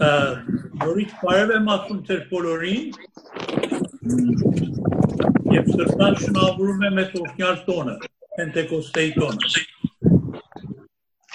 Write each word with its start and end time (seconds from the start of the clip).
որից 0.00 1.10
բարև 1.20 1.50
եմ 1.56 1.66
ասում 1.74 1.98
ձեր 2.08 2.20
բոլորին 2.30 2.86
եւ 5.54 5.66
սրտան 5.74 6.14
շնորհավորում 6.22 6.86
եմ 6.88 7.00
այդ 7.02 7.18
օրհնյալ 7.20 7.58
տոնը, 7.66 7.96
Պենտեկոստեի 8.38 9.12
տոնը։ 9.18 9.66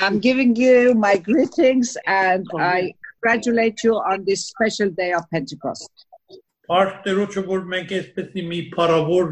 I'm 0.01 0.19
giving 0.19 0.55
you 0.55 0.95
my 0.95 1.15
greetings 1.17 1.95
and 2.07 2.45
I 2.57 2.93
congratulate 3.21 3.83
you 3.83 3.93
on 3.95 4.25
this 4.25 4.47
special 4.47 4.89
day 4.89 5.13
of 5.13 5.29
Pentecost. 5.29 5.91
Բարդ 6.65 7.05
Տերոջը 7.05 7.45
որ 7.45 7.63
մենք 7.69 7.95
այսպեսի 8.01 8.49
մի 8.49 8.59
փառավոր 8.73 9.27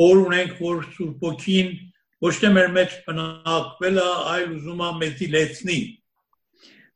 օր 0.00 0.16
ունենք, 0.24 0.56
որ 0.64 0.84
Սուրբ 0.96 1.24
Օքին 1.30 1.72
ոչ 2.24 2.34
թե 2.40 2.48
մեր 2.56 2.68
մեջ 2.72 3.00
բնակվել 3.04 4.00
է, 4.00 4.10
այլ 4.32 4.46
ուզում 4.56 4.80
է 4.86 4.90
մեզի 5.04 5.28
լեցնի։ 5.36 5.80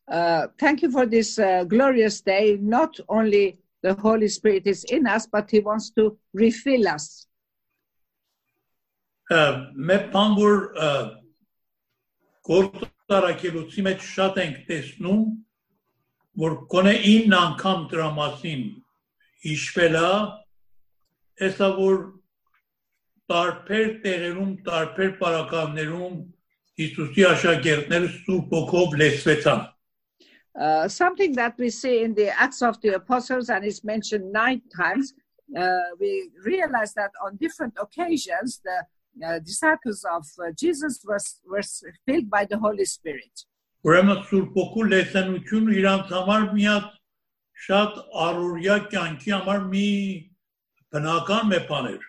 Uh, 0.08 0.48
thank 0.58 0.82
you 0.82 0.90
for 0.90 1.06
this 1.06 1.38
uh, 1.38 1.64
glorious 1.64 2.20
day. 2.20 2.58
Not 2.60 2.98
only 3.08 3.58
the 3.82 3.94
Holy 3.94 4.28
Spirit 4.28 4.66
is 4.66 4.84
in 4.84 5.06
us, 5.06 5.26
but 5.26 5.50
He 5.50 5.60
wants 5.60 5.90
to 5.90 6.16
refill 6.32 6.88
us. 6.88 7.26
Մեր 9.32 10.02
բան 10.12 10.34
որ 10.36 10.58
գործարակելուցի 12.44 13.84
մեջ 13.86 14.02
շատ 14.04 14.40
ենք 14.42 14.58
տեսնում, 14.68 15.22
որ 16.44 16.56
կոնե 16.74 16.92
9 17.06 17.36
անգամ 17.38 17.86
դրա 17.92 18.08
մասին 18.18 18.66
հիշվել 19.46 19.96
է, 19.96 20.12
հեսա 21.40 21.70
որ 21.80 21.96
տարբեր 23.32 23.88
տեղերում, 24.04 24.52
տարբեր 24.68 25.16
պարականներում 25.24 26.20
Հիսուսի 26.84 27.24
աշակերտները 27.30 28.12
սուրբ 28.18 28.54
ոգով 28.58 28.98
լեցվեցան։ 29.00 29.64
Uh, 30.59 30.87
something 30.87 31.33
that 31.33 31.55
we 31.57 31.69
see 31.69 32.03
in 32.03 32.13
the 32.15 32.29
Acts 32.29 32.61
of 32.61 32.79
the 32.81 32.95
Apostles, 32.95 33.49
and 33.49 33.63
it's 33.63 33.83
mentioned 33.83 34.31
nine 34.31 34.61
times, 34.75 35.13
uh, 35.57 35.77
we 35.99 36.29
realize 36.43 36.93
that 36.93 37.11
on 37.23 37.37
different 37.37 37.73
occasions, 37.79 38.61
the 38.63 39.25
uh, 39.25 39.39
disciples 39.39 40.05
of 40.11 40.25
uh, 40.39 40.51
Jesus 40.57 41.03
was, 41.07 41.39
were 41.47 41.63
filled 42.05 42.29
by 42.29 42.45
the 42.45 42.57
Holy 42.57 42.85
Spirit. 42.85 43.45
Ուրեմն 43.87 44.25
Սուրբ 44.27 44.57
Օգու 44.59 44.85
լեսնությունը 44.91 45.75
իրանց 45.79 46.09
համար 46.11 46.41
մի 46.51 46.63
հատ 46.67 46.87
շատ 47.65 47.99
առօրյա 48.25 48.75
կյանքի 48.91 49.31
համար 49.35 49.61
մի 49.71 49.87
բնական 50.91 51.51
մի 51.53 51.59
բան 51.69 51.91
էր։ 51.93 52.07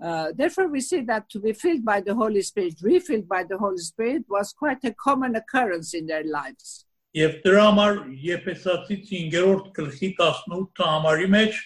Uh, 0.00 0.30
therefore, 0.32 0.68
we 0.68 0.80
see 0.80 1.00
that 1.00 1.28
to 1.28 1.40
be 1.40 1.52
filled 1.52 1.84
by 1.84 2.00
the 2.00 2.14
Holy 2.14 2.42
Spirit, 2.42 2.74
refilled 2.80 3.28
by 3.28 3.42
the 3.42 3.58
Holy 3.58 3.78
Spirit, 3.78 4.22
was 4.28 4.52
quite 4.52 4.84
a 4.84 4.94
common 4.94 5.34
occurrence 5.34 5.92
in 5.92 6.06
their 6.06 6.22
lives. 6.22 6.84
Եվ 7.18 7.36
դրա 7.44 7.64
համար 7.68 7.98
Եփեսացի 8.22 8.96
5-րդ 9.08 9.68
գլխի 9.78 10.10
18 10.18 10.82
համարի 10.84 11.28
մեջ 11.34 11.60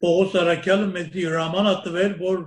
Պողոս 0.00 0.36
Արաքյալը 0.42 0.86
մեզ 0.94 1.08
հրաման 1.16 1.70
է 1.70 1.74
տվել, 1.86 2.12
որ 2.20 2.44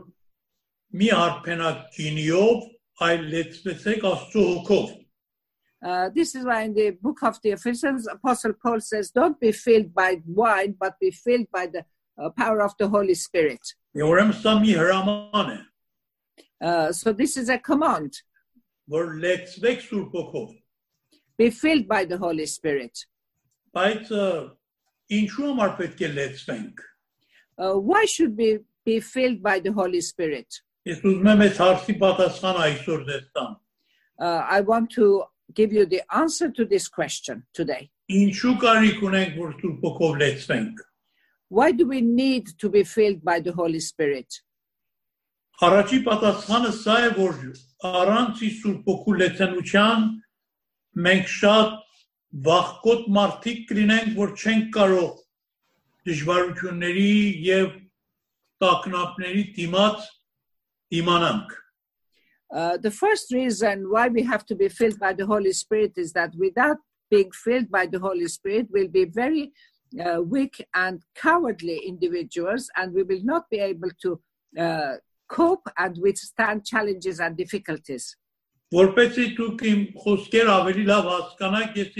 մի 1.01 1.09
արփենակ 1.17 1.83
գինիով, 1.97 2.63
այլ 3.07 3.27
լեցվեցեք 3.33 4.07
Աստծո 4.09 4.45
հոգով։ 4.49 4.91
Uh, 5.83 6.09
this 6.15 6.33
is 6.33 6.45
why 6.45 6.61
in 6.61 6.73
the 6.73 6.91
book 6.91 7.21
of 7.23 7.37
the 7.43 7.51
Ephesians, 7.51 8.07
Apostle 8.07 8.53
Paul 8.53 8.79
says, 8.79 9.11
Don't 9.11 9.37
be 9.37 9.51
filled 9.51 9.93
by 9.93 10.21
wine, 10.25 10.77
but 10.79 10.97
be 10.97 11.11
filled 11.11 11.47
by 11.51 11.67
the 11.67 11.83
uh, 12.17 12.29
power 12.29 12.61
of 12.61 12.71
the 12.79 12.87
Holy 12.87 13.13
Spirit. 13.13 13.75
Եվ 13.93 14.07
ուրեմն 14.09 14.37
սա 14.39 14.53
մի 14.63 14.77
հրաման 14.79 15.51
է, 15.57 15.59
Uh, 16.63 16.93
so 16.93 17.11
this 17.11 17.35
is 17.35 17.49
a 17.49 17.57
command 17.57 18.21
be 21.38 21.50
filled 21.50 21.86
by 21.88 22.04
the 22.04 22.18
Holy 22.18 22.46
Spirit. 22.46 23.06
Why 27.56 28.04
should 28.04 28.36
we 28.36 28.58
be 28.84 29.00
filled 29.00 29.42
by 29.42 29.60
the 29.60 29.72
Holy 29.72 30.00
Spirit? 30.00 30.62
Uh, 34.20 34.42
I 34.56 34.60
want 34.62 34.90
to 34.90 35.24
give 35.54 35.72
you 35.72 35.86
the 35.86 36.02
answer 36.14 36.50
to 36.50 36.64
this 36.64 36.88
question 36.88 37.44
today. 37.54 37.90
Why 41.50 41.72
do 41.72 41.86
we 41.86 42.00
need 42.00 42.46
to 42.58 42.68
be 42.68 42.84
filled 42.84 43.24
by 43.24 43.40
the 43.40 43.52
Holy 43.52 43.80
Spirit? 43.80 44.42
Առաջի 45.58 45.98
պատասխանը 46.06 46.68
սա 46.70 46.96
է, 47.02 47.06
որ 47.16 47.38
առանց 47.88 48.42
իսուր 48.46 48.74
փոխու 48.84 49.14
լեցանության 49.22 50.04
մենք 51.07 51.27
շատ 51.29 51.75
վախկոտ 52.47 53.09
մարդիկ 53.17 53.65
կլինենք, 53.69 54.15
որ 54.17 54.33
չենք 54.37 54.69
կարող 54.77 55.11
դժվարությունների 56.07 57.11
եւ 57.47 57.75
տակնապների 58.63 59.43
դիմաց 59.57 60.07
իմանանք։ 61.01 61.59
Uh, 62.53 62.77
the 62.77 62.91
first 62.91 63.33
reason 63.33 63.89
why 63.89 64.07
we 64.07 64.21
have 64.21 64.45
to 64.45 64.55
be 64.55 64.69
filled 64.69 64.99
by 64.99 65.11
the 65.11 65.25
Holy 65.25 65.51
Spirit 65.53 65.93
is 65.97 66.13
that 66.13 66.35
without 66.35 66.77
being 67.09 67.31
filled 67.31 67.69
by 67.71 67.87
the 67.87 67.97
Holy 67.97 68.27
Spirit, 68.27 68.67
we'll 68.69 68.87
be 68.87 69.05
very 69.05 69.51
uh, 70.05 70.21
weak 70.21 70.63
and 70.75 71.01
cowardly 71.15 71.77
individuals, 71.79 72.69
and 72.77 72.93
we 72.93 73.01
will 73.01 73.23
not 73.23 73.49
be 73.49 73.57
able 73.57 73.89
to 74.03 74.21
uh, 74.59 74.93
cope 75.27 75.67
and 75.77 75.97
withstand 75.97 76.63
challenges 76.63 77.19
and 77.19 77.35
difficulties. 77.35 78.15
Որպեսզի 78.73 79.25
դուք 79.37 79.65
իմ 79.69 79.81
խոսքեր 80.03 80.47
ավելի 80.49 80.83
լավ 80.89 81.09
հասկանաք, 81.13 81.75
ես 81.83 81.97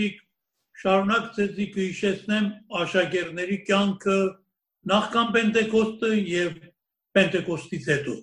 շարունակ 0.83 1.27
ցեզի 1.37 1.65
կհիշեցնեմ 1.73 2.47
աշակերտների 2.81 3.57
կյանքը 3.67 4.15
նախքան 4.91 5.29
Պենտեկոստը 5.35 6.09
եւ 6.29 6.55
Պենտեկոստից 7.17 7.89
հետո։ 7.93 8.15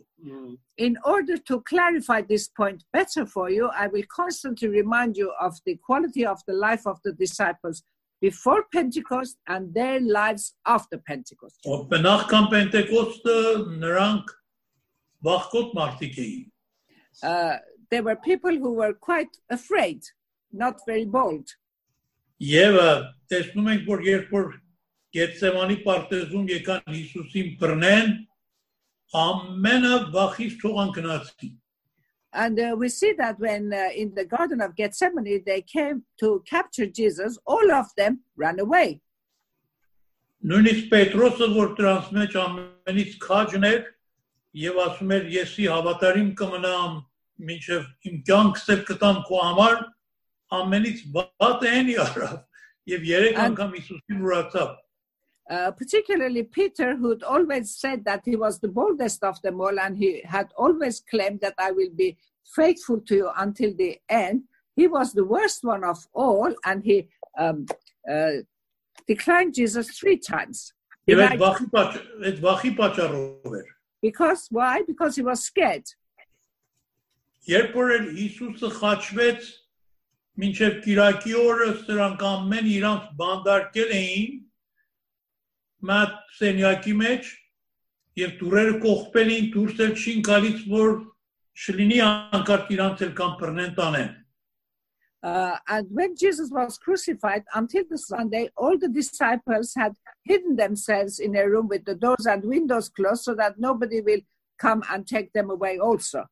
In 0.87 0.97
order 1.05 1.37
to 1.49 1.61
clarify 1.71 2.21
this 2.21 2.49
point 2.49 2.85
better 2.93 3.25
for 3.25 3.49
you, 3.51 3.69
I 3.69 3.87
will 3.87 4.05
constantly 4.15 4.69
remind 4.69 5.17
you 5.17 5.33
of 5.41 5.57
the 5.65 5.77
quality 5.77 6.27
of 6.27 6.43
the 6.47 6.53
life 6.53 6.87
of 6.87 6.99
the 7.05 7.13
disciples 7.13 7.83
before 8.21 8.65
Pentecost 8.73 9.39
and 9.47 9.73
their 9.73 10.01
lives 10.01 10.55
after 10.67 10.99
Pentecost. 10.99 11.57
Ով 11.65 11.89
նախքան 12.05 12.51
Պենտեկոստը 12.53 13.37
նրանք 13.87 14.35
վախկոտ 15.25 15.75
մարդիկ 15.81 16.21
էին։ 16.27 16.47
Uh, 17.23 17.57
there 17.91 18.03
were 18.03 18.17
people 18.17 18.57
who 18.57 18.73
were 18.75 18.95
quite 18.95 19.37
afraid, 19.51 20.03
not 20.53 20.81
very 20.87 21.05
bold. 21.05 21.47
Եվ 22.41 22.77
ը, 22.81 22.91
տեսնում 23.31 23.71
ենք, 23.75 23.87
որ 23.89 24.05
երբ 24.07 24.35
որ 24.35 24.53
Գետսեմանի 25.17 25.77
պարտեզում 25.85 26.47
եկան 26.55 26.93
Հիսուսին 26.95 27.49
բռնեն, 27.61 28.13
ամենը 29.25 29.97
վախից 30.15 30.55
թողան 30.63 30.95
գնացին։ 30.97 31.57
And 32.33 32.61
uh, 32.61 32.77
we 32.79 32.89
see 32.89 33.13
that 33.19 33.41
when 33.41 33.73
uh, 33.73 33.89
in 33.95 34.15
the 34.15 34.25
Garden 34.25 34.61
of 34.61 34.77
Gethsemane 34.77 35.43
they 35.45 35.63
came 35.63 36.05
to 36.21 36.45
capture 36.49 36.87
Jesus, 36.87 37.37
all 37.45 37.73
of 37.73 37.87
them 37.97 38.21
ran 38.37 38.61
away. 38.61 39.01
Նույնիսկ 40.41 40.87
Պետրոսը, 40.89 41.47
որ 41.53 41.73
դրանց 41.77 42.13
մեջ 42.17 42.37
ամենից 42.41 43.17
քաջն 43.21 43.67
էր, 43.69 43.81
եւ 44.57 44.79
ասում 44.87 45.11
էր 45.17 45.27
եսի 45.35 45.67
հավատարիմ 45.69 46.31
կմնամ 46.39 46.95
میشه 47.38 47.86
Uh, 55.48 55.70
particularly 55.72 56.42
Peter, 56.42 56.96
who'd 56.96 57.22
always 57.22 57.78
said 57.78 58.04
that 58.04 58.22
he 58.26 58.36
was 58.36 58.60
the 58.60 58.68
boldest 58.68 59.24
of 59.24 59.40
them 59.44 59.62
all, 59.62 59.80
and 59.80 59.96
he 59.96 60.22
had 60.26 60.52
always 60.58 61.02
claimed 61.02 61.40
that 61.42 61.54
I 61.60 61.72
will 61.72 61.92
be 61.96 62.18
faithful 62.56 63.00
to 63.02 63.16
you 63.16 63.30
until 63.38 63.72
the 63.76 64.00
end. 64.10 64.44
He 64.76 64.88
was 64.88 65.14
the 65.14 65.24
worst 65.24 65.64
one 65.64 65.84
of 65.84 66.00
all, 66.14 66.52
and 66.66 66.84
he 66.84 66.98
um, 67.38 67.68
uh, 68.12 68.38
declined 69.08 69.54
Jesus 69.54 69.98
three 70.00 70.18
times. 70.18 70.74
Because 74.02 74.48
why? 74.50 74.82
Because 74.82 75.16
he 75.16 75.22
was 75.22 75.44
scared. 75.44 75.86
Երբ 77.51 77.77
որ 77.81 77.93
էլ 77.97 78.07
Հիսուսը 78.17 78.71
խաչվեց 78.77 79.51
մինչև 80.41 80.79
Կիրակի 80.85 81.35
օրը 81.41 81.69
սրանք 81.81 82.25
ամեն 82.31 82.71
իրանց 82.77 83.09
բանդարկել 83.21 83.95
էին 83.97 84.39
մատ 85.91 86.17
սենյակի 86.39 86.95
մեջ 87.01 87.31
եւ 88.21 88.33
դուրերը 88.41 88.79
կողպել 88.85 89.33
էին 89.35 89.51
դուրս 89.57 89.83
էլ 89.87 89.93
չին 90.01 90.25
գալիս 90.31 90.65
որ 90.71 90.97
չլինի 91.65 92.01
անկարգ 92.07 92.75
իրանց 92.77 93.05
էլ 93.07 93.15
կամ 93.21 93.37
բռնեն 93.43 93.77
տանեն 93.83 94.17
Uh, 95.23 95.59
and 95.69 95.87
when 95.91 96.17
Jesus 96.17 96.51
was 96.51 96.79
crucified, 96.79 97.45
until 97.55 97.85
the 97.91 97.99
Sunday, 97.99 98.49
all 98.57 98.79
the 98.79 98.89
disciples 98.89 99.75
had 99.77 99.95
hidden 100.25 100.57
themselves 100.57 101.19
in 101.19 101.37
a 101.37 101.47
room 101.47 101.69
with 101.69 101.85
the 101.85 101.95
doors 101.95 102.27
and 102.27 102.43
windows 102.43 102.89
closed 102.89 103.25
so 103.25 103.35
that 103.35 103.59
nobody 103.59 104.01
will 104.01 104.21
come 104.59 104.83
and 104.91 105.07
take 105.07 105.31
them 105.35 105.51
away 105.51 105.79
also. 105.79 106.25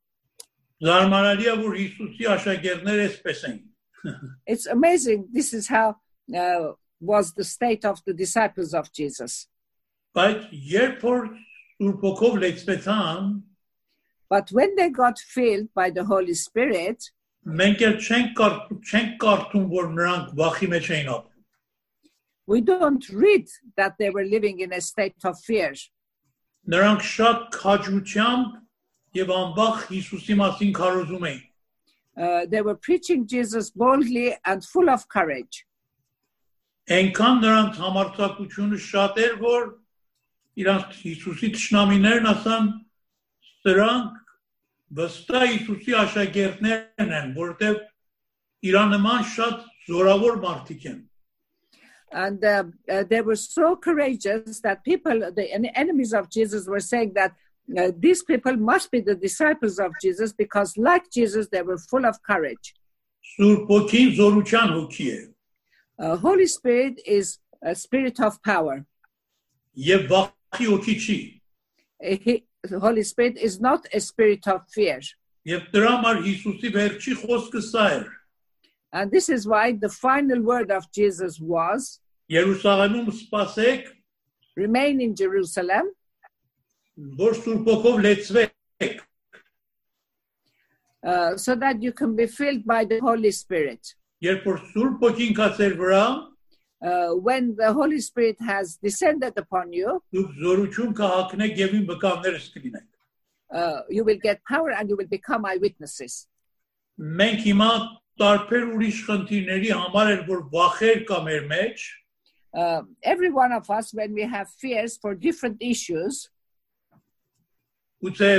It's 4.47 4.67
amazing. 4.67 5.29
This 5.33 5.53
is 5.53 5.69
how 5.69 5.97
uh, 6.35 6.73
was 7.01 7.33
the 7.35 7.45
state 7.45 7.85
of 7.85 8.01
the 8.07 8.15
disciples 8.15 8.75
of 8.75 8.93
Jesus. 8.93 9.49
Բայց 10.15 10.49
երբ 10.51 11.03
որ 11.03 11.27
Սուրբ 11.81 12.01
Հոգով 12.03 12.39
լեցվեցան, 12.45 13.43
But 14.31 14.51
when 14.53 14.77
they 14.77 14.91
got 14.91 15.19
filled 15.19 15.73
by 15.75 15.91
the 15.91 16.05
Holy 16.05 16.35
Spirit, 16.35 17.11
մենք 17.47 17.81
էլ 17.81 17.97
չենք 17.97 18.35
կար- 18.37 18.67
չենք 18.91 19.17
կարդում, 19.23 19.67
որ 19.73 19.87
նրանք 19.99 20.35
վախի 20.37 20.69
մեջ 20.75 20.91
էին 20.97 21.11
ապրում։ 21.17 21.35
we 22.47 22.63
don't 22.63 23.07
read 23.11 23.47
that 23.77 23.97
they 23.99 24.09
were 24.09 24.25
living 24.25 24.61
in 24.61 24.73
a 24.73 24.81
state 24.81 25.23
of 25.25 25.39
fear. 25.39 25.73
Նրանք 26.69 27.03
շատ 27.17 27.41
քաջությամբ 27.63 28.62
եւ 29.18 29.34
անբախ 29.38 29.84
Հիսուսի 29.94 30.38
մասին 30.44 30.72
քարոզում 30.80 31.28
էին։ 31.30 31.44
Uh, 32.16 32.46
they 32.46 32.62
were 32.62 32.76
preaching 32.76 33.26
Jesus 33.26 33.72
boldly 33.72 34.36
and 34.46 34.64
full 34.64 34.90
of 34.90 35.08
courage. 35.10 35.66
Այնքան 36.86 37.40
նրանց 37.42 37.80
համարձակությունը 37.82 38.78
շատ 38.86 39.18
էր, 39.24 39.34
որ 39.42 39.64
իրանց 40.62 41.00
Հիսուսի 41.08 41.50
ճշնամիներն 41.56 42.30
ասան, 42.34 42.68
սրանք 43.64 44.20
վստահ 45.00 45.46
Հիսուսի 45.54 45.96
աշակերտներն 46.04 47.16
են, 47.20 47.34
որտեղ 47.40 47.80
իրան 48.70 48.94
նման 48.98 49.26
շատ 49.34 49.66
զորավոր 49.90 50.38
մարդիկ 50.44 50.86
են։ 50.92 51.02
And 52.14 52.46
uh, 52.46 52.64
uh, 52.92 53.04
they 53.10 53.22
were 53.22 53.36
so 53.36 53.76
courageous 53.76 54.60
that 54.62 54.84
people, 54.84 55.32
the 55.34 55.52
en- 55.52 55.74
enemies 55.74 56.14
of 56.14 56.30
Jesus, 56.30 56.68
were 56.68 56.80
saying 56.80 57.14
that 57.16 57.34
Now, 57.68 57.92
these 57.98 58.24
people 58.24 58.58
must 58.58 58.92
be 58.92 59.00
the 59.00 59.16
disciples 59.16 59.80
of 59.80 59.92
Jesus 60.02 60.34
because, 60.34 60.78
like 60.78 61.10
Jesus, 61.12 61.48
they 61.52 61.62
were 61.62 61.78
full 61.78 62.06
of 62.06 62.22
courage. 62.24 62.74
Uh, 65.98 66.18
Holy 66.18 66.48
Spirit 66.48 67.00
is 67.06 67.40
a 67.62 67.74
spirit 67.76 68.20
of 68.20 68.42
power. 68.44 68.86
Uh, 72.04 72.16
he, 72.22 72.46
Holy 72.80 73.04
Spirit 73.04 73.38
is 73.38 73.60
not 73.60 73.86
a 73.94 74.00
spirit 74.00 74.48
of 74.48 74.62
fear. 74.70 75.00
And 78.92 79.12
this 79.12 79.30
is 79.30 79.48
why 79.48 79.74
the 79.74 79.90
final 79.90 80.42
word 80.42 80.72
of 80.72 80.92
Jesus 80.92 81.40
was 81.40 82.00
Remain 84.56 85.02
in 85.02 85.16
Jerusalem 85.16 85.92
uh, 91.04 91.36
so 91.36 91.56
that 91.56 91.82
you 91.82 91.92
can 91.92 92.16
be 92.16 92.28
filled 92.28 92.66
by 92.66 92.86
the 92.86 93.00
Holy 93.00 93.32
Spirit. 93.32 93.96
Jer 94.22 94.40
për 94.46 94.60
sul 94.72 94.94
poqin 95.02 95.36
ka 95.36 95.50
uh, 96.84 97.10
when 97.16 97.56
the 97.56 97.72
Holy 97.72 98.00
Spirit 98.00 98.36
has 98.42 98.78
descended 98.78 99.34
upon 99.38 99.72
you, 99.72 100.04
uh, 103.54 103.80
you 103.90 104.04
will 104.04 104.18
get 104.22 104.44
power 104.44 104.72
and 104.72 104.90
you 104.90 104.98
will 104.98 105.08
become 105.08 105.46
eyewitnesses. 105.46 106.28
Uh, 112.54 112.82
every 113.04 113.32
one 113.32 113.52
of 113.52 113.70
us, 113.70 113.94
when 113.94 114.14
we 114.14 114.24
have 114.24 114.50
fears 114.50 114.98
for 114.98 115.16
different 115.16 115.58
issues, 115.60 116.30
ուծե 118.04 118.32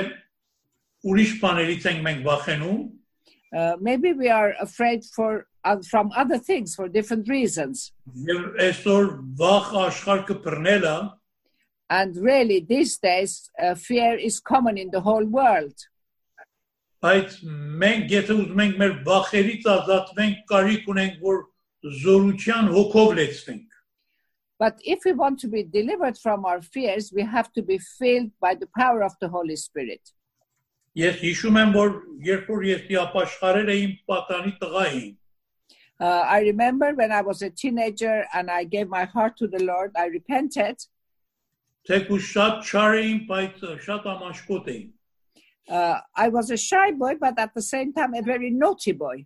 ուրիշ 1.04 1.32
բաներից 1.40 1.88
ենք 1.90 2.04
մենք 2.06 2.22
վախենում, 2.28 2.84
uh, 3.54 3.76
maybe 3.80 4.12
we 4.12 4.28
are 4.28 4.54
afraid 4.60 5.04
for 5.04 5.46
uh, 5.64 5.76
from 5.90 6.10
other 6.16 6.38
things 6.38 6.74
for 6.74 6.88
different 6.88 7.28
reasons. 7.28 7.92
And 11.90 12.16
really, 12.16 12.60
these 12.60 12.98
days, 12.98 13.50
uh, 13.62 13.74
fear 13.74 14.16
is 14.16 14.40
common 14.40 14.76
in 14.78 14.90
the 14.90 15.00
whole 15.00 15.24
world. 15.24 15.74
բայց 17.04 17.34
մենք 17.80 18.12
եթե 18.14 18.34
ուզում 18.40 18.60
ենք 18.64 18.78
մեր 18.80 18.92
վախերից 19.04 19.66
ազատվենք, 19.68 20.38
կարիք 20.48 20.86
ունենք 20.88 21.18
որ 21.20 21.42
զորության 22.00 22.70
հոգով 22.72 23.10
լեցվենք։ 23.18 23.73
But 24.59 24.79
if 24.83 25.05
we 25.05 25.13
want 25.13 25.39
to 25.39 25.47
be 25.47 25.63
delivered 25.63 26.17
from 26.17 26.45
our 26.45 26.61
fears, 26.61 27.13
we 27.15 27.23
have 27.23 27.51
to 27.53 27.61
be 27.61 27.77
filled 27.77 28.31
by 28.41 28.55
the 28.55 28.67
power 28.77 29.03
of 29.03 29.13
the 29.21 29.29
Holy 29.29 29.55
Spirit. 29.55 30.01
Ես 30.97 31.21
հիշում 31.23 31.57
եմ 31.61 31.71
որ 31.75 31.91
երբ 32.27 32.47
որ 32.51 32.63
ես 32.67 32.87
ապաշխարել 33.05 33.69
էի 33.73 33.81
իմ 33.87 33.95
պատանի 34.09 34.53
տղա 34.63 34.85
էի, 34.91 35.07
Uh, 35.99 36.23
I 36.25 36.39
remember 36.39 36.93
when 36.93 37.11
I 37.11 37.21
was 37.21 37.41
a 37.41 37.49
teenager 37.49 38.25
and 38.33 38.49
I 38.49 38.63
gave 38.63 38.87
my 38.87 39.03
heart 39.03 39.35
to 39.39 39.47
the 39.47 39.61
Lord, 39.61 39.91
I 39.97 40.05
repented. 40.05 40.77
թեկուզ 41.89 42.23
շատ 42.33 42.55
չար 42.69 42.95
էի, 42.99 43.11
բայց 43.27 43.59
շատ 43.85 44.07
ամաշխոտ 44.13 44.69
էի։ 44.73 44.83
Uh, 45.69 45.99
I 46.15 46.29
was 46.29 46.51
a 46.51 46.57
shy 46.57 46.91
boy, 46.91 47.15
but 47.19 47.37
at 47.37 47.53
the 47.53 47.61
same 47.61 47.91
time, 47.93 48.13
a 48.13 48.21
very 48.21 48.49
naughty 48.49 48.93
boy, 48.93 49.25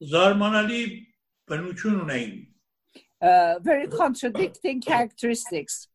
Զարմանալի 0.00 0.80
բնություն 1.50 2.00
ունեին։ 2.04 2.32
uh, 2.40 2.51
very 3.64 3.88
contradicting 3.88 4.80
characteristics. 4.80 5.86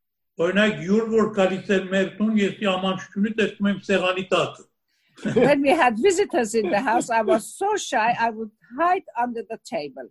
Օրինակ 0.42 0.80
յուր 0.82 1.10
որ 1.14 1.28
գալիս 1.38 1.68
էր 1.76 1.84
մեր 1.92 2.08
տուն, 2.18 2.38
ես 2.42 2.62
ամանչությունը 2.74 3.34
տեսնում 3.40 3.68
եմ 3.74 3.82
սեղանի 3.88 4.24
տակը։ 4.32 4.64
when 5.34 5.62
we 5.62 5.70
had 5.70 5.98
visitors 5.98 6.56
in 6.56 6.70
the 6.70 6.80
house, 6.80 7.10
I 7.10 7.22
was 7.22 7.54
so 7.56 7.76
shy, 7.78 8.16
I 8.20 8.30
would 8.30 8.52
hide 8.78 9.04
under 9.22 9.44
the 9.50 9.60
table. 9.64 10.10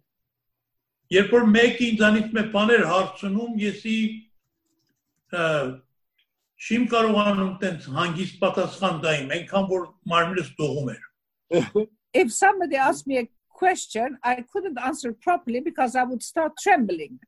Երբ 1.13 1.33
որ 1.35 1.49
մեկը 1.53 1.89
ինձանից 1.93 2.29
մի 2.33 2.43
բաներ 2.55 2.85
հարցնում, 2.89 3.57
եսի 3.61 3.97
ը, 5.37 5.43
չիմ 6.63 6.87
կարողանում 6.93 7.51
տենց 7.61 7.89
հանգիստ 7.97 8.39
պատասխան 8.45 9.03
տայիմ, 9.03 9.35
այնքան 9.37 9.67
որ 9.73 9.83
մարմինս 10.13 10.49
դողում 10.61 10.89
էր։ 10.95 11.03
If 12.23 12.33
somebody 12.33 12.77
asked 12.77 13.07
me 13.07 13.19
a 13.19 13.27
question, 13.57 14.19
I 14.23 14.45
couldn't 14.53 14.79
answer 14.79 15.13
properly 15.13 15.61
because 15.61 15.95
I 15.97 16.05
would 16.05 16.23
start 16.23 16.53
trembling. 16.63 17.21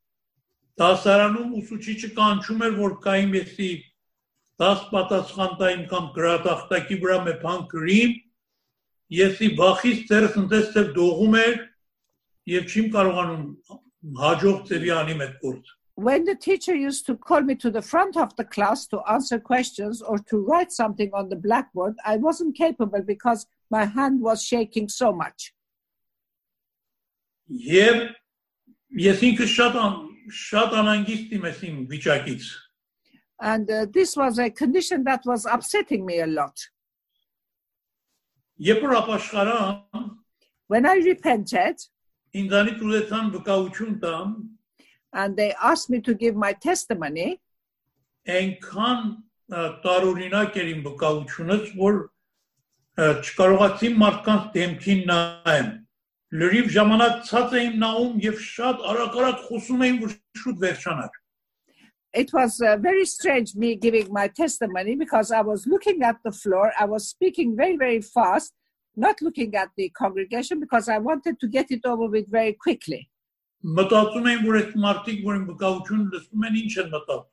Դասարանում 0.81 1.51
ուսուցիչը 1.61 2.09
կանչում 2.17 2.63
էր, 2.67 2.73
որ 2.81 2.95
կայիմ 3.05 3.35
եսի 3.39 3.69
10 4.63 4.81
պատասխան 4.91 5.53
տայիմ 5.61 5.85
կամ 5.93 6.09
գրատախտակի 6.17 6.97
վրա 7.05 7.19
մի 7.29 7.35
բան 7.45 7.63
գրիմ, 7.75 8.17
եսի 9.21 9.49
վախից 9.61 10.03
ծերս 10.11 10.37
ընտես 10.43 10.67
ծեր 10.75 10.91
դողում 10.99 11.39
էր 11.45 11.57
եւ 12.55 12.75
չիմ 12.75 12.91
կարողանում 12.97 13.47
հաջող 14.25 14.61
ծերի 14.69 14.93
անիմ 14.99 15.25
այդ 15.29 15.41
գործը։ 15.45 15.73
When 15.97 16.25
the 16.25 16.35
teacher 16.35 16.75
used 16.75 17.07
to 17.07 17.15
call 17.17 17.43
me 17.43 17.55
to 17.55 17.71
the 17.71 17.81
front 17.81 18.17
of 18.17 18.35
the 18.35 18.45
class 18.45 18.89
to 18.89 19.01
answer 19.09 19.39
questions 19.39 20.03
or 20.03 20.19
to 20.31 20.41
write 20.45 20.73
something 20.73 21.11
on 21.15 21.29
the 21.29 21.37
blackboard, 21.37 21.95
I 22.05 22.17
wasn't 22.17 22.57
capable 22.57 23.03
because 23.03 23.47
my 23.71 23.85
hand 23.85 24.21
was 24.21 24.43
shaking 24.43 24.89
so 24.89 25.13
much. 25.13 25.55
Եվ 27.69 28.03
ես 29.05 29.25
ինքս 29.29 29.55
շատ 29.55 29.79
ան, 29.85 29.97
շատ 30.45 30.77
անհանգիստ 30.81 31.35
եմ 31.39 31.49
այս 31.51 31.65
իմ 31.69 31.81
վիճակից։ 31.93 32.53
And 33.41 33.71
uh, 33.71 33.87
this 33.93 34.17
was 34.17 34.39
a 34.39 34.49
condition 34.49 35.05
that 35.05 35.27
was 35.27 35.45
upsetting 35.45 36.07
me 36.07 36.21
a 36.21 36.27
lot. 36.27 36.55
Երբ 38.63 38.85
որ 38.87 38.95
ապաշխարա, 39.03 39.59
When 40.69 40.87
I 40.87 40.95
repented 41.05 41.83
ինձանից 42.35 42.79
ուզեցան 42.83 43.27
վկայություն 43.35 43.99
տամ, 44.01 44.31
and 45.13 45.37
they 45.37 45.53
asked 45.61 45.91
me 45.91 46.01
to 46.01 46.15
give 46.15 46.35
my 46.35 46.53
testimony, 46.53 47.41
այնքան 48.27 49.01
ը, 49.53 49.65
տարօրինակ 49.85 50.57
էր 50.63 50.71
իմ 50.73 50.81
վկայությունս, 50.87 51.69
որ 51.79 52.01
ը, 52.01 53.09
չկարողացի 53.27 53.91
մարդկանց 54.01 54.49
դեմքին 54.57 55.05
նայեմ։ 55.11 55.69
Լրիվ 56.35 56.71
ժամանակ 56.75 57.21
ցած 57.29 57.53
էիմ 57.61 57.75
նայում 57.83 58.15
եւ 58.25 58.41
շատ 58.45 58.81
արագ-արագ 58.93 59.45
խոսում 59.49 59.85
էին, 59.87 60.01
որ 60.07 60.17
շուտ 60.41 60.65
վերջանար։ 60.65 61.13
it 62.15 62.33
was 62.33 62.61
uh, 62.61 62.77
very 62.77 63.05
strange 63.05 63.55
me 63.57 63.75
giving 63.75 64.13
my 64.13 64.29
testimony 64.29 64.95
because 64.95 65.33
I 65.33 65.41
was 65.41 65.67
looking 65.67 66.03
at 66.03 66.17
the 66.25 66.33
floor. 66.33 66.73
I 66.79 66.85
was 66.85 67.09
speaking 67.09 67.57
very, 67.57 67.77
very 67.77 68.01
fast, 68.01 68.53
not 68.97 69.21
looking 69.21 69.55
at 69.57 69.71
the 69.77 69.89
congregation 69.91 70.61
because 70.61 70.89
I 70.89 70.99
wanted 70.99 71.41
to 71.41 71.49
get 71.49 71.71
it 71.71 71.81
over 71.85 72.07
with 72.07 72.31
very 72.31 72.55
quickly. 72.67 73.09
Մտածում 73.65 74.27
էին, 74.29 74.41
որ 74.45 74.57
այդ 74.61 74.73
մարդիկ, 74.81 75.21
որ 75.25 75.37
իմ 75.39 75.45
վկայությունը 75.51 76.11
լսում 76.15 76.43
են, 76.47 76.57
ինչ 76.63 76.73
են 76.83 76.91
մտածում։ 76.95 77.31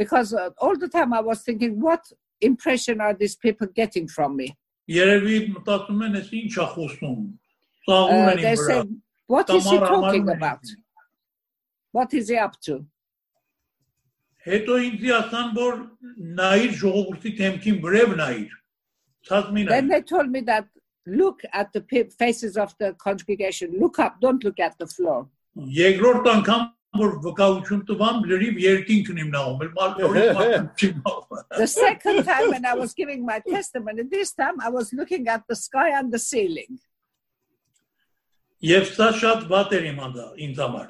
Because 0.00 0.32
uh, 0.34 0.50
all 0.58 0.76
the 0.76 0.88
time 0.88 1.12
I 1.14 1.20
was 1.20 1.42
thinking, 1.46 1.78
what 1.80 2.02
impression 2.40 3.00
are 3.00 3.14
these 3.14 3.36
people 3.36 3.68
getting 3.68 4.08
from 4.08 4.34
me? 4.36 4.48
Երևի 4.90 5.36
մտածում 5.54 6.02
են, 6.06 6.18
ես 6.18 6.32
ինչ 6.40 6.50
է 6.50 6.66
խոսում։ 6.74 6.98
Ծաղում 6.98 7.28
Uh, 7.88 8.06
են 8.10 8.40
they 8.40 8.52
իմ 8.54 8.58
վրա։ 8.60 8.66
said, 8.66 8.88
what 9.26 9.50
is 9.50 9.64
he 9.64 9.70
Tamara 9.78 9.88
talking 9.88 10.24
Marman. 10.26 10.36
about? 10.36 10.62
What 11.92 12.14
is 12.14 12.28
he 12.28 12.36
up 12.36 12.60
to? 12.66 12.84
Հետո 14.46 14.74
ինձ 14.88 15.02
ասան, 15.20 15.48
որ 15.56 15.74
նայիր 16.40 16.72
ժողովրդի 16.82 17.30
թեմքին 17.40 17.80
վրև 17.84 18.14
նայիր։ 18.20 18.52
Ցած 19.28 19.50
մի 19.56 19.64
Then 19.68 19.88
նայիր։ 19.88 19.90
they 19.92 20.02
told 20.12 20.30
me 20.30 20.40
that 20.50 20.66
look 21.06 21.42
at 21.52 21.72
the 21.72 21.80
pe- 21.80 22.08
faces 22.18 22.56
of 22.56 22.74
the 22.78 22.94
congregation. 22.94 23.74
Look 23.78 23.98
up, 23.98 24.20
don't 24.20 24.42
look 24.44 24.60
at 24.60 24.78
the 24.78 24.86
floor. 24.86 25.26
Երկրորդ 25.56 26.28
անգամ 26.36 26.62
որ 27.00 27.10
վկայություն 27.24 27.82
տվամ 27.90 28.22
լրիվ 28.30 28.56
երկինքն 28.64 29.18
իմ 29.24 29.28
նայում, 29.34 29.60
էլ 29.66 29.72
մարդը 29.78 30.08
չի 30.80 30.88
նայում։ 31.00 31.42
The 31.58 31.66
second 31.66 32.24
time 32.24 32.50
when 32.50 32.64
I 32.64 32.74
was 32.74 32.94
giving 32.94 33.24
my 33.26 33.38
testimony, 33.40 34.02
this 34.04 34.32
time 34.32 34.56
I 34.60 34.70
was 34.70 34.92
looking 34.92 35.28
at 35.28 35.42
the 35.48 35.56
sky 35.56 35.90
and 35.98 36.10
the 36.12 36.18
ceiling. 36.18 36.78
Եվ 38.65 38.87
սա 38.95 39.11
շատ 39.21 39.45
վատ 39.51 39.73
էր 39.77 39.85
իմ 39.91 39.99
ինձ 40.47 40.61
համար։ 40.63 40.89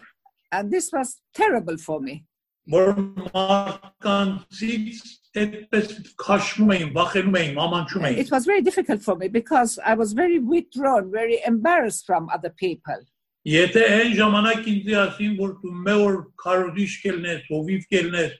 And 0.56 0.72
this 0.72 0.92
was 0.94 1.20
terrible 1.34 1.78
for 1.78 2.00
me. 2.00 2.24
Որ 2.72 2.96
մարդկանցից 3.36 5.02
այդպես 5.38 5.90
քաշվում 6.22 6.72
էին, 6.76 6.94
վախենում 6.96 7.36
էին, 7.40 7.60
ամանչում 7.66 8.06
էին։ 8.08 8.22
It 8.24 8.32
was 8.32 8.46
very 8.46 8.62
difficult 8.62 9.02
for 9.04 9.16
me 9.16 9.28
because 9.28 9.78
I 9.84 9.94
was 9.94 10.14
very 10.14 10.40
withdrawn, 10.40 11.12
very 11.12 11.42
embarrassed 11.46 12.06
from 12.06 12.30
other 12.30 12.50
people. 12.50 13.04
Եթե 13.46 13.84
այն 13.98 14.16
ժամանակ 14.18 14.70
ինձ 14.72 14.88
ասին, 15.02 15.36
որ 15.38 15.52
դու 15.62 15.74
մեր 15.88 16.16
քարոզիչ 16.42 16.94
կելնես, 17.04 17.44
հովիվ 17.52 17.84
կելնես, 17.94 18.32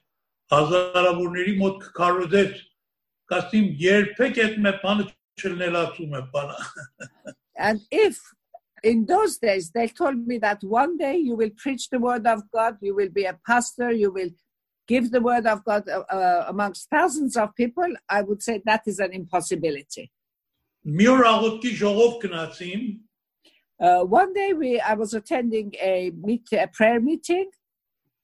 հազարավորների 0.56 1.54
մոտ 1.60 1.86
քարոզես, 2.00 2.64
կասին 3.30 3.68
երբեք 3.84 4.42
այդ 4.46 4.58
մի 4.66 4.74
բանը 4.82 5.06
չլնելացում 5.44 6.16
է 6.16 6.24
բանը։ 6.34 6.58
And 7.56 7.80
if 7.92 8.18
in 8.85 9.07
those 9.07 9.39
days 9.39 9.71
they 9.71 9.89
told 9.89 10.27
me 10.27 10.39
that 10.39 10.63
one 10.63 10.97
day 10.97 11.17
you 11.17 11.37
will 11.37 11.51
preach 11.57 11.91
the 11.91 11.99
word 11.99 12.27
of 12.27 12.43
God, 12.51 12.77
you 12.81 12.95
will 12.95 13.11
be 13.11 13.25
a 13.25 13.39
pastor, 13.47 13.93
you 13.93 14.11
will 14.13 14.31
give 14.89 15.11
the 15.11 15.21
word 15.21 15.47
of 15.47 15.65
God 15.65 15.89
uh, 15.89 16.01
uh, 16.11 16.47
amongst 16.49 16.89
thousands 16.91 17.37
of 17.37 17.55
people, 17.55 17.87
I 18.09 18.23
would 18.23 18.43
say 18.43 18.61
that 18.65 18.83
is 18.87 18.99
an 18.99 19.13
impossibility. 19.13 20.11
Մի 20.81 21.07
օր 21.13 21.23
աղոթքի 21.29 21.71
ժողով 21.77 22.19
գնացին, 22.25 22.85
Uh, 23.81 24.05
one 24.05 24.35
day 24.35 24.53
we, 24.53 24.79
I 24.79 24.93
was 24.93 25.15
attending 25.15 25.73
a, 25.81 26.13
meet, 26.15 26.47
a 26.53 26.67
prayer 26.67 27.01
meeting, 27.01 27.47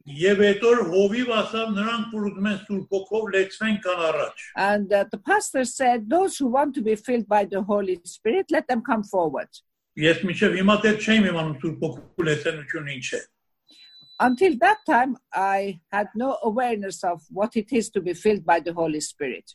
եւ 0.07 0.43
այդ 0.49 0.65
օր 0.71 0.81
հովիվ 0.91 1.31
ասավ 1.35 1.71
նրանք 1.77 2.11
որ 2.15 2.27
ուզում 2.29 2.49
են 2.51 2.59
Սուրբ 2.67 2.93
Հոգով 2.95 3.25
լեցվեն 3.35 3.79
կան 3.87 4.03
առաջ։ 4.09 4.43
and 4.57 4.93
uh, 4.93 5.05
the 5.11 5.19
pastor 5.19 5.65
said, 5.65 6.11
Those 6.11 6.37
who 6.37 6.47
want 6.49 6.75
to 6.75 6.83
be 6.83 6.95
filled 6.95 7.27
by 7.27 7.45
the 7.47 7.63
Holy 7.63 7.99
Spirit, 8.05 8.47
let 8.51 8.69
them 8.69 8.83
come 8.83 9.03
forward. 9.03 9.49
Ես 9.97 10.25
մինչև 10.29 10.57
հիմա 10.61 10.77
դեռ 10.85 10.97
չեմ 11.01 11.29
իմանում 11.31 11.59
Սուրբ 11.63 11.85
Հոգու 11.87 12.27
լեցենությունը 12.29 12.97
ինչ 12.97 13.07
է։ 13.17 13.21
Until 14.27 14.57
that 14.65 14.79
time, 14.89 15.17
I 15.33 15.81
had 15.93 16.09
no 16.15 16.39
awareness 16.43 17.05
of 17.05 17.23
what 17.31 17.57
it 17.57 17.73
is 17.73 17.91
to 17.91 18.01
be 18.01 18.15
filled 18.15 18.45
by 18.47 18.61
the 18.61 18.73
Holy 18.73 19.01
Spirit. 19.01 19.55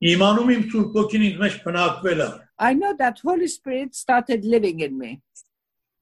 Իմանում 0.00 0.52
իմ 0.56 0.62
Սուրբ 0.72 0.94
Հոգին 0.98 1.24
ինձ 1.30 1.40
մեջ 1.44 1.56
բնակվել 1.66 2.22
է, 2.26 2.30
I 2.58 2.74
know 2.74 2.92
that 2.96 3.20
Holy 3.24 3.48
Spirit 3.48 3.94
started 3.94 4.44
living 4.44 4.80
in 4.80 4.98
me. 4.98 5.20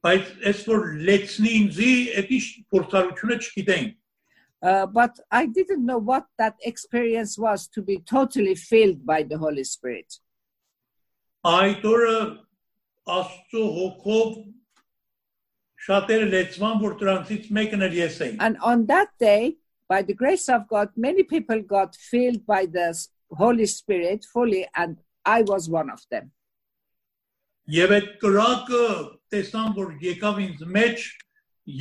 բայց 0.06 0.26
այս 0.48 0.60
որ 0.70 0.84
լեցնի 1.08 1.52
ինձի, 1.60 1.94
դա 2.28 2.38
փորձառությունը 2.74 3.38
չգիտեին։ 3.44 3.88
Uh, 4.60 4.86
but 4.86 5.20
I 5.30 5.46
didn't 5.46 5.86
know 5.86 5.98
what 5.98 6.26
that 6.36 6.56
experience 6.64 7.38
was 7.38 7.68
to 7.68 7.80
be 7.80 7.98
totally 7.98 8.56
filled 8.56 9.06
by 9.06 9.22
the 9.22 9.38
Holy 9.38 9.62
Spirit. 9.62 10.18
Այդ 11.46 11.84
օրը 11.86 12.16
Աստծո 13.03 13.63
հոգով 13.77 14.35
շատերը 15.83 16.27
լեցվան, 16.31 16.77
որ 16.83 16.93
դրանցից 17.01 17.49
մեկն 17.57 17.87
էլ 17.87 17.97
ես 17.97 18.19
էի։ 18.23 18.37
And 18.39 18.57
on 18.63 18.85
that 18.87 19.11
day, 19.19 19.57
by 19.89 20.01
the 20.01 20.13
grace 20.13 20.47
of 20.47 20.67
God, 20.69 20.89
many 20.95 21.23
people 21.23 21.59
got 21.61 21.95
filled 21.95 22.45
by 22.45 22.65
the 22.65 22.95
Holy 23.31 23.65
Spirit 23.65 24.25
fully, 24.31 24.67
and 24.75 24.97
I 25.25 25.41
was 25.41 25.69
one 25.69 25.89
of 25.89 25.99
them. 26.09 26.31
Եվ 27.71 27.91
այդ 27.95 28.07
կրակը 28.19 28.85
տեսան, 29.31 29.69
որ 29.75 29.91
եկավ 30.03 30.39
ինձ 30.45 30.63
մեջ 30.77 31.03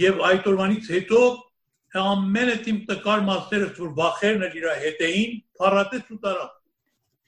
եւ 0.02 0.20
այդ 0.28 0.44
օրվանից 0.52 0.90
հետո 0.96 1.22
ամենը 2.02 2.54
իմ 2.72 2.78
տկար 2.88 3.24
մասերս 3.26 3.72
որ 3.82 3.90
վախերն 3.98 4.44
էլ 4.46 4.54
իր 4.60 4.68
հետ 4.82 5.02
էին, 5.08 5.32
փառատեց 5.58 6.12
ու 6.14 6.20
տարավ։ 6.22 6.52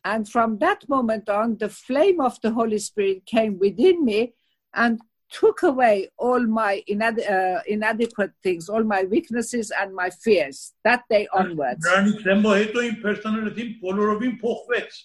And 0.06 0.28
from 0.28 0.58
that 0.60 0.88
moment 0.88 1.30
on, 1.30 1.58
the 1.58 1.70
flame 1.70 2.22
of 2.22 2.40
the 2.42 2.52
Holy 2.52 2.80
Spirit 2.80 3.26
came 3.26 3.60
within 3.60 4.06
me 4.06 4.34
and 4.74 5.00
took 5.30 5.64
away 5.64 6.10
all 6.18 6.40
my 6.40 6.82
inad- 6.90 7.30
uh, 7.30 7.62
inadequate 7.68 8.32
things, 8.42 8.70
all 8.70 8.84
my 8.84 9.04
weaknesses 9.04 9.72
and 9.80 9.94
my 9.94 10.10
fears 10.10 10.74
that 10.84 11.04
day 11.10 11.28
onwards. 11.34 11.86
Նրանից 11.86 12.24
դեմո 12.26 12.54
հետո 12.64 12.86
իմ 12.90 12.96
personality-ն 13.04 13.74
բոլորովին 13.84 14.36
փոխվեց։ 14.42 15.02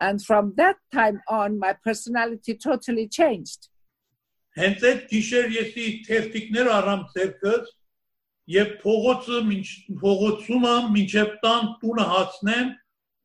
And 0.00 0.20
from 0.20 0.52
that 0.56 0.76
time 0.92 1.22
on, 1.28 1.58
my 1.58 1.72
personality 1.72 2.54
totally 2.54 3.06
changed. 3.08 3.70
Հենց 4.58 4.82
այդ 4.90 5.04
գիշեր 5.08 5.46
եսի 5.56 5.86
թերթիկներ 6.08 6.68
առամ 6.68 7.04
ցերկս 7.14 7.70
եւ 8.52 8.72
փողոցը 8.82 9.38
մինչ 9.48 9.66
փողոցումը 10.02 10.74
մինչև 10.96 11.36
տան 11.44 11.70
տունը 11.80 12.06
հասնեմ 12.12 12.72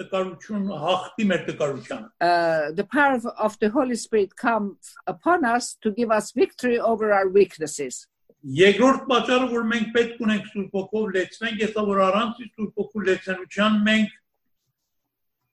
զորության 0.00 0.66
հոգի 0.66 1.22
է 1.22 1.22
որ 1.22 1.22
գալիս 1.22 1.22
է 1.22 1.26
մեր 1.26 1.42
տկարությունը 1.46 1.46
լրացնի 1.46 1.46
տկարություն 1.46 1.46
հաղթի 1.46 1.46
մեր 1.46 1.46
տկարությանը 1.46 2.08
Uh, 2.20 2.72
the 2.72 2.84
power 2.84 3.14
of, 3.14 3.26
of 3.38 3.58
the 3.60 3.70
Holy 3.70 3.96
Spirit 3.96 4.36
comes 4.36 4.94
upon 5.06 5.44
us 5.44 5.76
to 5.82 5.90
give 5.90 6.10
us 6.10 6.32
victory 6.32 6.78
over 6.78 7.12
our 7.12 7.28
weaknesses. 7.28 8.06
Երկրորդ 8.46 9.06
պատճառը 9.10 9.46
որ 9.50 9.64
մենք 9.72 9.88
պետք 9.96 10.20
ունենք 10.22 10.44
Սուրբ 10.52 10.76
Հոգով 10.76 11.06
լեցնենք, 11.16 11.62
եսա 11.64 11.82
որ 11.88 11.98
առանց 12.04 12.42
Սուրբ 12.56 12.76
Հոգու 12.78 13.02
լեցնության 13.08 13.80
մենք 13.88 14.10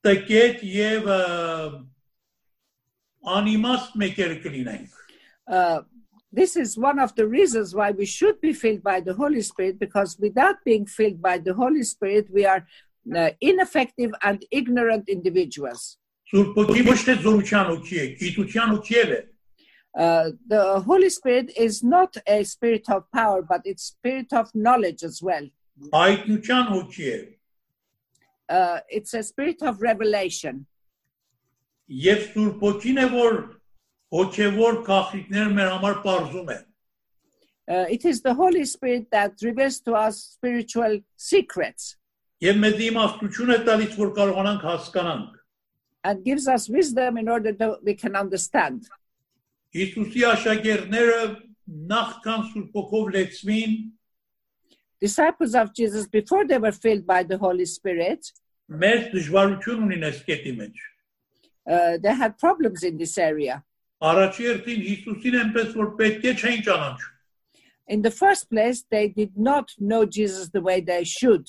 տկետ 0.03 0.63
եւ 0.67 1.07
ը, 1.09 1.21
անիմաստ 3.23 3.95
մեկեր 4.03 4.35
կլինենք։ 4.43 4.89
Uh, 5.47 5.81
this 6.31 6.55
is 6.55 6.77
one 6.77 6.99
of 6.99 7.15
the 7.15 7.25
reasons 7.25 7.73
why 7.73 7.91
we 7.91 8.05
should 8.05 8.39
be 8.41 8.53
filled 8.53 8.83
by 8.83 8.99
the 8.99 9.13
Holy 9.13 9.41
Spirit, 9.41 9.79
because 9.79 10.19
without 10.19 10.57
being 10.63 10.85
filled 10.85 11.21
by 11.21 11.37
the 11.37 11.53
Holy 11.53 11.83
Spirit, 11.83 12.29
we 12.29 12.45
are 12.45 12.61
uh, 12.61 12.86
ineffective 13.41 14.11
and 14.21 14.45
ignorant 14.51 15.09
individuals. 15.09 15.97
Սուրբ 16.33 16.55
Հոգի 16.57 16.83
ոչ 16.87 16.99
թե 17.05 17.13
զորության 17.21 17.67
հոգի 17.69 17.97
է, 18.01 18.05
գիտության 18.17 18.71
հոգի 18.73 18.95
է։ 19.03 19.21
Uh, 19.95 20.31
the 20.47 20.79
Holy 20.79 21.09
Spirit 21.09 21.51
is 21.55 21.83
not 21.83 22.17
a 22.25 22.43
spirit 22.43 22.89
of 22.89 23.03
power, 23.11 23.43
but 23.43 23.61
it's 23.65 23.83
spirit 23.83 24.33
of 24.33 24.49
knowledge 24.55 25.03
as 25.03 25.21
well. 25.21 25.45
Հայտնության 25.93 26.71
հոգի 26.71 27.09
է։ 27.11 27.19
Uh, 28.49 28.79
it's 28.89 29.13
a 29.13 29.21
spirit 29.21 29.61
of 29.61 29.81
revelation. 29.81 30.65
Եվ 31.89 32.25
Սուրբ 32.33 32.65
Հոգին 32.65 33.03
է 33.03 33.07
որ 33.13 33.37
հոգևոր 34.13 34.79
քաղաքները 34.87 35.53
մեր 35.57 35.69
համար 35.75 35.99
բարձում 36.07 36.49
է։ 36.49 36.59
Uh, 37.63 37.85
it 37.89 38.03
is 38.05 38.21
the 38.21 38.33
Holy 38.33 38.65
Spirit 38.65 39.09
that 39.11 39.37
reveals 39.41 39.79
to 39.81 39.93
us 39.93 40.17
spiritual 40.35 40.99
secrets 41.15 41.95
Եվ 42.43 42.59
մեզ 42.59 42.81
իմաստություն 42.89 43.53
է 43.53 43.57
տալիս 43.69 43.97
որ 43.99 44.13
կարողանանք 44.19 44.67
հասկանանք։ 44.69 45.39
and 46.05 46.23
gives 46.25 46.47
us 46.47 46.67
wisdom 46.67 47.17
in 47.17 47.29
order 47.29 47.53
that 47.53 47.83
we 47.83 47.93
can 47.93 48.15
understand. 48.15 48.87
Հիսուսի 49.73 50.23
աշակերտները 50.29 51.19
նախքան 51.91 52.41
Սուրբ 52.51 52.73
Հոգով 52.77 53.13
լեցվին, 53.15 53.77
Disciples 54.99 55.53
of 55.55 55.73
Jesus, 55.73 56.07
before 56.07 56.45
they 56.45 56.57
were 56.57 56.71
filled 56.71 57.05
by 57.05 57.23
the 57.23 57.37
Holy 57.37 57.65
Spirit, 57.65 58.31
մեծ 58.69 59.09
դժվարություն 59.13 59.87
ունին 59.87 60.05
այս 60.09 60.19
կետի 60.27 60.53
մեջ։ 60.59 60.83
uh, 61.67 61.97
they 61.97 62.13
had 62.13 62.37
problems 62.37 62.83
in 62.83 62.97
this 62.97 63.17
area. 63.17 63.63
Առաջի 64.03 64.43
երթին 64.49 64.85
Հիսուսին 64.89 65.35
այնպես 65.41 65.75
որ 65.79 65.89
պետք 65.99 66.23
է 66.27 66.33
չէին 66.35 66.63
ճանաչում։ 66.67 67.11
In 67.87 68.01
the 68.01 68.11
first 68.11 68.49
place, 68.49 68.83
they 68.89 69.07
did 69.09 69.37
not 69.37 69.71
know 69.77 70.05
Jesus 70.05 70.49
the 70.49 70.61
way 70.61 70.79
they 70.81 71.03
should. 71.03 71.47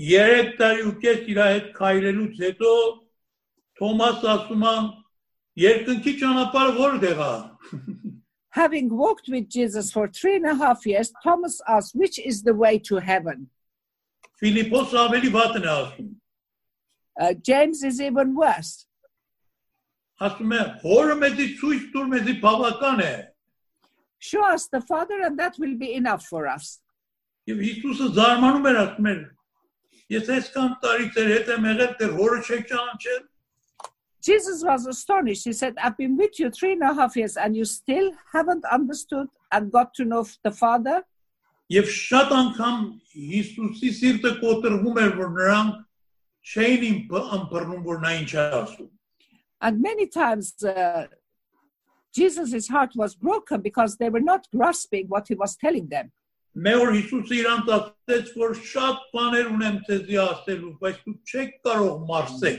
Երեք 0.00 0.54
տարի 0.58 0.84
ու 0.88 0.94
կես 1.02 1.24
իր 1.32 1.40
հետ 1.42 1.66
քայլելուց 1.76 2.38
հետո 2.46 2.72
Թոմաս 3.80 4.22
ասում 4.34 4.62
է 4.68 4.76
երկնքի 5.62 6.12
ճանապարհը 6.22 6.74
որտեղ 6.78 7.22
է։ 7.26 7.32
Having 8.52 8.88
walked 8.90 9.28
with 9.28 9.48
Jesus 9.48 9.90
for 9.92 10.08
three 10.08 10.36
and 10.36 10.46
a 10.46 10.54
half 10.54 10.84
years, 10.84 11.10
Thomas 11.24 11.60
asked, 11.66 11.94
Which 11.94 12.18
is 12.18 12.42
the 12.42 12.54
way 12.54 12.78
to 12.88 12.98
heaven? 12.98 13.48
Ֆիլիպոս 14.42 14.92
ավելի 15.06 15.30
վատն 15.32 15.66
է 15.68 15.70
ասում։ 15.72 16.08
Uh, 17.20 17.34
James 17.34 17.82
is 17.84 18.00
even 18.00 18.34
worse. 18.34 18.86
Ասում 20.20 20.52
է 20.56 20.62
հորը 20.82 21.16
մեզի 21.20 21.46
ցույց 21.60 21.84
տուր 21.92 22.08
մեզի 22.14 22.34
բավական 22.40 23.04
է։ 23.04 23.12
Show 24.18 24.44
us 24.48 24.68
the 24.68 24.80
Father, 24.80 25.20
and 25.26 25.38
that 25.38 25.58
will 25.58 25.76
be 25.76 25.94
enough 25.94 26.24
for 26.24 26.46
us. 26.46 26.80
Եվ 27.48 27.62
Հիսուսը 27.66 28.08
զարմանում 28.16 28.68
էր 28.70 28.76
ասում 28.82 29.08
էր 29.12 29.22
Ես 30.12 30.32
այսքան 30.36 30.72
տարի 30.82 31.06
ձեր 31.16 31.30
հետ 31.32 31.52
եմ 31.56 31.68
եղել, 31.70 31.92
դեռ 32.00 32.16
հորը 32.18 32.40
չեք 32.46 32.66
ճանաչել։ 32.72 33.22
Jesus 34.22 34.62
was 34.62 34.86
astonished. 34.86 35.44
He 35.44 35.52
said, 35.52 35.74
I've 35.82 35.96
been 35.96 36.16
with 36.16 36.38
you 36.38 36.48
three 36.50 36.72
and 36.72 36.82
a 36.82 36.94
half 36.94 37.16
years 37.16 37.36
and 37.36 37.56
you 37.56 37.64
still 37.64 38.12
haven't 38.32 38.64
understood 38.70 39.26
and 39.50 39.72
got 39.72 39.94
to 39.94 40.04
know 40.04 40.24
the 40.44 40.52
Father. 40.52 41.02
Եվ 41.72 41.88
շատ 41.88 42.32
անգամ 42.36 42.78
Հիսուսի 43.16 43.90
սիրտը 43.98 44.32
կոտրվում 44.42 44.98
էր, 45.02 45.12
որ 45.18 45.30
նրանք 45.38 45.78
չէին 46.52 46.98
ըմբռնում, 47.38 47.82
որ 47.86 48.00
նա 48.02 48.12
ինչ 48.20 48.30
է 48.34 48.44
ասում։ 48.60 48.90
And 49.62 49.80
many 49.80 50.06
times 50.06 50.54
uh, 50.64 51.06
Jesus' 52.12 52.68
heart 52.68 52.92
was 52.94 53.14
broken 53.14 53.60
because 53.60 53.96
they 53.96 54.10
were 54.10 54.20
not 54.20 54.46
grasping 54.54 55.06
what 55.08 55.28
he 55.28 55.34
was 55.34 55.56
telling 55.56 55.86
them. 55.88 56.12
Մեր 56.56 56.82
օր 56.84 56.90
Հիսուսը 56.98 57.36
իրանց 57.38 57.68
ասեց, 57.76 58.30
որ 58.36 58.54
շատ 58.70 59.04
բաներ 59.14 59.50
ունեմ 59.54 59.76
ձեզի 59.88 60.18
ասելու, 60.20 60.72
բայց 60.82 60.96
դուք 61.06 61.32
չեք 61.32 61.52
կարող 61.68 61.94
մարսել։ 62.10 62.58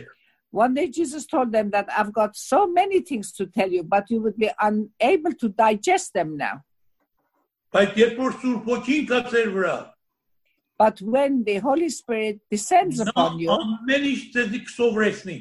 One 0.54 0.74
day 0.74 0.88
Jesus 0.88 1.26
told 1.26 1.52
them 1.52 1.70
that 1.72 1.90
I've 1.90 2.14
got 2.14 2.36
so 2.36 2.68
many 2.68 3.02
things 3.02 3.32
to 3.34 3.46
tell 3.46 3.70
you, 3.70 3.84
but 3.84 4.10
you 4.10 4.22
would 4.22 4.38
be 4.38 4.50
unable 4.60 5.34
to 5.34 5.50
digest 5.50 6.14
them 6.14 6.38
now. 6.38 6.62
Բայց 7.74 7.98
երբ 7.98 8.20
որ 8.22 8.36
Սուրբ 8.42 8.70
Հոգին 8.70 9.08
կա 9.10 9.20
ձեր 9.30 9.50
վրա, 9.58 9.78
But 10.78 11.02
when 11.02 11.44
the 11.44 11.58
Holy 11.58 11.90
Spirit 11.90 12.40
descends 12.50 13.00
նա 13.00 13.10
upon 13.14 13.40
you, 13.40 13.50
ամեն 13.54 14.10
ինչ 14.10 14.22
ձեզի 14.34 14.62
կսովրեսնի։ 14.68 15.38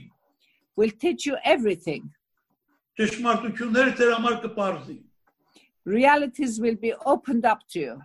will 0.77 0.91
teach 0.91 1.27
you 1.27 1.37
everything. 1.45 2.11
Ճշմարտությունները 3.01 3.97
ձեր 3.99 4.15
համար 4.17 4.39
կպարզի։ 4.47 4.99
Realities 5.85 6.61
will 6.61 6.77
be 6.77 6.93
opened 7.05 7.45
up 7.45 7.65
to 7.73 7.81
you. 7.81 8.01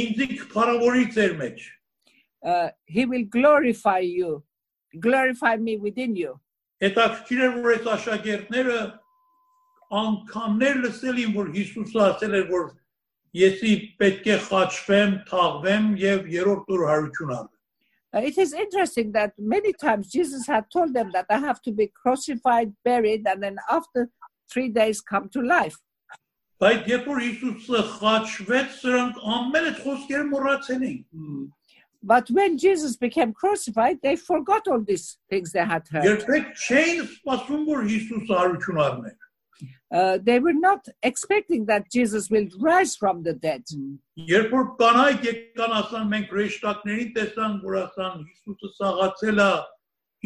Ինձի 0.00 0.26
կփարավորի 0.38 1.06
ձեր 1.16 1.36
մեջ։ 1.42 1.68
Uh, 2.40 2.70
he 2.86 3.04
will 3.04 3.24
glorify 3.24 3.98
you, 3.98 4.42
glorify 4.98 5.56
me 5.56 5.76
within 5.76 6.16
you. 6.16 6.38
Հետաքրքիր 6.80 7.40
է 7.44 7.48
որ 7.56 7.72
այս 7.74 7.88
աշակերտները 7.94 8.76
անգամներ 10.00 10.78
լսել 10.84 11.18
են 11.24 11.34
որ 11.36 11.50
Հիսուսը 11.56 12.00
ասել 12.06 12.36
էր 12.38 12.46
որ 12.54 12.64
եսի 13.40 13.72
պետք 14.00 14.30
է 14.32 14.38
խաչվեմ, 14.46 15.16
թաղվեմ 15.28 15.90
եւ 16.00 16.30
երրորդ 16.34 16.72
օր 16.76 16.86
հարություն 16.90 17.34
առնեմ։ 17.36 17.56
Uh, 18.12 18.18
it 18.26 18.38
is 18.38 18.52
interesting 18.52 19.12
that 19.12 19.32
many 19.38 19.72
times 19.72 20.10
Jesus 20.10 20.46
had 20.46 20.64
told 20.72 20.94
them 20.94 21.10
that 21.12 21.26
I 21.30 21.38
have 21.38 21.62
to 21.62 21.70
be 21.70 21.92
crucified, 22.02 22.72
buried, 22.84 23.26
and 23.26 23.40
then 23.40 23.56
after 23.70 24.08
three 24.50 24.68
days 24.68 25.00
come 25.00 25.28
to 25.28 25.40
life. 25.40 25.76
Բայց 26.63 26.85
երբ 26.87 27.07
որ 27.11 27.21
Հիսուսը 27.25 27.79
խաչվեց, 27.97 28.75
սրանք 28.79 29.17
ամեն 29.37 29.65
այդ 29.69 29.79
խոսքերը 29.83 30.27
մոռացել 30.31 30.85
են։ 30.87 30.97
But 32.05 32.29
when 32.29 32.57
Jesus 32.57 32.95
became 32.95 33.33
crucified, 33.33 33.99
they 34.01 34.15
forgot 34.15 34.67
all 34.67 34.79
these 34.79 35.17
things 35.27 35.51
they 35.51 35.65
had 35.65 35.87
heard. 35.89 36.05
Երբեք 36.05 36.51
չէին 36.55 37.01
սպասում 37.09 37.63
որ 37.71 37.85
Հիսուսը 37.91 38.39
հարություն 38.39 38.81
առնի։ 38.87 39.13
Uh, 39.91 40.17
they 40.21 40.39
were 40.39 40.53
not 40.53 40.85
expecting 41.03 41.65
that 41.65 41.89
Jesus 41.89 42.29
will 42.29 42.47
rise 42.59 42.95
from 42.95 43.23
the 43.23 43.33
dead. 43.33 43.63
Երբ 44.15 44.49
որ 44.51 44.65
կանայք 44.79 45.27
եկան 45.27 45.75
ասան 45.81 46.09
մենք 46.13 46.33
ռեշտակներին 46.39 47.11
տեսան, 47.15 47.53
որ 47.63 47.77
ասան 47.83 48.25
Հիսուսը 48.31 48.71
սաղացել 48.79 49.43
է, 49.45 49.51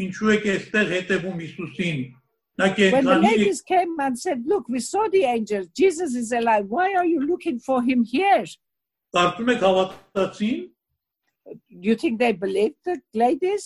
ինչու 0.06 0.32
եք 0.36 0.48
այստեղ 0.56 0.94
հետևում 0.96 1.44
Հիսուսին։ 1.46 2.02
When 2.92 3.06
the 3.06 3.20
ladies 3.30 3.62
came 3.62 3.96
and 4.00 4.20
said, 4.20 4.44
Look, 4.46 4.68
we 4.68 4.80
saw 4.80 5.08
the 5.10 5.24
angel, 5.24 5.64
Jesus 5.76 6.14
is 6.16 6.32
alive, 6.32 6.66
why 6.68 6.94
are 6.94 7.06
you 7.06 7.22
looking 7.22 7.58
for 7.60 7.82
him 7.82 8.04
here? 8.04 8.44
Do 11.46 11.88
you 11.90 11.96
think 11.96 12.20
they 12.20 12.34
believed 12.34 12.76
the 12.86 13.00
ladies? 13.14 13.66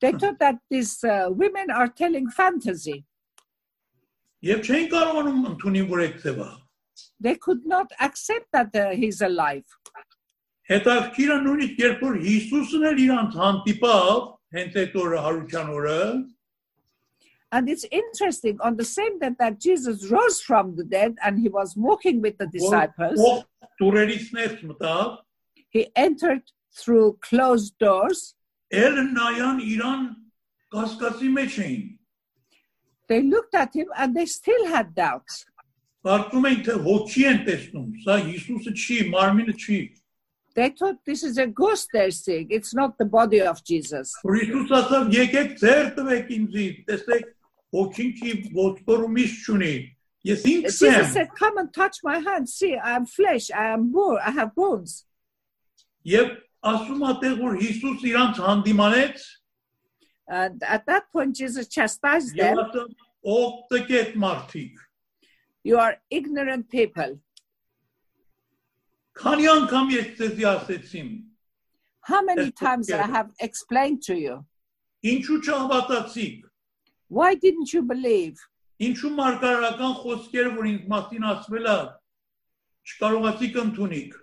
They 0.00 0.12
thought 0.12 0.38
that 0.38 0.56
these 0.70 1.02
uh, 1.02 1.28
women 1.30 1.70
are 1.70 1.88
telling 1.88 2.30
fantasy. 2.30 3.04
They 7.18 7.36
could 7.36 7.64
not 7.64 7.90
accept 8.00 8.46
that 8.52 8.74
uh, 8.76 8.90
he's 8.94 9.20
alive 9.22 9.64
Հետաքրքիր 10.69 11.31
է 11.33 11.37
նույնիսկ 11.43 11.79
երբ 11.81 12.01
որ 12.05 12.17
Հիսուսն 12.23 12.83
էլ 12.89 12.99
իրանց 13.03 13.37
հանդիպավ, 13.41 14.19
հենց 14.57 14.75
այդ 14.81 14.97
օրը 15.03 15.21
հարության 15.25 15.71
օրը, 15.77 16.01
And 17.51 17.67
it's 17.67 17.85
interesting, 17.89 18.59
on 18.61 18.77
the 18.77 18.85
same 18.85 19.17
day 19.17 19.31
that 19.39 19.59
Jesus 19.59 20.11
rose 20.11 20.39
from 20.39 20.75
the 20.75 20.83
dead 20.83 21.15
and 21.25 21.39
he 21.39 21.49
was 21.49 21.75
walking 21.75 22.21
with 22.21 22.37
the 22.37 22.45
disciples, 22.45 23.17
ով 23.17 23.39
դուրերից 23.81 24.27
ներս 24.37 24.59
մտավ, 24.69 25.17
he 25.73 25.87
entered 25.95 26.43
through 26.77 27.17
closed 27.25 27.73
doors. 27.79 28.35
ել 28.69 29.01
նայան 29.17 29.63
իրան 29.73 30.03
կասկածի 30.75 31.29
մեջ 31.39 31.57
էին։ 31.65 31.85
They 33.09 33.21
looked 33.23 33.55
at 33.55 33.73
him 33.73 33.87
and 33.97 34.15
they 34.15 34.27
still 34.27 34.67
had 34.67 34.93
doubts. 34.93 35.45
They 40.55 40.69
thought 40.71 40.97
this 41.05 41.23
is 41.23 41.37
a 41.37 41.45
ghost 41.47 41.89
they're 41.93 42.11
seeing, 42.11 42.47
it's 42.49 42.73
not 42.73 42.97
the 42.97 43.05
body 43.05 43.41
of 43.41 43.63
Jesus. 43.63 44.13
Որ 44.25 44.39
Հիսուս 44.41 44.71
ասավ, 44.79 45.11
եկեք 45.15 45.51
ձեր 45.61 45.85
տվեք 45.97 46.31
ինձի, 46.37 46.65
տեսեք 46.89 47.27
հոգին 47.77 48.11
չի 48.19 48.33
ոսկորումից 48.57 49.35
չունի։ 49.45 49.73
Ես 50.29 50.43
ինքս 50.51 50.79
Jesus 50.79 50.81
եմ 50.89 51.13
said, 51.13 51.29
Come 51.37 51.57
and 51.59 51.73
touch 51.73 51.99
my 52.03 52.17
hand. 52.19 52.49
See, 52.49 52.75
I 52.75 52.95
am 52.97 53.05
flesh, 53.05 53.51
I 53.51 53.69
am 53.75 53.91
bone, 53.91 54.17
I 54.25 54.31
have 54.31 54.53
bones. 54.55 55.05
եւ 56.05 56.33
ասում 56.65 57.01
է 57.07 57.13
տեղ 57.23 57.33
որ 57.45 57.55
Հիսուս 57.61 58.03
իրանց 58.09 58.41
հանդիմանեց 58.47 59.27
And 60.29 60.61
at 60.63 60.85
that 60.85 61.11
point, 61.11 61.35
Jesus 61.35 61.67
chastised 61.67 62.35
եւ 62.35 62.55
them. 62.55 62.57
ասում 62.65 62.91
ով 63.25 63.53
տկետ 63.71 64.15
մարդիկ 64.25 64.85
You 65.63 65.77
are 65.77 65.97
ignorant 66.09 66.69
people. 66.69 67.19
How 72.01 72.21
many 72.21 72.45
Yes, 72.45 72.53
times 72.59 72.91
I 72.91 72.97
yes. 72.97 73.09
have 73.09 73.31
explained 73.39 74.01
to 74.03 74.15
you? 74.15 74.45
ինչու 75.03 75.39
չհավատացիք, 75.45 76.41
Why 77.07 77.33
didn't 77.35 77.73
you 77.73 77.81
believe? 77.81 78.35
ինչու 78.79 79.11
մարգարարական 79.19 79.93
խոսքերը, 80.01 80.51
որ 80.57 80.65
ինձ 80.71 80.87
մասին 80.93 81.23
ասվել 81.33 81.65
է, 81.73 81.77
չկարողացիք 82.89 83.55
ընդունիք։ 83.63 84.13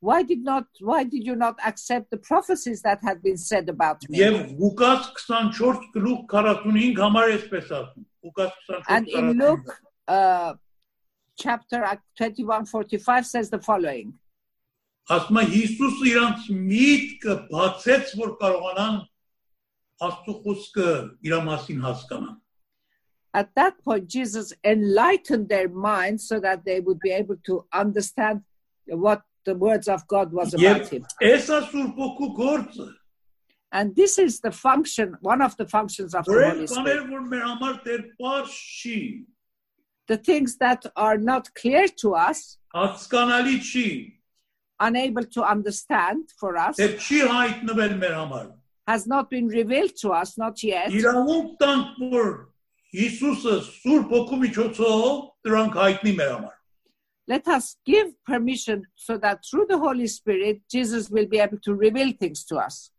Why 0.00 0.22
did 0.22 0.44
not? 0.44 0.66
Why 0.80 1.02
did 1.02 1.24
you 1.26 1.34
not 1.34 1.56
accept 1.66 2.10
the 2.10 2.18
prophecies 2.18 2.82
that 2.82 3.00
had 3.02 3.20
been 3.22 3.36
said 3.36 3.68
about 3.68 3.98
me? 4.08 4.18
Եվ 4.18 4.36
Ղուկաս 4.60 5.08
24 5.26 5.88
գլուխ 5.96 6.20
45 6.30 7.02
համար 7.02 7.32
էսպես 7.38 7.72
ասում։ 7.80 8.04
Ղուկաս 8.26 8.52
24 8.68 8.94
And 8.96 9.08
in 9.08 9.32
Luke 9.38 9.70
uh, 10.06 10.54
chapter 11.36 11.82
21 12.16 12.66
45 12.66 13.26
says 13.26 13.50
the 13.50 13.58
following 13.58 14.14
ասում 15.11 15.39
է 15.41 15.43
Հիսուս 15.51 15.97
իրանց 16.09 16.45
միտքը 16.55 17.33
բացեց, 17.49 18.13
որ 18.19 18.37
կարողանան 18.39 19.01
Աստծո 20.03 20.33
խոսքը 20.43 20.87
իր 21.27 21.35
մասին 21.47 21.83
հասկանան. 21.83 22.37
At 23.33 23.49
that 23.55 23.83
point, 23.83 24.07
Jesus 24.07 24.53
enlightened 24.63 25.49
their 25.49 25.67
minds 25.67 26.27
so 26.27 26.39
that 26.39 26.63
they 26.65 26.79
would 26.79 26.99
be 26.99 27.11
able 27.11 27.35
to 27.45 27.65
understand 27.73 28.41
what 28.85 29.23
the 29.43 29.55
words 29.55 29.87
of 29.87 30.07
God 30.07 30.31
was 30.31 30.53
about 30.53 30.87
him. 30.87 31.05
And 33.71 33.95
this 33.95 34.19
is 34.19 34.39
the 34.39 34.51
function, 34.51 35.17
one 35.21 35.41
of 35.41 35.57
the 35.57 35.65
functions 35.65 36.13
of 36.13 36.25
the 36.25 36.31
Holy 36.31 36.67
Spirit. 36.67 37.07
The 40.07 40.17
things 40.17 40.57
that 40.57 40.85
are 40.95 41.17
not 41.17 41.51
clear 41.55 41.87
to 41.87 42.13
us, 42.13 42.59
unable 44.80 45.24
to 45.24 45.42
understand 45.42 46.30
for 46.38 46.56
us, 46.56 46.76
դեռ 46.78 46.96
չի 46.98 47.20
հայտնվել 47.32 47.98
մեր 48.02 48.14
համար։ 48.20 48.46
has 48.88 49.06
not 49.06 49.28
been 49.28 49.48
revealed 49.48 49.94
to 50.00 50.12
us, 50.12 50.38
not 50.38 50.62
yet. 50.62 50.88
Իրավունք 50.90 51.56
տանք, 51.60 51.98
որ 52.12 52.28
Հիսուսը 52.96 53.56
Սուրբ 53.66 54.14
Օգու 54.18 54.38
միջոցով 54.44 55.18
դրանք 55.44 55.74
հայտնի 55.82 56.12
մեր 56.20 56.30
համար։ 56.36 56.54
Let 57.28 57.48
us 57.48 57.76
give 57.84 58.14
permission 58.24 58.86
so 58.96 59.18
that 59.18 59.44
through 59.44 59.66
the 59.68 59.76
Holy 59.76 60.06
Spirit, 60.06 60.62
Jesus 60.70 61.10
will 61.10 61.26
be 61.26 61.38
able 61.38 61.58
to 61.66 61.74
reveal 61.74 62.12
things 62.12 62.44
to 62.44 62.56
us. 62.56 62.90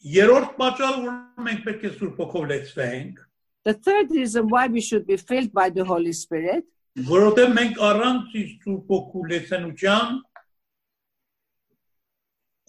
Երրորդ 0.00 0.56
պատճառը, 0.56 1.02
որ 1.04 1.44
մենք 1.44 1.60
պետք 1.66 1.84
է 1.84 1.90
Սուրբ 1.98 2.22
Օգով 2.24 2.48
լեցվենք, 2.52 3.24
The 3.66 3.74
third 3.74 4.12
reason 4.12 4.48
why 4.48 4.68
we 4.68 4.80
should 4.80 5.06
be 5.06 5.16
filled 5.16 5.52
by 5.52 5.68
the 5.70 5.84
Holy 5.84 6.12
Spirit, 6.14 6.64
որովհետև 6.96 7.54
մենք 7.58 7.80
առանց 7.90 8.36
իսկ 8.40 8.66
Սուրբ 8.66 8.92
Օգու 8.96 9.24
լեցնության 9.32 10.20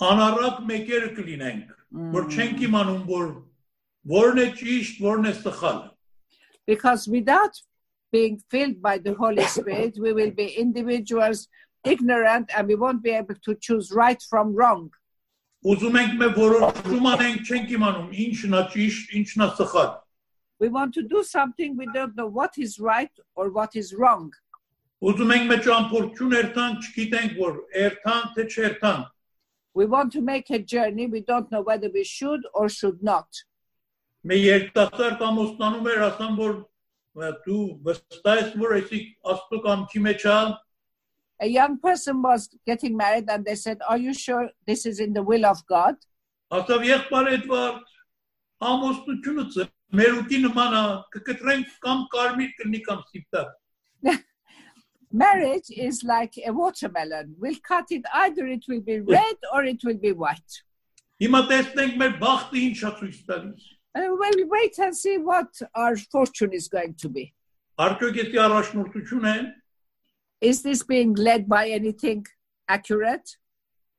անառակ 0.08 0.63
մեկերը 0.72 1.12
կլինենք, 1.18 1.76
որ 2.16 2.32
չենք 2.32 2.66
իմանում, 2.70 3.04
որ 3.10 3.30
որն 4.08 4.42
է 4.44 4.48
ճիշտ, 4.62 5.00
որն 5.04 5.32
է 5.32 5.36
սխալ։ 5.44 5.86
because 6.68 7.08
without 7.08 7.56
being 8.12 8.40
filled 8.52 8.82
by 8.82 8.98
the 8.98 9.13
Holy 9.13 9.44
Spirit, 9.46 9.98
we 10.00 10.13
will 10.13 10.32
be 10.32 10.48
individuals 10.48 11.48
ignorant 11.84 12.52
and 12.56 12.68
we 12.68 12.76
won't 12.76 13.02
be 13.02 13.12
able 13.12 13.36
to 13.46 13.56
choose 13.56 13.92
right 13.92 14.22
from 14.30 14.54
wrong. 14.54 14.92
Ուզում 15.66 15.96
ենք 16.00 16.12
մեր 16.20 16.34
որոշում 16.38 17.08
անենք, 17.12 17.40
չենք 17.50 17.72
իմանում 17.76 18.12
ինչն 18.24 18.54
է 18.56 18.60
ճիշտ, 18.74 19.16
ինչն 19.20 19.44
է 19.44 19.48
սխալ։ 19.58 19.90
We 20.62 20.70
want 20.70 20.94
to 20.94 21.02
do 21.02 21.24
something, 21.24 21.76
we 21.76 21.88
don't 21.96 22.16
know 22.16 22.28
what 22.28 22.58
is 22.58 22.78
right 22.80 23.12
or 23.36 23.50
what 23.50 23.76
is 23.76 23.90
wrong. 23.98 24.30
Ուզում 25.02 25.34
ենք 25.34 25.50
մեր 25.50 25.63
ճամփորդություն 25.66 26.36
երթանք, 26.38 26.86
չգիտենք 26.88 27.42
որ 27.42 27.58
երթան 27.82 28.24
թե 28.38 28.46
չերթան։ 28.54 29.02
We 29.74 29.86
want 29.86 30.12
to 30.13 30.22
make 30.22 30.50
a 30.50 30.60
journey, 30.60 31.06
we 31.08 31.22
don't 31.22 31.52
know 31.52 31.62
whether 31.62 31.90
we 31.94 32.04
should 32.04 32.42
or 32.54 32.68
should 32.70 33.02
not. 33.04 33.28
Մեր 34.26 34.40
երիտասարդ 34.44 35.20
ամուսնանում 35.28 35.90
էր 35.94 36.02
ասան 36.12 36.34
որ 36.40 36.56
«Ա, 37.18 37.28
դու 37.46 37.62
վստահ 37.86 38.40
ես 38.42 38.50
որ 38.62 38.74
էսի 38.80 39.00
աստծո 39.34 39.60
կամքի 39.68 40.02
մեջ 40.08 40.26
է 40.34 40.40
A 41.40 41.46
young 41.48 41.78
person 41.78 42.22
was 42.24 42.50
getting 42.66 42.98
married 42.98 43.30
and 43.30 43.46
they 43.46 43.54
said, 43.56 43.78
Are 43.88 43.98
you 43.98 44.13
sure 44.13 44.50
this 44.66 44.86
is 44.88 45.00
in 45.00 45.13
the 45.13 45.22
will 45.22 45.46
of 45.46 45.62
God? 45.68 45.96
ասավ 46.52 46.86
եղբայր 46.90 47.28
Էդվարդ 47.38 47.86
ամուսնությունը 48.72 49.44
ծ- 49.56 49.70
մերուկի 50.00 50.38
նման 50.46 50.74
է 50.78 50.84
կկտրենք 51.16 51.74
կամ 51.86 52.00
կարմիր 52.13 52.52
կլինի 52.60 52.82
կամ 52.88 53.02
սիպտակ 53.12 53.50
Marriage 55.12 55.70
is 55.70 56.04
like 56.04 56.34
a 56.46 56.52
watermelon. 56.52 57.36
We'll 57.40 57.56
cut 57.66 57.86
it, 57.92 58.04
either 58.13 58.46
it 58.48 58.66
will 58.68 58.82
be 58.82 59.00
red 59.00 59.38
or 59.54 59.63
it 59.63 59.82
will 59.84 59.98
be 59.98 60.12
white. 60.12 60.63
Հիմա 61.22 61.40
տեսնենք 61.50 61.96
մեր 61.98 62.12
բախտը 62.22 62.60
ինչ 62.62 62.78
է 62.78 62.92
ցույց 63.00 63.22
տալիս 63.30 63.63
And 63.98 64.20
we'll 64.20 64.48
wait 64.48 64.78
and 64.78 64.96
see 64.96 65.18
what 65.18 65.50
our 65.74 65.96
fortune 65.98 66.54
is 66.54 66.68
going 66.68 66.94
to 67.02 67.10
be. 67.10 67.34
Արդյոք 67.80 68.20
էսի 68.24 68.38
առաջնորդություն 68.44 69.26
է 69.32 69.38
Is 70.42 70.62
this 70.62 70.84
being 70.84 71.16
led 71.16 71.48
by 71.50 71.70
anything 71.70 72.26
accurate? 72.68 73.38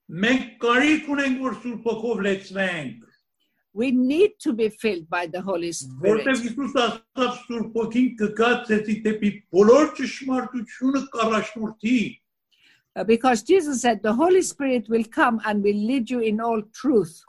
մենք 0.09 0.45
կարիք 0.63 1.09
ունենք 1.13 1.41
որ 1.45 1.57
Սուրբ 1.63 1.89
Հոգով 1.89 2.21
լեցվենք 2.25 3.09
We 3.75 3.91
need 3.93 4.33
to 4.41 4.53
be 4.53 4.69
filled 4.71 5.09
by 5.09 5.27
the 5.27 5.41
Holy 5.41 5.71
Spirit. 5.73 6.25
որտեղ 6.27 6.39
Հիսուս 6.45 6.73
ասաց 6.85 7.35
Սուրբ 7.49 7.77
Հոգին 7.79 8.09
կգա 8.23 8.49
ցեցի 8.69 8.95
դեպի 9.05 9.31
բոլոր 9.57 9.93
ճշմարտությունը 10.01 11.03
կառաջնորդի 11.17 12.01
Uh, 12.97 13.05
because 13.05 13.43
Jesus 13.45 13.83
said, 13.83 14.03
The 14.03 14.13
Holy 14.13 14.43
Spirit 14.43 14.89
will 14.89 15.05
come 15.05 15.41
and 15.45 15.63
will 15.63 15.77
lead 15.91 16.11
you 16.11 16.19
in 16.21 16.41
all 16.41 16.63
truth 16.81 17.23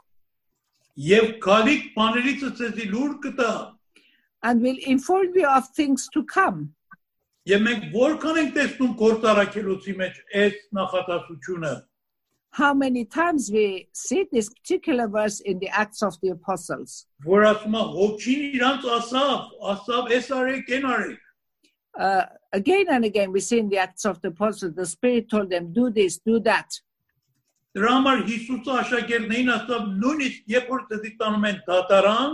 եւ 0.96 1.28
քալիք 1.44 1.84
բաներից 1.96 2.40
ցեցի 2.58 2.86
լուր 2.94 3.12
կտա 3.26 3.52
and 4.42 4.62
will 4.62 4.78
inform 4.94 5.28
you 5.36 5.46
of 5.46 5.68
things 5.76 6.08
to 6.16 6.24
come. 6.24 6.74
եւ 7.46 7.62
մենք 7.68 7.84
որքան 7.94 8.40
ենք 8.42 8.50
տեսնում 8.56 8.96
գործարակելոցի 9.04 9.94
մեջ 10.00 10.18
այս 10.42 10.56
նախատասությունը 10.80 11.72
How 12.54 12.74
many 12.74 13.04
times 13.04 13.48
we 13.52 13.88
see 13.94 14.26
this 14.32 14.48
particular 14.48 15.06
verse 15.06 15.40
in 15.40 15.58
the 15.60 15.68
Acts 15.68 16.02
of 16.02 16.18
the 16.20 16.30
Apostles. 16.30 17.06
որ 17.24 17.46
ասում 17.54 17.76
է 17.80 17.82
հոգին 17.96 18.42
իրանց 18.58 18.86
ասավ 18.98 19.38
ասավ 19.74 20.14
էս 20.18 20.30
արեք 20.38 20.72
են 20.78 20.86
արեք 20.94 21.18
Uh, 21.98 22.24
again 22.52 22.86
and 22.88 23.04
again, 23.04 23.32
we 23.32 23.40
see 23.40 23.58
in 23.58 23.68
the 23.68 23.76
Acts 23.76 24.04
of 24.04 24.20
the 24.22 24.28
Apostles, 24.28 24.74
the 24.74 24.86
Spirit 24.86 25.28
told 25.28 25.50
them, 25.50 25.72
Do 25.72 25.90
this, 25.90 26.20
do 26.24 26.38
that. 26.40 26.70
Դրա 27.76 27.90
համար 27.96 28.22
Հիսուսը 28.26 28.76
աշակերտներին 28.82 29.50
ասավ 29.54 29.82
նույնիսկ 30.02 30.54
երբ 30.54 30.70
որ 30.70 30.80
դեպի 30.90 31.10
տանում 31.20 31.44
են 31.50 31.58
դատարան 31.66 32.32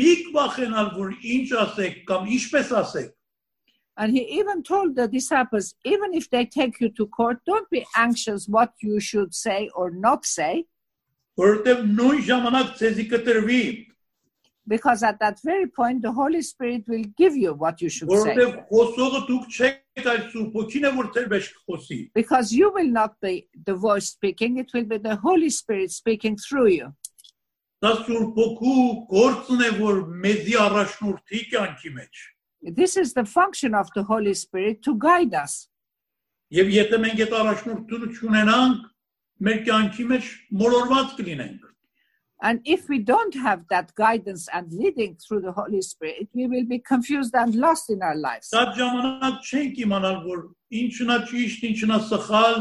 մի 0.00 0.10
վախենալ 0.34 0.90
որ 0.96 1.14
ինչ 1.36 1.46
ասեք 1.62 1.94
կամ 2.08 2.26
ինչպես 2.36 2.72
ասեք 2.82 3.14
And 3.96 4.12
he 4.12 4.22
even 4.40 4.62
told 4.62 4.96
the 4.96 5.06
disciples, 5.06 5.74
even 5.84 6.14
if 6.14 6.30
they 6.30 6.46
take 6.46 6.80
you 6.80 6.88
to 6.90 7.06
court, 7.06 7.40
don't 7.44 7.68
be 7.70 7.84
anxious 7.96 8.48
what 8.48 8.72
you 8.80 9.00
should 9.00 9.34
say 9.34 9.68
or 9.74 9.90
not 9.90 10.24
say, 10.24 10.64
որովհետև 11.40 11.84
նույն 11.96 12.22
ժամանակ 12.28 12.72
ցեզի 12.78 13.04
կտրվի 13.12 13.62
because 14.68 15.02
at 15.02 15.18
that 15.18 15.40
very 15.42 15.66
point, 15.66 16.02
the 16.02 16.12
Holy 16.12 16.40
Spirit 16.40 16.84
will 16.86 17.02
give 17.16 17.36
you 17.36 17.52
what 17.52 17.80
you 17.82 17.88
should 17.88 18.10
say. 18.10 18.34
որովհետև 18.36 18.58
խոսողը 18.70 19.20
դուք 19.28 19.46
չեք 19.56 20.08
այլ 20.12 20.20
Սուրբ 20.32 20.58
Հոգին 20.58 20.86
է 20.88 20.92
որ 20.98 21.08
ձեր 21.16 21.30
մեջ 21.32 21.48
կխոսի 21.54 21.98
Because 22.14 22.52
you 22.52 22.70
will 22.76 22.90
not 23.00 23.16
be 23.20 23.48
the 23.66 23.74
voice 23.74 24.10
speaking, 24.16 24.58
it 24.58 24.70
will 24.74 24.84
be 24.84 24.98
the 24.98 25.16
Holy 25.16 25.50
Spirit 25.50 25.90
speaking 25.90 26.36
through 26.36 26.68
you. 26.76 26.92
դա 27.82 27.92
Սուրբ 28.06 28.36
Հոգու 28.38 28.84
գործն 29.10 29.64
է 29.66 29.70
որ 29.80 30.04
մեզի 30.26 30.54
առաջնորդի 30.68 31.40
կյանքի 31.54 31.90
մեջ 31.98 32.22
This 32.66 32.96
is 32.96 33.12
the 33.12 33.24
function 33.24 33.74
of 33.74 33.90
the 33.94 34.04
Holy 34.04 34.34
Spirit 34.34 34.82
to 34.82 34.96
guide 34.96 35.34
us. 35.34 35.68
եւ 36.52 36.68
եթե 36.68 36.96
մենք 37.00 37.20
այդ 37.24 37.34
առաջնորդությունը 37.40 38.08
չունենանք 38.16 38.80
մեր 39.46 39.60
կյանքի 39.68 40.04
մեջ 40.10 40.26
մոլորված 40.62 41.14
կլինենք 41.20 41.68
And 42.42 42.60
if 42.64 42.88
we 42.88 42.98
don't 42.98 43.34
have 43.34 43.60
that 43.70 43.94
guidance 43.94 44.48
and 44.52 44.66
leading 44.72 45.16
through 45.16 45.42
the 45.42 45.52
Holy 45.52 45.80
Spirit, 45.80 46.26
we 46.34 46.48
will 46.48 46.64
be 46.66 46.80
confused 46.80 47.36
and 47.36 47.54
lost 47.54 47.88
in 47.88 48.02
our 48.02 48.16
lives. 48.16 48.50
Դա 48.50 48.64
ժամանակ 48.78 49.36
չենք 49.46 49.78
իմանալ 49.84 50.16
որ 50.26 50.40
ինչն 50.80 51.12
է 51.14 51.18
ճիշտ, 51.30 51.66
ինչն 51.70 51.94
է 51.94 52.00
սխալ, 52.08 52.58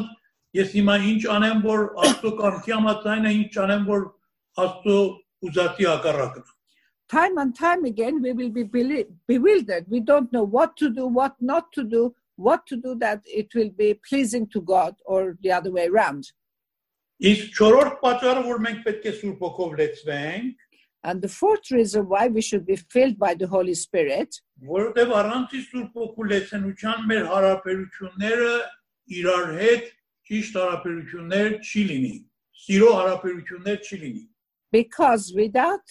ես 0.62 0.75
հիմա 0.77 0.97
ինչ 1.13 1.21
անեմ 1.36 1.65
որ 1.65 1.81
Աստծո 2.05 2.34
կամքի 2.43 2.75
համաձայն 2.77 3.25
է, 3.25 3.34
ինչ 3.41 3.53
անեմ 3.65 3.89
որ 3.89 4.05
Աստծո 4.67 4.99
ուզածի 5.49 5.89
հակառակն 5.89 6.45
է։ 6.45 6.54
Time 7.10 7.38
and 7.38 7.53
time 7.53 7.84
again, 7.86 8.21
we 8.21 8.31
will 8.31 8.49
be 8.49 8.63
beli- 8.63 9.07
bewildered. 9.27 9.86
We 9.89 9.99
don't 9.99 10.31
know 10.31 10.43
what 10.43 10.77
to 10.77 10.89
do, 10.89 11.07
what 11.07 11.36
not 11.41 11.71
to 11.73 11.84
do, 11.84 12.15
what 12.38 12.65
to 12.67 12.77
do 12.77 12.95
that 12.95 13.21
it 13.25 13.53
will 13.53 13.69
be 13.69 13.99
pleasing 14.07 14.47
to 14.47 14.62
God 14.62 14.95
or 15.05 15.38
the 15.41 15.51
other 15.51 15.71
way 15.71 15.88
around. 15.88 16.31
Իսկ 17.21 17.53
չորրորդ 17.53 17.97
պատճառը 18.01 18.43
որ 18.47 18.62
մենք 18.65 18.79
պետք 18.86 19.03
է 19.05 19.12
Սուրբ 19.19 19.41
Հոգով 19.45 19.73
լեցվենք, 19.81 20.55
And 21.03 21.21
the 21.21 21.27
fourth 21.29 21.71
reason 21.71 22.07
why 22.07 22.27
we 22.27 22.41
should 22.41 22.65
be 22.65 22.75
filled 22.75 23.17
by 23.17 23.34
the 23.34 23.47
Holy 23.47 23.73
Spirit, 23.73 24.39
որովհետև 24.71 25.13
առանց 25.19 25.53
ի 25.57 25.62
Սուրբ 25.67 25.95
Հոգու 26.01 26.27
լեցնության 26.31 27.05
մեր 27.12 27.23
հարաբերությունները 27.31 28.51
իրար 29.19 29.47
հետ 29.62 29.88
ճիշտ 30.31 30.60
հարաբերություններ 30.62 31.47
չի 31.62 31.86
լինի։ 31.91 32.13
Սիրո 32.65 32.91
հարաբերություններ 32.97 33.79
չի 33.88 33.97
լինի։ 34.05 34.23
because 34.71 35.34
without 35.36 35.84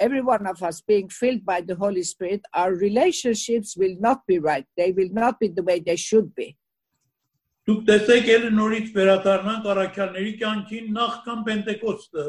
every 0.00 0.20
one 0.20 0.46
of 0.46 0.62
us 0.62 0.80
being 0.80 1.08
filled 1.08 1.44
by 1.44 1.60
the 1.60 1.76
Holy 1.76 2.02
Spirit, 2.02 2.42
our 2.52 2.74
relationships 2.74 3.76
will 3.76 3.96
not 4.00 4.26
be 4.26 4.38
right. 4.38 4.66
They 4.76 4.92
will 4.92 5.10
not 5.12 5.38
be 5.38 5.48
the 5.48 5.62
way 5.62 5.80
they 5.80 5.96
should 5.96 6.34
be. 6.34 6.56
Դուք 7.68 7.82
տեսեք 7.86 8.28
ել 8.34 8.44
նորից 8.58 8.88
վերադառնանք 8.96 9.66
առաքյալների 9.72 10.32
կյանքին 10.40 10.88
նախքան 10.96 11.44
Պենտեկոստը, 11.48 12.24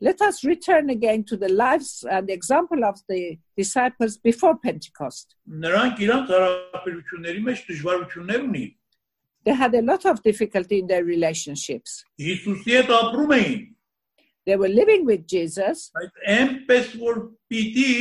Let 0.00 0.20
us 0.20 0.44
return 0.44 0.90
again 0.90 1.24
to 1.24 1.36
the 1.36 1.48
lives 1.48 2.04
and 2.10 2.28
the 2.28 2.32
example 2.32 2.84
of 2.84 3.00
the 3.08 3.38
disciples 3.56 4.16
before 4.16 4.56
Pentecost. 4.58 5.34
նրանք 5.48 6.02
իրանք 6.06 6.32
հարաբերությունների 6.34 7.42
մեջ 7.48 7.60
դժվարություններ 7.70 8.40
ունին։ 8.48 8.72
They 9.44 9.54
had 9.54 9.74
a 9.74 9.82
lot 9.82 10.04
of 10.06 10.22
difficulty 10.22 10.78
in 10.78 10.86
their 10.86 11.04
relationships. 11.04 12.04
Հիսուսի 12.20 12.76
հետ 12.78 12.90
ապրում 12.98 13.32
էին, 13.38 13.62
They 14.48 14.56
were 14.56 14.68
living 14.68 15.06
with 15.06 15.26
Jesus, 15.26 15.90
բայց 15.96 16.24
այնպես 16.38 16.88
որ 17.00 17.20
պիտի 17.52 17.92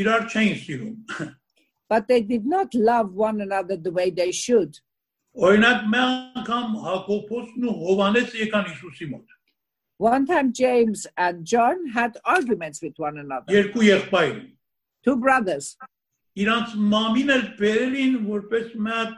իրար 0.00 0.28
չէին 0.30 0.58
սիրում։ 0.64 1.34
but 1.88 2.06
they 2.06 2.20
did 2.20 2.44
not 2.46 2.74
love 2.74 3.14
one 3.14 3.40
another 3.40 3.76
the 3.76 3.90
way 3.90 4.10
they 4.10 4.30
should. 4.30 4.78
Օրինակ 5.38 5.84
մի 5.90 5.98
անգամ 6.04 6.76
Հակոբոսն 6.84 7.66
ու 7.70 7.74
Հովանես 7.82 8.32
եկան 8.42 8.70
Հիսուսի 8.70 9.10
մոտ։ 9.14 9.34
One 9.98 10.26
time, 10.26 10.52
James 10.52 11.06
and 11.16 11.44
John 11.44 11.88
had 11.88 12.16
arguments 12.24 12.80
with 12.80 12.94
one 12.98 13.18
another, 13.18 13.50
Երկու 13.52 13.82
եղբայր։ 13.88 14.36
two 15.04 15.16
brothers. 15.16 15.76
Իրանց 16.38 16.74
մամին 16.92 17.32
էլ 17.34 17.44
բերելին 17.58 18.18
որպես 18.28 18.74
մի 18.78 18.92
հատ 18.94 19.14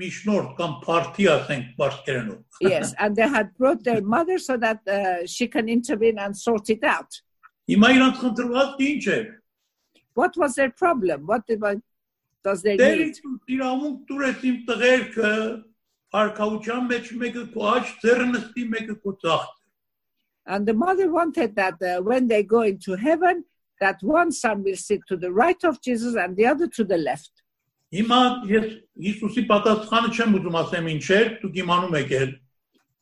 միշնորդ 0.00 0.50
կամ 0.58 0.74
party 0.84 1.26
ասենք 1.30 1.74
բարձերենով։ 1.78 2.62
Yes, 2.62 2.94
and 2.98 3.16
they 3.16 3.28
had 3.28 3.50
brought 3.58 3.82
their 3.82 4.02
mother 4.02 4.38
so 4.38 4.56
that 4.56 4.80
uh, 4.86 5.26
she 5.26 5.48
can 5.48 5.68
intervene 5.68 6.18
and 6.18 6.36
sort 6.36 6.70
it 6.70 6.84
out. 6.84 7.10
Հիմա 7.70 7.88
իրանց 7.96 8.20
խնդրվածքը 8.22 8.86
ինչ 8.94 9.04
է։ 9.14 9.20
What 10.14 10.36
was 10.36 10.54
their 10.54 10.70
problem? 10.70 11.26
What 11.26 11.46
did, 11.46 11.60
what 11.60 11.78
does 12.44 12.62
they 12.62 12.76
Դեր 12.76 12.98
need? 12.98 13.18
իրավունք 13.56 13.98
դուրես 14.10 14.44
իմ 14.50 14.56
տղերքը 14.68 15.32
արքայության 16.20 16.86
մեջ 16.90 17.10
մեկը 17.22 17.44
քո 17.54 17.66
աջ 17.74 17.90
ձեռը 18.04 18.26
նստի 18.34 18.64
մեկը 18.74 18.96
քո 19.04 19.16
ցախ 19.24 19.48
And 20.46 20.66
the 20.66 20.74
mother 20.74 21.10
wanted 21.12 21.54
that 21.56 21.80
uh, 21.82 22.02
when 22.02 22.26
they 22.26 22.42
go 22.42 22.62
into 22.62 22.96
heaven, 22.96 23.44
that 23.80 23.98
one 24.02 24.32
son 24.32 24.64
will 24.64 24.74
sit 24.76 25.00
to 25.06 25.16
the 25.16 25.30
right 25.30 25.62
of 25.64 25.80
Jesus 25.80 26.16
and 26.16 26.36
the 26.36 26.46
other 26.46 26.66
to 26.66 26.82
the 26.82 26.96
left. 26.96 27.33
Հիմա 27.94 28.20
ես 28.50 28.66
Հիսուսի 29.04 29.42
պատասխանը 29.50 30.10
չեմ 30.14 30.34
ուզում 30.38 30.56
ասեմ 30.60 30.88
ինչ 30.94 31.06
էր, 31.16 31.30
դուք 31.42 31.60
իմանում 31.64 31.96
եք 32.00 32.16
էլ։ 32.20 32.32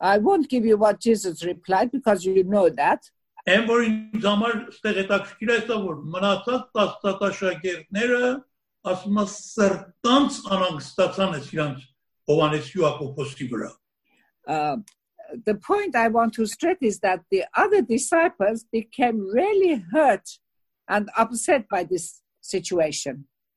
I 0.01 0.19
won't 0.19 0.49
give 0.49 0.65
you 0.65 0.77
what 0.79 1.01
Jesus 1.01 1.45
replied 1.45 1.91
because 1.91 2.25
you 2.25 2.45
know 2.45 2.69
that. 2.71 3.11
Այն 3.49 3.65
որ 3.69 3.85
ինձ 3.89 4.25
համար 4.29 4.57
ստեղ 4.73 5.01
հետաքրքիր 5.03 5.51
է 5.55 5.59
սա 5.69 5.77
որ 5.85 5.99
մնացած 6.15 6.65
տասատաշակերտները 6.79 8.23
ասում 8.93 9.21
են 9.23 9.31
սրտանց 9.35 10.39
անհանգստացան 10.57 11.37
ես 11.39 11.49
իրանց 11.57 11.87
Հովանես 12.29 12.71
Հակոբոսի 12.77 13.49
վրա։ 13.53 13.71
Uh, 14.49 14.77
the 15.45 15.55
point 15.55 15.97
I 15.97 16.09
want 16.09 16.35
to 16.35 16.47
stress 16.47 16.79
is 16.81 17.01
that 17.01 17.21
the 17.31 17.45
other 17.55 17.83
disciples 17.83 18.65
became 18.65 19.21
really 19.29 19.83
hurt 19.93 20.29
and 20.89 21.11
upset 21.17 21.69
by 21.69 21.85
this 21.85 22.23
situation. 22.41 23.27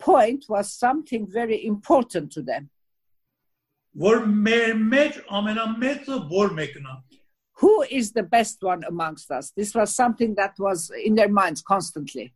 point 0.00 0.46
was 0.48 0.72
something 0.72 1.26
very 1.26 1.64
important 1.64 2.32
to 2.32 2.42
them. 2.42 2.70
Who 7.60 7.82
is 7.90 8.12
the 8.12 8.22
best 8.22 8.62
one 8.62 8.82
amongst 8.84 9.30
us? 9.30 9.52
This 9.56 9.74
was 9.74 9.94
something 9.94 10.34
that 10.36 10.54
was 10.58 10.90
in 10.90 11.14
their 11.14 11.28
minds 11.28 11.60
constantly. 11.62 12.32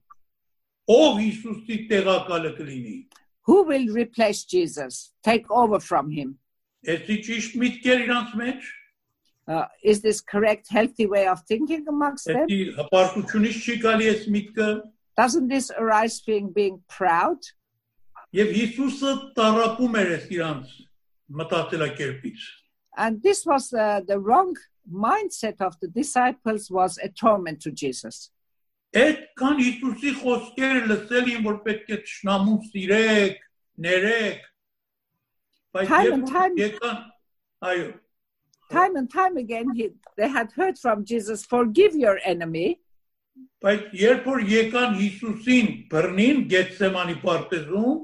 Who 3.46 3.64
will 3.64 3.86
replace 3.88 4.44
Jesus, 4.44 5.12
take 5.22 5.50
over 5.50 5.80
from 5.80 6.10
him? 6.10 6.38
Uh, 9.46 9.66
is 9.82 10.00
this 10.00 10.20
correct, 10.20 10.66
healthy 10.70 11.06
way 11.06 11.26
of 11.26 11.40
thinking 11.46 11.86
amongst 11.88 12.26
them? 12.26 12.46
էսի 15.13 15.13
հպարտությունից 15.13 15.13
չի 15.13 15.13
գալի 15.13 15.13
այս 15.13 15.13
միտքը, 15.13 15.13
Doesn't 15.19 15.47
this 15.49 15.71
arise 15.71 16.21
being 16.25 16.51
being 16.53 16.77
proud? 16.87 17.39
եւ 18.33 18.47
Հիսուսը 18.55 19.11
տարապում 19.35 19.95
էր 20.01 20.09
այս 20.15 20.25
իրանց 20.35 20.67
մտածելակերպից։ 21.39 22.39
And 22.97 23.21
this 23.23 23.45
was 23.45 23.71
uh, 23.73 24.01
the 24.07 24.19
wrong 24.19 24.55
mindset 24.91 25.61
of 25.61 25.75
the 25.81 25.87
disciples 25.87 26.69
was 26.71 26.97
a 26.97 27.09
torment 27.09 27.61
to 27.61 27.71
Jesus. 27.71 28.31
Այդքան 28.95 29.57
Հիսուսի 29.61 30.11
խոսքերը 30.21 30.85
լսել 30.89 31.27
են, 31.35 31.43
որ 31.45 31.57
պետք 31.65 31.89
է 31.93 31.97
ճշնամուն 32.07 32.61
սիրեք, 32.71 33.35
ներեք։ 33.85 34.39
Բայց 35.75 35.87
Time 35.91 36.05
երբ 36.07 36.13
and 36.13 36.23
որ 36.23 36.31
time- 36.33 36.57
եկան, 36.57 36.97
այո, 37.69 37.89
Time 38.69 38.95
and 38.97 39.09
time 39.11 39.37
again, 39.37 39.73
he, 39.73 39.89
they 40.17 40.27
had 40.29 40.51
heard 40.53 40.77
from 40.77 41.03
Jesus, 41.03 41.43
"Forgive 41.45 41.95
your 41.95 42.19
enemy." 42.23 42.79
Բայց 43.64 43.94
երբ 43.98 44.26
որ 44.28 44.42
եկան 44.50 44.98
Հիսուսին 45.00 45.70
բռնին 45.92 46.42
Գեթսեմանի 46.50 47.16
պարտեզում, 47.22 47.94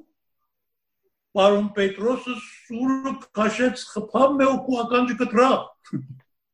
Պարոն 1.37 1.67
Պետրոսը 1.77 2.37
սուրը 2.45 3.13
քաշեց 3.39 3.85
խփավ 3.93 4.33
մեկ 4.41 4.71
ու 4.71 4.81
ականջը 4.85 5.17
կտրավ։ 5.21 5.61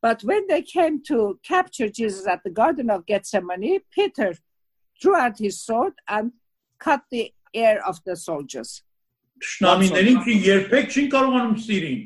But 0.01 0.23
when 0.23 0.45
they 0.47 0.61
came 0.61 1.01
to 1.03 1.39
capture 1.41 1.89
Jesus 1.89 2.27
at 2.27 2.43
the 2.43 2.51
Garden 2.51 2.91
of 2.91 3.05
Gethsemane, 3.07 3.79
Peter 3.91 4.35
drew 5.01 5.15
out 5.15 5.39
his 5.39 5.59
sword 5.59 5.93
and 6.07 6.31
cut 6.79 7.01
the 7.09 7.33
ear 7.53 7.81
of 7.85 7.97
the 8.05 8.15
soldiers. 8.15 8.83
Ճշնամիներին 9.41 10.21
չի 10.25 10.35
երբեք 10.45 10.93
չին 10.93 11.09
կարողանում 11.13 11.57
սիրին։ 11.65 12.05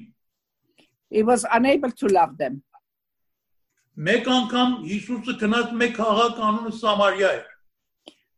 He 1.12 1.24
was 1.24 1.46
unable 1.52 1.92
to 1.92 2.08
love 2.08 2.38
them. 2.38 2.64
Մեկ 4.02 4.28
անգամ 4.34 4.72
Հիսուսը 4.90 5.34
գնաց 5.42 5.74
մեկ 5.78 5.92
քաղաք 6.00 6.38
անունը 6.50 6.72
Սամարիա 6.82 7.32
էր։ 7.38 7.50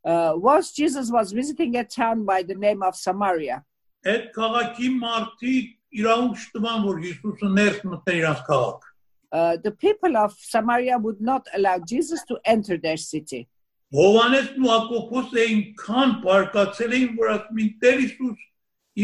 Uh, 0.04 0.34
once 0.36 0.74
Jesus 0.74 1.10
was 1.10 1.32
visiting 1.32 1.78
a 1.78 1.86
town 1.86 2.26
by 2.26 2.44
the 2.44 2.56
name 2.56 2.84
of 2.84 2.96
Samaria. 2.96 3.62
Այդ 4.04 4.26
քաղաքի 4.36 4.90
մարդիկ 5.00 5.70
իրավունք 6.00 6.42
չտվան, 6.42 6.82
որ 6.88 6.98
Հիսուսը 7.06 7.52
ներս 7.60 7.78
մտներ 7.88 8.18
իրանց 8.20 8.42
քաղաք։ 8.50 8.90
Uh, 9.32 9.56
the 9.64 9.72
people 9.72 10.18
of 10.18 10.36
Samaria 10.38 10.98
would 10.98 11.22
not 11.22 11.48
allow 11.54 11.78
Jesus 11.80 12.26
to 12.28 12.38
enter 12.44 12.78
their 12.78 12.98
city. 12.98 13.48
Հովանեսն 13.96 14.60
ու 14.60 14.74
Հակոբոս 14.74 15.32
այնքան 15.46 16.14
բարկացել 16.26 16.98
էին, 16.98 17.16
որ 17.22 17.32
ասում 17.38 17.64
են 17.64 17.72
Տեր 17.86 18.04
Հիսուս 18.04 18.44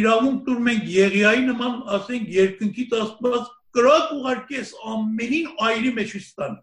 իրավունք 0.01 0.43
տուր 0.49 0.59
մենք 0.67 0.91
Եղիայի 0.99 1.47
նման 1.47 1.79
ասենք 1.95 2.29
երկնքից 2.35 2.99
Աստված 2.99 3.47
կրակ 3.76 4.14
ուղարկես 4.18 4.72
ամենին 4.94 5.50
այրի 5.68 5.92
մեջ 5.98 6.16
ստան։ 6.20 6.62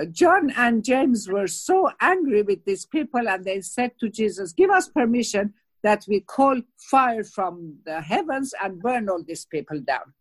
Uh, 0.00 0.06
John 0.06 0.50
and 0.56 0.82
James 0.82 1.28
were 1.28 1.46
so 1.46 1.90
angry 2.00 2.42
with 2.42 2.64
these 2.64 2.86
people, 2.86 3.28
and 3.28 3.44
they 3.44 3.60
said 3.60 3.92
to 4.00 4.08
Jesus, 4.08 4.52
Give 4.52 4.70
us 4.70 4.88
permission 4.88 5.52
that 5.82 6.04
we 6.08 6.20
call 6.20 6.60
fire 6.78 7.24
from 7.24 7.76
the 7.84 8.00
heavens 8.00 8.54
and 8.62 8.80
burn 8.80 9.08
all 9.08 9.22
these 9.22 9.44
people 9.44 9.80
down. 9.80 10.14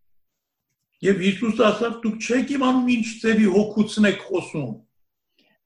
Եվ 1.01 1.21
Հիսուս 1.25 1.61
ասավ՝ 1.65 1.93
դուք 2.03 2.25
չեք 2.27 2.51
իմանում 2.55 2.89
ինչ 2.95 3.05
ծևի 3.23 3.45
հոգուցն 3.55 4.07
եք 4.11 4.25
խոսում։ 4.27 4.73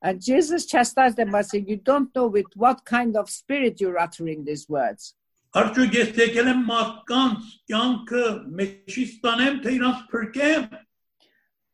And 0.01 0.21
Jesus 0.21 0.65
chastised 0.65 1.17
them 1.17 1.31
by 1.31 1.41
saying, 1.41 1.67
You 1.67 1.77
don't 1.77 2.13
know 2.15 2.27
with 2.27 2.45
what 2.55 2.85
kind 2.85 3.17
of 3.17 3.29
spirit 3.29 3.81
you're 3.81 3.99
uttering 3.99 4.45
these 4.45 4.69
words. 4.69 5.15
Արդյոք 5.55 5.93
ես 5.95 6.09
եկել 6.19 6.47
եմ 6.51 6.63
մարդկանց 6.67 7.51
կյանքը 7.71 8.23
մեջի 8.59 9.03
ստանեմ, 9.09 9.59
թե 9.63 9.75
իրանց 9.75 9.99
փրկեմ։ 10.11 10.65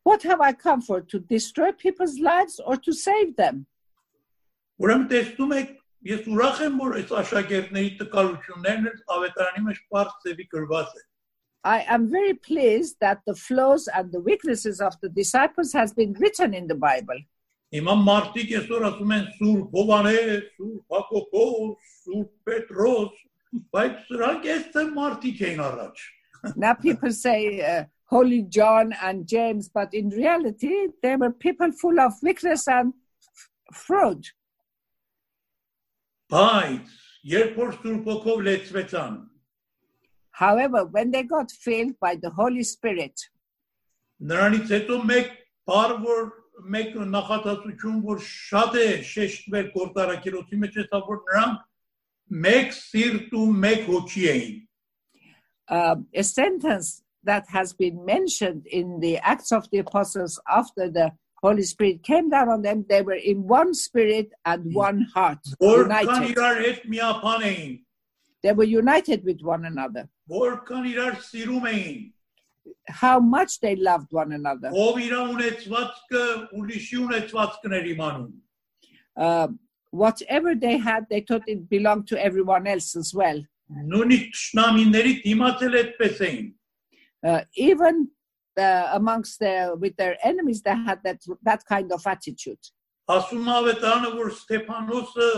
What 0.06 0.22
have 0.30 0.42
I 0.42 0.54
come 0.54 0.82
for? 0.82 1.02
To 1.02 1.20
destroy 1.20 1.72
people's 1.72 2.20
lives 2.20 2.60
or 2.60 2.78
to 2.78 2.94
save 2.94 3.36
them? 3.38 3.66
Ուրեմն 4.82 5.08
տեսնում 5.14 5.56
եք, 5.58 5.72
ես 6.12 6.30
ուրախ 6.30 6.62
եմ, 6.68 6.78
որ 6.82 6.96
այս 7.00 7.16
աշակերտների 7.22 7.90
տկարություններն 8.04 8.92
էլ 8.92 9.02
ավետարանի 9.16 9.66
մեջ 9.72 9.82
բարձ 9.96 10.14
ծևի 10.28 10.48
գրված 10.54 10.94
է։ 11.02 11.04
I 11.64 11.80
am 11.96 12.08
very 12.10 12.34
pleased 12.34 12.98
that 13.02 13.26
the 13.26 13.36
flaws 13.36 13.90
and 13.94 14.12
the 14.12 14.22
weaknesses 14.22 14.82
of 14.82 14.94
the 15.02 15.10
disciples 15.10 15.74
has 15.74 15.94
been 15.94 16.14
written 16.22 16.54
in 16.54 16.70
the 16.70 16.78
Bible. 16.78 17.26
Հիմա 17.74 17.98
մարդիկ 18.06 18.56
այսօր 18.62 18.88
ասում 18.92 19.12
են 19.18 19.28
Սուրբ 19.42 19.76
Հովանես, 19.78 20.48
Սուրբ 20.54 20.96
Հակոբոս, 20.96 21.92
Սուրբ 22.06 22.32
Պետրոս, 22.50 23.14
բայց 23.76 23.96
սրանք 24.08 24.46
այստեղ 24.56 24.92
մարդիկ 24.98 25.42
էին 25.48 25.64
առաջ։ 25.68 26.04
Now 26.56 26.74
people 26.74 27.12
say 27.12 27.62
uh, 27.62 27.84
Holy 28.06 28.42
John 28.44 28.94
and 29.02 29.28
James, 29.28 29.70
but 29.70 29.94
in 29.94 30.10
reality, 30.10 30.88
they 31.04 31.16
were 31.16 31.32
people 31.32 31.72
full 31.72 32.00
of 32.00 32.14
weakness 32.24 32.68
and 32.68 32.94
f- 32.94 33.50
fraud. 33.86 34.26
Բայց 36.32 36.96
երբ 37.36 37.60
որ 37.60 37.76
Սուրբ 37.82 38.10
Հոգով 38.10 38.42
լեցվեցան, 38.48 39.20
However, 40.32 40.86
when 40.86 41.12
they 41.12 41.24
got 41.24 41.52
filled 41.52 42.00
by 42.00 42.16
the 42.16 42.30
Holy 42.30 42.64
Spirit, 42.64 43.14
նրանից 44.22 44.72
հետո 44.74 44.98
մեկ 45.12 45.28
բառ 45.70 45.92
որ 46.06 46.22
մեկ 46.74 46.96
նախատասություն 47.16 48.00
որ 48.06 48.24
շատ 48.26 48.78
է 48.82 48.88
շեշտվել 49.12 49.68
գործարակիրոցի 49.76 50.60
մեջ 50.64 50.80
է 50.82 50.86
որ 50.94 51.20
նրանք 51.30 51.60
uh, 55.69 55.97
a 56.15 56.23
sentence 56.23 57.03
that 57.25 57.45
has 57.49 57.73
been 57.73 58.05
mentioned 58.05 58.67
in 58.67 59.01
the 59.01 59.19
Acts 59.19 59.53
of 59.53 59.69
the 59.71 59.79
Apostles 59.79 60.41
after 60.49 60.89
the 60.91 61.13
Holy 61.43 61.63
Spirit 61.63 62.03
came 62.03 62.31
down 62.31 62.49
on 62.49 62.63
them, 62.63 62.85
they 62.89 63.03
were 63.03 63.15
in 63.15 63.47
one 63.47 63.75
spirit 63.75 64.31
and 64.45 64.73
one 64.75 65.01
heart. 65.15 65.39
United. 65.83 66.07
They 68.43 68.53
were 68.53 68.65
united 68.65 69.25
with 69.25 69.41
one 69.43 69.65
another. 69.65 70.09
How 72.89 73.21
much 73.21 73.61
they 73.61 73.77
loved 73.77 74.13
one 74.13 74.33
another. 74.33 74.71
Uh, 79.17 79.49
whatever 79.92 80.56
they 80.56 80.78
had, 80.78 81.06
they 81.10 81.22
thought 81.22 81.44
it 81.48 81.70
belonged 81.70 82.08
to 82.08 82.24
everyone 82.24 82.68
else 82.68 82.96
as 82.96 83.14
well. 83.14 83.40
Նույնիսկ 83.72 84.34
ճշնամիների 84.36 85.14
դիմացել 85.26 85.78
այդպես 85.82 86.18
էին։ 86.28 86.48
Uh, 87.24 87.42
even 87.56 88.10
uh, 88.58 88.90
amongst 88.94 89.40
their, 89.40 89.76
with 89.76 89.96
their 89.96 90.18
enemies, 90.24 90.62
they 90.62 90.76
had 90.76 91.00
that, 91.04 91.20
that 91.44 91.64
kind 91.66 91.92
of 91.92 92.02
attitude. 92.06 92.60
Ասում 93.08 93.48
ավետարանը 93.58 94.10
որ 94.18 94.30
Ստեփանոսը 94.34 95.30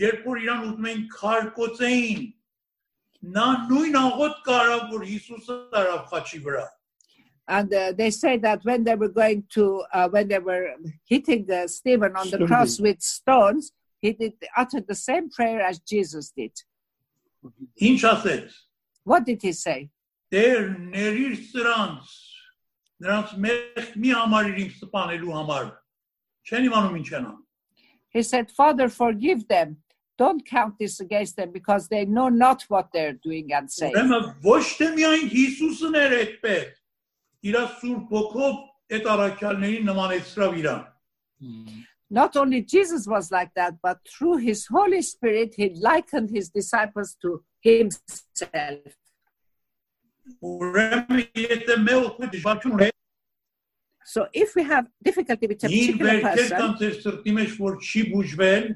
երբ 0.00 0.26
որ 0.26 0.40
իրան 0.44 0.64
ուտում 0.68 0.88
էին 0.90 1.02
քարկոծեին, 1.14 2.22
նա 3.36 3.46
նույն 3.70 3.98
աղոտ 4.00 4.38
կարավ 4.48 4.84
որ 4.94 5.04
Հիսուսը 5.10 5.56
տարավ 5.74 6.02
խաչի 6.12 6.40
վրա։ 6.46 6.64
And 7.48 7.72
uh, 7.74 7.92
they 7.92 8.10
say 8.10 8.38
that 8.38 8.64
when 8.64 8.84
they 8.84 8.94
were 8.94 9.08
going 9.08 9.44
to, 9.52 9.84
uh, 9.92 10.08
when 10.08 10.28
they 10.28 10.38
were 10.38 10.74
hitting 11.06 11.50
uh, 11.50 11.66
Stephen 11.68 12.16
on 12.16 12.24
the 12.24 12.38
Stoning. 12.38 12.46
cross 12.46 12.80
with 12.80 13.02
stones, 13.02 13.72
he 14.00 14.12
did 14.12 14.34
uttered 14.56 14.86
the 14.86 14.94
same 14.94 15.30
prayer 15.30 15.60
as 15.60 15.78
Jesus 15.78 16.32
did. 16.36 16.52
Ինչ 17.80 18.00
ասեց։ 18.04 18.52
What 19.04 19.26
did 19.26 19.42
he 19.42 19.52
say? 19.52 19.90
Տեր 20.32 20.62
ներիր 20.92 21.34
սրանց 21.52 22.12
նրանց 23.04 23.32
մեղք 23.44 23.90
մի 24.00 24.12
համարիր 24.18 24.60
ինձ 24.64 24.78
սպանելու 24.80 25.34
համար։ 25.36 25.66
Չեն 26.48 26.68
իմանում 26.68 26.96
ինչ 27.00 27.08
են 27.12 27.26
անում։ 27.28 27.42
He 28.14 28.22
said, 28.22 28.50
Father, 28.50 28.88
forgive 28.88 29.48
them. 29.48 29.78
Don't 30.16 30.46
count 30.46 30.78
this 30.78 31.00
against 31.00 31.36
them 31.36 31.50
because 31.50 31.88
they 31.88 32.04
know 32.04 32.28
not 32.28 32.62
what 32.68 32.92
they're 32.92 33.18
doing 33.26 33.52
and 33.52 33.70
saying. 33.70 33.94
Ուրեմն 33.94 34.28
ոչ 34.44 34.62
թե 34.78 34.90
միայն 34.98 35.30
Հիսուսն 35.34 35.98
էր 36.00 36.16
այդպես։ 36.20 36.77
Իր 37.44 37.56
սուրբ 37.78 38.12
ոգով 38.16 38.54
այդ 38.96 39.08
առաքյալներին 39.14 39.90
նմանեցրավ 39.90 40.54
իրան։ 40.60 40.84
Not 42.10 42.36
only 42.36 42.60
Jesus 42.62 43.06
was 43.06 43.30
like 43.32 43.52
that, 43.54 43.74
but 43.82 43.98
through 44.08 44.36
his 44.36 44.66
Holy 44.66 45.02
Spirit, 45.02 45.54
he 45.56 45.74
likened 45.74 46.30
his 46.30 46.48
disciples 46.48 47.16
to 47.22 47.42
himself. 47.60 48.96
Ուրեմն 50.40 51.24
եթե 51.36 51.76
մեր 51.84 52.00
օգուտ 52.08 52.32
դժվարություն 52.34 52.76
ունի, 52.78 52.90
So 54.06 54.28
if 54.32 54.54
we 54.54 54.62
have 54.64 54.86
difficulty 55.02 55.46
with 55.46 55.64
a 55.64 55.68
իր 55.68 55.96
particular 55.96 56.12
վերքեր 56.12 56.36
person, 56.36 56.58
կամ 56.60 56.72
ձեր 56.80 56.96
սրտի 57.04 57.32
մեջ 57.38 57.54
որ 57.60 57.78
չի 57.80 58.02
բուժվել, 58.12 58.66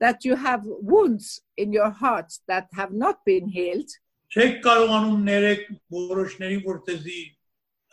that 0.00 0.24
you 0.24 0.34
have 0.34 0.62
wounds 0.64 1.42
in 1.56 1.72
your 1.72 1.90
heart 1.90 2.32
that 2.48 2.68
have 2.72 2.92
not 2.92 3.24
been 3.24 3.48
healed, 3.48 3.90
չեք 4.32 4.62
կարողանում 4.64 5.26
ներեք 5.28 5.62
որոշների, 5.92 6.58
որ 6.64 6.80
դեզի 6.88 7.20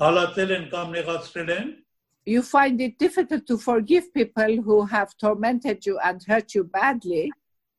հալածել 0.02 0.52
են 0.58 0.66
կամ 0.72 0.96
նեղացրել 0.96 1.50
են, 1.58 1.68
you 2.26 2.42
find 2.44 2.82
it 2.82 2.98
difficult 3.00 3.46
to 3.48 3.58
forgive 3.58 4.14
people 4.14 4.58
who 4.62 4.86
have 4.86 5.16
tormented 5.18 5.86
you 5.86 5.98
and 6.00 6.22
hurt 6.28 6.54
you 6.56 6.64
badly. 6.64 7.32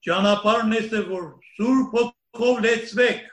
ճանապարհն 0.06 0.72
է 0.78 1.00
որ 1.08 1.24
սուրբ 1.56 1.96
ոգով 1.98 2.62
լեցվեք 2.66 3.24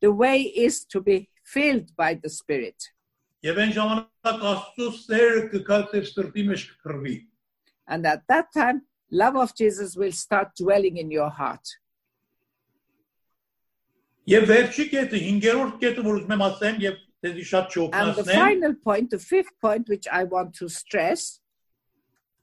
The 0.00 0.10
way 0.10 0.40
is 0.42 0.84
to 0.86 1.00
be 1.00 1.28
filled 1.44 1.94
by 1.96 2.14
the 2.14 2.28
Spirit. 2.28 2.90
եւ 3.42 3.56
այն 3.62 3.70
ժամանակ 3.76 4.42
Աստծո 4.52 4.86
սերը 5.00 5.42
կգա 5.52 5.78
ձեր 5.92 6.06
սրտի 6.12 6.42
մեջ 6.50 6.64
կկրվի։ 6.70 7.16
And 7.86 8.06
at 8.06 8.26
that 8.28 8.52
time, 8.52 8.82
love 9.10 9.36
of 9.36 9.54
Jesus 9.56 9.96
will 9.96 10.12
start 10.12 10.52
dwelling 10.56 10.98
in 10.98 11.10
your 11.10 11.30
heart. 11.30 11.64
Եվ 14.28 14.44
վերջի 14.50 14.84
կետը, 14.92 15.20
5-րդ 15.26 15.78
կետը, 15.80 16.02
որ 16.06 16.18
ուզում 16.20 16.34
եմ 16.36 16.44
ասեմ 16.46 16.76
եւ 16.84 16.98
դեզի 17.00 17.00
շատ 17.00 17.03
And 17.22 17.36
the 17.36 17.44
չօգնացնեմ, 17.44 18.34
final 18.34 18.74
point, 18.74 19.10
the 19.10 19.18
fifth 19.18 19.52
point, 19.60 19.88
which 19.88 20.06
I 20.08 20.24
want 20.24 20.54
to 20.54 20.68
stress, 20.68 21.40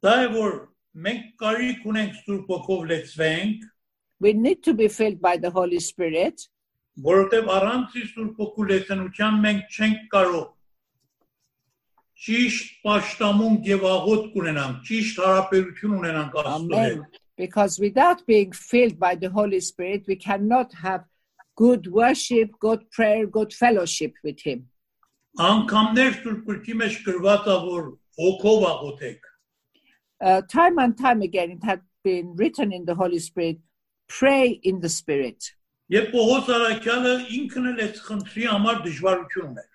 դա 0.06 0.14
է 0.26 0.28
որ 0.36 0.60
մենք 1.08 1.32
կարիք 1.42 1.88
ունենք 1.92 2.20
սուրբ 2.26 2.52
ոգով 2.54 2.84
լեցվենք, 2.92 3.66
we 4.20 4.34
need 4.34 4.62
to 4.64 4.74
be 4.74 4.88
filled 4.88 5.20
by 5.22 5.38
the 5.38 5.50
Holy 5.50 5.80
Spirit 5.80 6.46
որովհետեւ 7.06 7.50
առանց 7.54 7.98
իր 8.02 8.06
սուրբ 8.14 8.40
ոգու 8.42 8.68
լեցնության 8.72 9.42
մենք 9.44 9.76
չենք 9.78 10.06
կարող 10.14 10.46
ճիշտ 12.26 12.72
պաշտամունք 12.88 13.68
եւ 13.70 13.84
աղոթք 13.92 14.38
ունենանք, 14.42 14.80
ճիշտ 14.88 15.20
հարաբերություն 15.22 15.98
ունենանք 16.00 16.38
Աստծո 16.42 16.80
հետ։ 16.82 16.96
Amen. 16.98 17.24
Because 17.38 17.78
without 17.78 18.26
being 18.26 18.52
filled 18.52 18.98
by 18.98 19.14
the 19.14 19.30
Holy 19.30 19.60
Spirit, 19.60 20.08
we 20.08 20.16
cannot 20.16 20.74
have 20.74 21.04
good 21.56 21.88
worship, 21.92 22.52
good 22.60 22.90
prayer, 22.92 23.26
good 23.28 23.54
fellowship 23.54 24.14
with 24.24 24.42
Him. 24.42 24.68
Անկամներ 25.38 26.14
սուրբ 26.24 26.46
գրքի 26.50 26.76
մեջ 26.82 27.00
գրված 27.06 27.48
է 27.54 27.58
որ 27.68 27.90
հոգով 28.18 28.68
աղոթեք։ 28.74 29.34
Uh, 30.20 30.42
time 30.50 30.80
and 30.80 30.98
time 30.98 31.22
again, 31.22 31.52
it 31.52 31.64
had 31.64 31.82
been 32.04 32.36
written 32.36 32.74
in 32.74 32.86
the 32.86 32.96
Holy 32.96 33.20
Spirit 33.20 33.60
pray 34.08 34.60
in 34.64 34.80
the 34.80 34.90
Spirit. 34.90 35.54
Եվ 35.92 36.10
Պողոս 36.12 36.50
Արաքյալը 36.52 37.14
ինքն 37.38 37.68
էլ 37.70 37.84
այդ 37.86 38.00
խնդրի 38.08 38.48
համար 38.52 38.80
դժվարություն 38.88 39.52
ուներ։ 39.52 39.68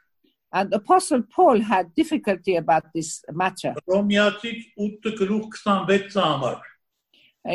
And 0.52 0.74
Apostle 0.74 1.22
Paul 1.22 1.60
had 1.60 1.94
difficulty 1.94 2.56
about 2.56 2.90
this 2.92 3.22
matter. 3.32 3.72
Հռոմեացի 3.88 4.52
8 4.76 5.14
գլուխ 5.20 5.46
26-ը 5.62 6.26
համար։ 6.26 6.58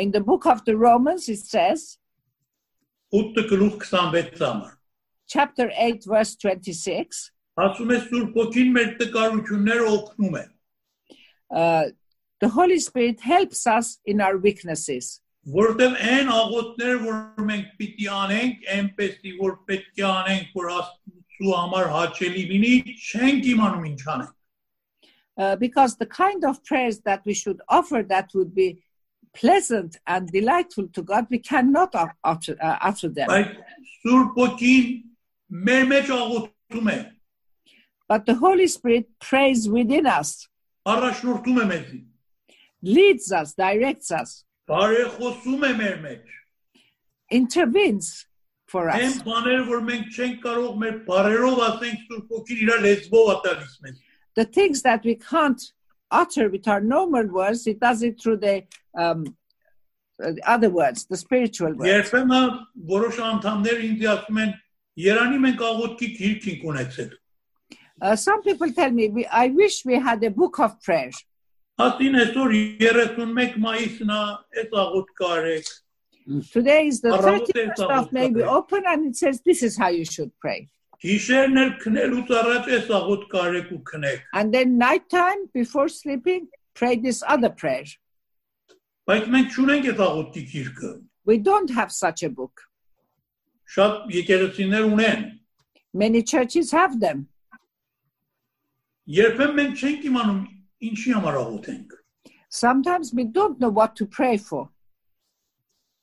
In 0.02 0.10
the 0.10 0.20
book 0.20 0.46
of 0.46 0.64
the 0.64 0.76
Romans, 0.76 1.28
it 1.28 1.38
says, 1.38 1.98
8 3.14 3.46
գլուխ 3.52 3.78
26-ը 3.84 4.44
համար։ 4.46 4.74
chapter 5.28 5.70
8, 5.76 6.04
verse 6.08 6.36
26, 6.36 7.30
Ասում 7.58 7.90
է 7.90 7.96
Սուրբ 8.06 8.36
ոգին 8.38 8.68
մեր 8.74 8.90
տկարությունները 9.00 9.86
օգնում 9.92 10.36
է, 10.40 10.44
uh, 11.50 11.86
the 12.40 12.48
Holy 12.48 12.78
Spirit 12.78 13.20
helps 13.20 13.66
us 13.66 13.98
in 14.04 14.20
our 14.20 14.38
weaknesses. 14.38 15.20
որովհետև 15.48 15.94
այն 16.12 16.30
աղոթները, 16.32 16.96
որ 17.04 17.44
մենք 17.50 17.68
պիտի 17.78 18.08
անենք, 18.14 18.64
այնպեսի 18.74 19.30
որ 19.38 19.54
պետք 19.68 20.00
է 20.02 20.04
անենք, 20.08 20.50
որ 20.58 20.66
Աստծո 20.74 21.54
համար 21.54 21.88
հաճելի 21.94 22.42
լինի, 22.50 22.74
չենք 23.08 23.48
իմանում 23.54 23.86
ինչ 23.92 24.02
անենք։ 24.16 24.34
Uh, 25.38 25.54
because 25.54 25.96
the 25.96 26.06
kind 26.06 26.44
of 26.44 26.62
prayers 26.64 26.98
that 27.06 27.22
we 27.24 27.32
should 27.32 27.60
offer 27.68 28.02
that 28.02 28.28
would 28.34 28.52
be 28.54 28.81
pleasant 29.33 29.97
and 30.05 30.29
delightful 30.31 30.87
to 30.89 31.01
God, 31.01 31.27
we 31.29 31.39
cannot 31.39 31.93
utter, 32.23 32.57
uh, 32.61 32.77
utter 32.81 33.09
them. 33.09 33.27
But 38.07 38.25
the 38.25 38.35
Holy 38.35 38.67
Spirit 38.67 39.07
prays 39.19 39.67
within 39.67 40.05
us, 40.05 40.47
leads 42.81 43.31
us, 43.31 43.53
directs 43.55 44.11
us, 44.11 44.43
intervenes 47.31 48.25
for 48.67 48.89
us. 48.89 48.99
The 54.35 54.45
things 54.45 54.81
that 54.83 55.03
we 55.03 55.15
can't 55.15 55.61
utter 56.12 56.48
with 56.48 56.66
our 56.68 56.80
normal 56.80 57.26
words, 57.26 57.66
it 57.66 57.80
does 57.80 58.02
it 58.02 58.20
through 58.20 58.38
the 58.38 58.64
um, 58.96 59.36
uh, 60.22 60.32
the 60.32 60.50
other 60.50 60.70
words, 60.70 61.06
the 61.06 61.16
spiritual 61.16 61.72
words. 61.74 61.90
Երբեմն 61.90 62.56
որոշ 62.90 63.18
անդամներ 63.30 63.82
ինձ 63.88 64.04
ասում 64.14 64.40
են, 64.44 64.54
Երանի 64.98 65.38
մենք 65.44 65.60
աղոթքի 65.62 66.08
քիրք 66.18 66.46
ենք 66.52 66.64
ունեցել։ 66.72 67.10
Uh, 68.00 68.14
some 68.16 68.42
people 68.42 68.72
tell 68.72 68.90
me, 68.90 69.08
we, 69.08 69.26
I 69.26 69.48
wish 69.48 69.84
we 69.84 69.98
had 69.98 70.22
a 70.22 70.30
book 70.30 70.58
of 70.58 70.80
prayer. 70.82 71.10
Ասին 71.78 72.18
այսօր 72.18 72.54
31 72.82 73.54
մայիսն 73.62 74.10
է, 74.10 74.22
այս 74.62 74.74
աղոթքը 74.82 75.30
արեք։ 75.36 75.70
Today 76.52 76.88
is 76.88 77.00
the 77.00 77.14
Առավոտ 77.14 77.52
31st 77.54 77.84
էլ 77.84 77.92
of 77.98 78.12
May. 78.12 78.28
We 78.30 78.42
ծաղոթք 78.42 78.56
open 78.58 78.82
and 78.86 79.06
it 79.06 79.16
says, 79.16 79.40
This 79.40 79.62
is 79.62 79.78
how 79.78 79.88
you 79.88 80.04
should 80.04 80.32
pray. 80.40 80.68
Գիշերն 81.02 81.60
էլ 81.62 81.68
քնելուց 81.82 82.30
առաջ 82.40 82.68
այս 82.76 82.88
աղոթքը 82.98 83.40
արեք 83.40 83.68
ու 83.74 83.82
քնեք։ 83.90 84.22
And 84.34 84.54
then 84.54 84.78
nighttime, 84.78 85.46
before 85.54 85.88
sleeping, 85.88 86.48
pray 86.74 86.96
this 86.96 87.22
other 87.22 87.50
prayer. 87.50 87.86
Բայց 89.06 89.28
մենք 89.34 89.54
չունենք 89.54 89.86
այդ 89.92 90.02
աղոթքի 90.08 90.42
քիրքը։ 90.52 90.90
We 91.24 91.38
don't 91.38 91.70
have 91.70 91.92
such 91.92 92.24
a 92.24 92.30
book. 92.30 92.64
Շատ 93.74 94.10
եկեղեցիներ 94.16 94.88
ունեն։ 94.90 95.22
Many 95.94 96.22
churches 96.22 96.72
have 96.72 96.98
them. 97.00 97.28
Երբեմն 99.06 99.56
մենք 99.60 99.80
չենք 99.80 100.10
իմանում 100.10 100.42
ինչի 100.90 101.14
համար 101.16 101.40
աղոթենք։ 101.44 101.96
Sometimes 102.50 103.14
we 103.14 103.24
don't 103.24 103.60
know 103.60 103.70
what 103.70 103.94
to 103.96 104.06
pray 104.06 104.36
for. 104.36 104.68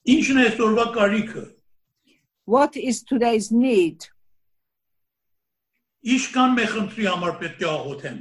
Ինչն 0.07 0.39
է 0.39 0.49
այսօրվա 0.49 0.85
կարիքը։ 0.95 1.45
What 2.45 2.77
is 2.77 3.03
today's 3.03 3.51
need? 3.51 4.05
Իշքան 6.15 6.55
մեխնդրի 6.59 7.05
համար 7.09 7.37
պետք 7.41 7.61
է 7.65 7.69
աղոթեմ։ 7.71 8.17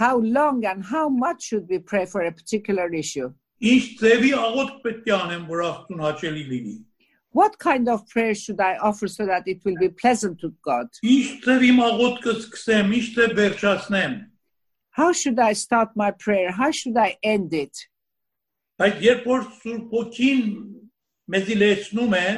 How 0.00 0.18
long 0.18 0.64
and 0.64 0.84
how 0.84 1.08
much 1.08 1.42
should 1.48 1.68
we 1.68 1.78
pray 1.78 2.04
for 2.06 2.22
a 2.22 2.32
particular 2.32 2.92
issue? 2.92 3.30
Ինչ 3.60 3.84
ձևի 4.00 4.32
աղոթք 4.36 4.80
պետք 4.84 5.08
է 5.08 5.12
անեմ, 5.16 5.44
որ 5.48 5.64
Աստծուն 5.70 6.04
հաճելի 6.06 6.44
լինի։ 6.52 6.76
What 7.36 7.58
kind 7.58 7.88
of 7.88 8.08
prayer 8.08 8.34
should 8.34 8.60
I 8.60 8.76
offer 8.78 9.08
so 9.08 9.26
that 9.26 9.46
it 9.46 9.60
will 9.64 9.76
be 9.76 9.88
pleasant 9.88 10.40
to 10.40 10.54
God? 10.64 10.88
Ինչ 11.04 11.44
ձև 11.44 11.64
իմ 11.68 11.82
աղոթքը 11.84 12.34
սկսեմ, 12.40 12.94
ինչ 12.98 13.06
ձև 13.16 13.36
վերջացնեմ։ 13.40 14.16
How 14.96 15.12
should 15.12 15.38
I 15.38 15.52
start 15.52 15.90
my 15.94 16.10
prayer? 16.10 16.50
How 16.50 16.70
should 16.70 16.96
I 16.96 17.16
end 17.22 17.52
it? 17.52 17.76
Բայց 18.80 19.00
երբ 19.04 19.28
որ 19.28 19.44
Սուրբ 19.60 19.92
Ոգին 19.92 20.46
մեզի 21.32 21.56
լեցնում 21.60 22.16
է, 22.16 22.28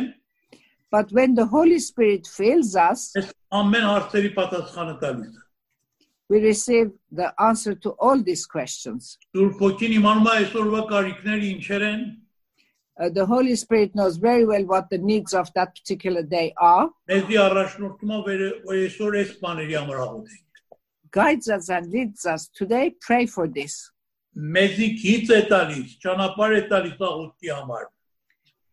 But 0.91 1.12
when 1.12 1.35
the 1.35 1.45
Holy 1.45 1.79
Spirit 1.79 2.26
fills 2.26 2.74
us, 2.74 3.12
այս 3.53 3.53
ամեն 3.61 3.87
հարցերի 3.89 4.33
պատասխանը 4.39 4.97
տալիս 5.05 5.37
է։ 5.37 5.45
we 6.29 6.41
receive 6.41 6.91
the 7.11 7.33
answer 7.41 7.74
to 7.74 7.91
all 7.99 8.22
these 8.22 8.45
questions. 8.45 9.16
Սուրբ 9.35 9.61
Ոգին 9.64 9.95
իմանում 9.99 10.26
է 10.29 10.33
այսօրվա 10.39 10.81
կարիքները 10.95 11.53
ինչեր 11.57 11.85
են, 11.93 12.03
Uh, 13.01 13.09
the 13.09 13.24
Holy 13.24 13.55
Spirit 13.55 13.95
knows 13.95 14.16
very 14.16 14.45
well 14.45 14.64
what 14.66 14.91
the 14.91 14.99
needs 14.99 15.33
of 15.33 15.53
that 15.55 15.72
particular 15.72 16.20
day 16.20 16.53
are, 16.59 16.91
մեզի 17.07 17.37
առաջնորդում 17.39 18.14
է 18.14 18.18
վեր 18.26 18.41
որ 18.66 18.79
այսօր 18.87 19.18
այս 19.20 19.31
բաների 19.43 19.76
համար 19.79 20.01
աղոթենք։ 20.05 20.72
guides 21.12 21.49
us 21.49 21.68
and 21.70 21.93
leads 21.93 22.26
us. 22.26 22.49
Today, 22.49 22.91
pray 23.01 23.26
for 23.26 23.47
this. 23.47 23.76
Մեզի 24.35 24.89
քիծ 24.99 25.31
է 25.31 25.41
տալիս, 25.53 25.95
ճանապարհ 26.03 26.57
է 26.59 26.62
տալիս 26.74 26.99
աղոթքի 27.11 27.55
համար։ 27.55 27.87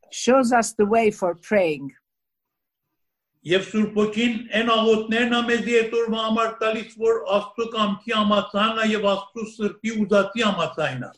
Shows 0.10 0.52
us 0.52 0.74
the 0.74 0.88
way 0.96 1.12
for 1.12 1.36
praying. 1.36 1.94
Եվ 3.46 3.66
Սուրբ 3.70 3.98
Ոգին 4.00 4.38
այն 4.58 4.70
աղոթներն 4.74 5.34
է 5.38 5.42
մեզի 5.50 5.74
այդ 5.80 5.92
օրվա 6.00 6.22
համար 6.26 6.54
տալիս, 6.62 6.96
որ 6.98 7.20
Աստծո 7.36 7.68
կամքի 7.76 8.14
համացանն 8.16 8.80
է 8.82 8.88
եւ 8.90 9.06
Աստծո 9.12 9.46
սրտի 9.52 9.94
ուզածի 10.02 10.46
համացանն 10.46 11.06
է։ 11.06 11.12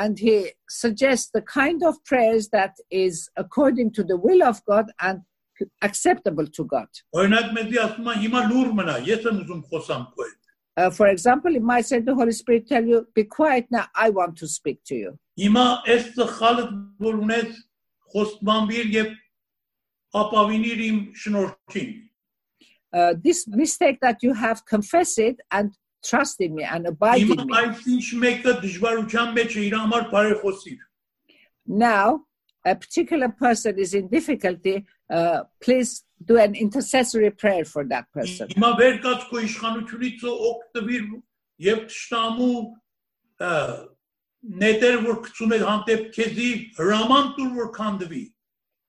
And 0.00 0.18
he 0.18 0.52
suggests 0.68 1.30
the 1.30 1.42
kind 1.42 1.84
of 1.84 2.02
prayers 2.04 2.48
that 2.48 2.74
is 2.90 3.28
according 3.36 3.92
to 3.92 4.02
the 4.02 4.16
will 4.16 4.42
of 4.42 4.64
God 4.64 4.90
and 5.00 5.22
acceptable 5.82 6.46
to 6.46 6.64
God. 6.64 6.88
Օրինակ 7.14 7.54
մեզի 7.54 7.80
ասում 7.84 8.10
է 8.10 8.18
հիմա 8.24 8.44
լուր 8.50 8.74
մնա, 8.80 8.98
ես 9.06 9.30
եմ 9.30 9.40
ուզում 9.44 9.64
խոսամ 9.70 10.04
քո 10.14 10.26
հետ։ 10.26 10.36
Uh, 10.76 10.88
for 10.88 11.08
example, 11.08 11.54
it 11.54 11.62
might 11.62 11.84
say 11.84 11.98
the 12.00 12.14
Holy 12.14 12.32
Spirit 12.32 12.66
tell 12.66 12.84
you, 12.84 13.06
be 13.14 13.24
quiet 13.24 13.66
now, 13.70 13.86
I 13.94 14.08
want 14.10 14.36
to 14.38 14.48
speak 14.48 14.80
to 14.86 14.94
you. 14.94 15.18
Հիմա 20.14 20.20
այս 20.20 20.30
ծխալը 20.30 20.50
որ 20.50 20.50
ունես 20.50 20.70
խոստմանվիր 20.70 20.70
եւ 20.70 20.70
ապավինիր 20.70 20.80
իմ 20.90 20.98
շնորհքին։ 21.22 21.90
Uh, 22.92 23.14
this 23.22 23.46
mistake 23.46 23.98
that 24.00 24.18
you 24.20 24.32
have, 24.34 24.66
confess 24.66 25.16
it 25.18 25.36
and 25.52 25.70
trust 26.02 26.40
in 26.40 26.54
me 26.56 26.64
and 26.64 26.86
abide 26.88 27.20
Հիմա 27.22 27.40
in 27.40 27.46
me. 27.46 27.54
այս 27.54 27.86
ինչ 27.86 28.14
մեկը 28.18 28.52
դժվարության 28.62 29.34
մեջ 29.36 29.50
է 29.56 29.60
իր 29.68 29.74
համար 29.78 30.10
բարեխոսիր։ 30.10 30.78
Now, 31.66 32.26
a 32.64 32.74
particular 32.74 33.28
person 33.28 33.78
is 33.78 33.94
in 33.94 34.08
difficulty, 34.08 34.84
uh, 35.08 35.44
please 35.60 36.02
do 36.24 36.36
an 36.36 36.54
intercessory 36.56 37.30
prayer 37.30 37.64
for 37.64 37.84
that 37.84 38.10
person. 38.12 38.48
Հիմա 38.48 38.78
վեր 38.80 38.98
կաց 39.06 39.20
քո 39.30 39.44
իշխանությունից 39.46 40.24
օգտվիր 40.50 41.22
եւ 41.70 41.78
ճշտամու 41.94 42.74
ը, 43.40 43.52
նետեր 44.64 44.96
որ 45.06 45.16
գցում 45.30 45.52
է 45.54 45.58
հանդեպ 45.62 46.12
քեզի 46.16 46.50
հրաման 46.80 47.34
տուր 47.38 47.50
որ 47.60 47.70
քանդվի։ 47.78 48.24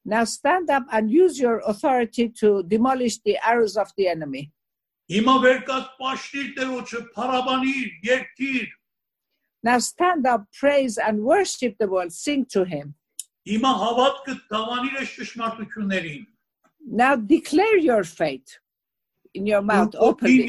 Now 0.09 0.23
stand 0.23 0.71
up 0.71 0.85
and 0.93 1.11
use 1.11 1.37
your 1.41 1.59
authority 1.67 2.29
to 2.39 2.63
demolish 2.63 3.19
the 3.25 3.37
arrows 3.45 3.77
of 3.77 3.89
the 3.97 4.07
enemy. 4.07 4.53
Now 9.65 9.79
stand 9.81 10.25
up, 10.27 10.45
praise 10.53 10.97
and 10.97 11.25
worship 11.25 11.77
the 11.81 11.89
Lord, 11.89 12.13
sing 12.13 12.45
to 12.51 12.65
Him. 12.65 12.95
Now 16.89 17.17
declare 17.17 17.77
your 17.79 18.05
faith 18.05 18.59
in 19.35 19.45
your 19.45 19.63
mouth 19.63 19.93
openly. 19.99 20.47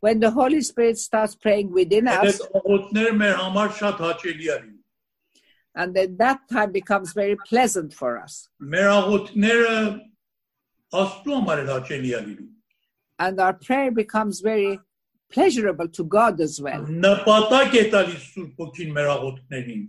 When 0.00 0.20
the 0.20 0.30
Holy 0.30 0.62
Spirit 0.62 0.98
starts 0.98 1.34
praying 1.34 1.70
within 1.70 2.08
us, 2.08 2.40
and 5.75 5.95
then 5.95 6.17
that 6.17 6.39
time 6.51 6.71
becomes 6.71 7.13
very 7.13 7.37
pleasant 7.47 7.93
for 7.93 8.17
us. 8.17 8.49
Մեր 8.61 8.89
աղոթները 8.97 9.75
Աստծո 10.95 11.37
համար 11.39 11.61
էլ 11.63 11.71
հաճելի 11.75 12.13
են։ 12.17 12.35
And 13.19 13.39
our 13.39 13.53
prayer 13.53 13.91
becomes 13.91 14.41
very 14.41 14.79
pleasurable 15.29 15.87
to 15.89 16.03
God 16.03 16.39
as 16.41 16.61
well. 16.61 16.85
Նպատակ 16.85 17.75
է 17.75 17.83
տալիս 17.93 18.25
Սուրբ 18.33 18.61
Ոգին 18.63 18.93
մեր 18.95 19.13
աղոթքներին։ 19.17 19.87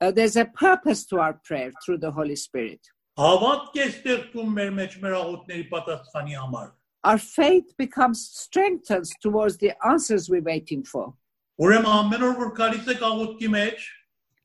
Uh, 0.00 0.12
there's 0.12 0.36
a 0.36 0.44
purpose 0.44 1.04
to 1.06 1.18
our 1.18 1.34
prayer 1.44 1.72
through 1.84 1.98
the 1.98 2.10
Holy 2.10 2.36
Spirit. 2.36 2.78
Հավատք 3.18 3.78
է 3.82 3.86
ստեղծում 3.90 4.52
մեր 4.58 4.68
մեջ 4.76 4.98
մեր 5.02 5.14
աղոթների 5.20 5.64
պատասխանի 5.72 6.36
համար։ 6.38 6.68
Our 7.04 7.18
faith 7.18 7.74
becomes 7.76 8.22
strengthened 8.30 9.10
towards 9.22 9.56
the 9.58 9.72
answers 9.84 10.28
we're 10.30 10.42
waiting 10.42 10.84
for. 10.84 11.14
Ուրեմն 11.58 11.90
ամեն 11.90 12.24
օր 12.28 12.36
որ 12.38 12.52
գալիս 12.58 12.90
եք 12.94 13.02
աղոթքի 13.08 13.50
մեջ, 13.54 13.86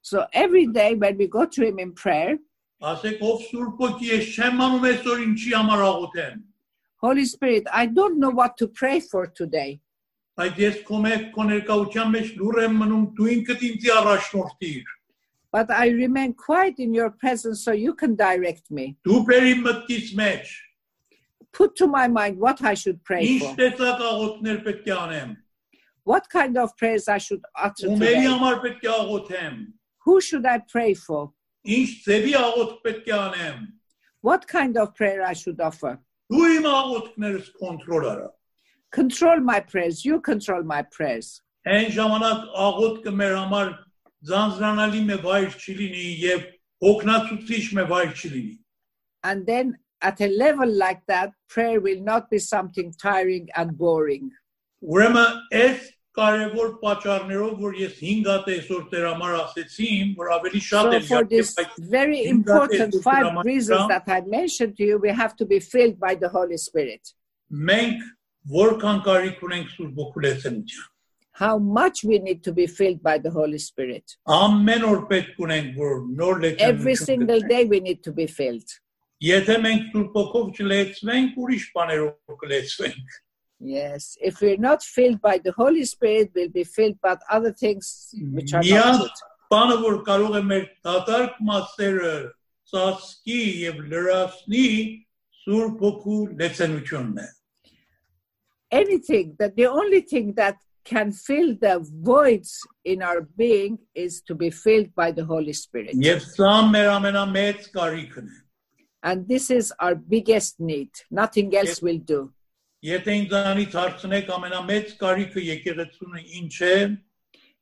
So 0.08 0.26
every 0.34 0.68
day 0.68 0.96
when 0.96 1.18
we 1.18 1.28
go 1.28 1.46
to 1.46 1.66
Him 1.66 1.80
in 1.80 1.94
prayer, 1.94 2.38
ասեք 2.84 3.22
ով 3.24 3.46
Սուրբ 3.50 3.78
Ոգի 3.80 4.10
է, 4.12 4.18
չեմ 4.36 4.66
անում 4.66 4.90
այսօր 4.90 5.22
ինչի 5.28 5.54
համար 5.56 5.84
աղոթեմ։ 5.90 6.42
Holy 7.04 7.26
Spirit, 7.26 7.68
I 7.72 7.86
don't 7.86 8.20
know 8.20 8.30
what 8.30 8.58
to 8.58 8.68
pray 8.68 9.00
for 9.00 9.28
today, 9.28 9.80
Բայց 10.34 10.58
ես 10.58 10.78
քո 10.88 10.98
մեջ 11.04 11.26
քո 11.34 11.44
ներկայության 11.46 12.12
մեջ 12.16 12.30
լուր 12.40 12.56
եմ 12.64 12.78
մնում, 12.82 13.02
դու 13.18 13.28
ինքդ 13.38 13.66
ինձ 13.70 13.90
առաջնորդիր։ 13.96 14.94
but 15.54 15.70
I 15.70 15.90
remain 15.90 16.34
quiet 16.34 16.80
in 16.80 16.96
your 16.96 17.12
presence 17.12 17.64
so 17.64 17.72
you 17.74 17.94
can 17.94 18.16
direct 18.16 18.72
me. 18.72 18.98
Դու 19.06 19.20
բերի 19.30 19.54
մտքից 19.62 20.14
մեջ 20.18 20.54
Put 21.54 21.76
to 21.78 21.86
my 21.86 22.08
mind 22.08 22.40
what 22.40 22.64
I 22.66 22.74
should 22.74 23.04
pray 23.04 23.22
ինչ 23.36 23.44
for, 23.44 23.54
տեսակ 23.62 24.02
աղոթներ 24.10 24.58
պետք 24.66 24.90
է 24.90 24.96
անեմ։ 24.98 25.36
what 26.04 26.28
kind 26.30 26.58
of 26.58 26.76
prayers 26.76 27.08
I 27.08 27.20
should 27.20 27.46
utter 27.56 27.88
Ումերի 27.94 28.26
today, 28.26 28.26
համար 30.08 30.14
պետք 30.14 30.14
է 30.14 30.14
աղոթեմ։ 30.14 30.14
who 30.14 30.22
should 30.22 30.46
I 30.46 30.60
pray 30.60 30.94
for, 30.94 31.32
Ինչ 31.64 31.90
ձևի 32.06 32.34
աղոթք 32.36 32.82
պետք 32.84 33.08
է 33.08 33.14
անեմ։ 33.20 33.68
what 34.22 34.48
kind 34.48 34.78
of 34.78 34.96
prayer 34.96 35.24
I 35.24 35.34
should 35.34 35.60
offer. 35.62 36.00
Դու 36.32 36.48
իմ 36.58 36.66
աղոթքներս 36.70 37.48
կոնտրոլ 37.60 38.06
արա։ 38.12 38.30
Control 38.92 39.40
my 39.40 39.60
prayers, 39.60 40.06
you 40.06 40.22
control 40.22 40.64
my 40.64 40.82
prayers. 40.84 41.42
Այն 41.68 41.90
ժամանակ 41.96 42.42
աղոթքը 42.68 43.12
մեր 43.20 43.36
համար 43.40 43.68
ձանձրանալի 44.30 45.02
մի 45.08 45.18
վայր 45.24 45.56
չի 45.60 45.74
լինի 45.80 46.06
եւ 46.24 46.46
օգնացուցիչ 46.92 47.64
մի 47.80 47.84
վայր 47.92 48.14
չի 48.14 48.30
լինի։ 48.34 48.58
And 49.24 49.46
then 49.46 49.78
at 50.02 50.20
a 50.22 50.28
level 50.28 50.68
like 50.68 51.06
that, 51.08 51.32
prayer 51.48 51.80
will 51.80 52.02
not 52.02 52.30
be 52.30 52.40
something 52.40 52.94
tiring 53.02 53.48
and 53.56 53.78
boring. 53.78 54.32
Ուրեմն 54.84 55.40
այս 55.56 55.80
կարևոր 56.18 56.70
պատճառներով 56.82 57.54
որ 57.64 57.78
ես 57.80 57.94
5 58.00 58.28
հատ 58.30 58.50
այսօր 58.56 58.82
Տեր 58.92 59.06
համար 59.10 59.38
ասեցիմ, 59.40 60.12
որ 60.20 60.28
ավելի 60.36 60.62
շատ 60.70 60.90
So 60.90 60.92
է 60.94 61.02
for 61.08 61.24
this 61.32 61.56
very 61.96 62.20
important 62.30 62.98
five 63.02 63.30
reasons 63.48 63.88
that 63.90 64.06
that 64.06 64.24
I 64.24 64.30
mentioned 64.30 64.78
to 64.78 64.84
you, 64.90 65.00
we 65.00 65.10
have 65.10 65.36
to 65.42 65.46
be 65.46 65.60
filled 65.60 66.00
by 66.00 66.14
the 66.16 66.30
Holy 66.30 66.58
Spirit. 66.58 67.14
մենք 67.54 68.02
որքան 68.50 69.00
կարիք 69.08 69.42
ունենք 69.48 69.74
Սուրբ 69.74 70.00
Օգուլեսնության։ 70.06 70.90
How 71.34 71.58
much 71.58 72.04
we 72.04 72.20
need 72.20 72.44
to 72.44 72.52
be 72.54 72.68
filled 72.68 73.02
by 73.02 73.18
the 73.18 73.32
Holy 73.32 73.58
Spirit. 73.58 74.18
Ամեն 74.30 74.84
օր 74.86 75.00
պետք 75.10 75.40
ունենք 75.46 75.78
որ 75.82 75.94
նոր 76.20 76.36
Every 76.62 76.94
լեցնություն 76.94 77.06
single 77.10 77.42
գտնենք։ 77.42 77.50
day 77.50 77.64
we 77.66 77.80
need 77.80 78.04
to 78.04 78.12
be 78.12 78.28
filled. 78.28 78.70
Եթե 79.24 79.56
մենք 79.66 79.90
Սուրբ 79.94 80.18
Օգով 80.22 80.48
չլեցվենք, 80.62 81.38
ուրիշ 81.42 81.66
բաներով 81.74 82.38
կլեցվենք։ 82.44 83.18
Yes. 83.60 84.18
If 84.22 84.42
we're 84.42 84.58
not 84.58 84.84
filled 84.84 85.22
by 85.22 85.38
the 85.38 85.54
Holy 85.54 85.86
Spirit, 85.86 86.32
we'll 86.36 86.50
be 86.50 86.64
filled 86.64 87.00
by 87.02 87.18
other 87.30 87.54
things 87.54 88.14
which 88.32 88.54
are 88.54 88.62
Միան 88.62 88.98
not 88.98 89.00
good. 89.02 89.22
բանը 89.54 89.78
որ 89.84 89.98
կարող 90.08 90.36
է 90.40 90.42
մեր 90.50 90.64
դատարկ 90.88 91.34
մասերը 91.48 92.14
ծածկի 92.74 93.42
եւ 93.64 93.82
լրացնի 93.92 94.68
Սուրբ 95.44 95.82
Օգու 95.90 96.20
լեցնությունն 96.40 97.24
է։ 97.24 97.28
Anything 98.74 99.36
that 99.40 99.56
the 99.56 99.68
only 99.68 100.02
thing 100.02 100.34
that 100.34 100.58
can 100.84 101.12
fill 101.12 101.56
the 101.56 101.76
voids 102.04 102.60
in 102.84 103.04
our 103.04 103.22
being 103.22 103.78
is 103.94 104.22
to 104.22 104.36
be 104.36 104.50
filled 104.50 104.94
by 104.96 105.12
the 105.12 105.24
Holy 105.24 105.54
Spirit. 105.54 105.94
Եվ 105.96 106.24
սա 106.34 106.56
մեր 106.74 106.90
ամենամեծ 106.98 107.70
կարիքն 107.76 108.32
է։ 108.32 108.40
And 109.04 109.28
this 109.28 109.52
is 109.52 109.74
our 109.80 109.96
biggest 109.96 110.60
need. 110.60 110.90
Nothing 111.12 111.56
else 111.56 111.82
will 111.82 112.00
do. 112.00 112.32
Եթե 112.87 113.15
ինձանից 113.25 113.73
հարցնեք 113.75 114.29
ամենամեծ 114.37 114.91
կարիքը 115.01 115.43
եկեղեցունը 115.49 116.21
ինչ 116.41 116.55
է, 116.63 116.75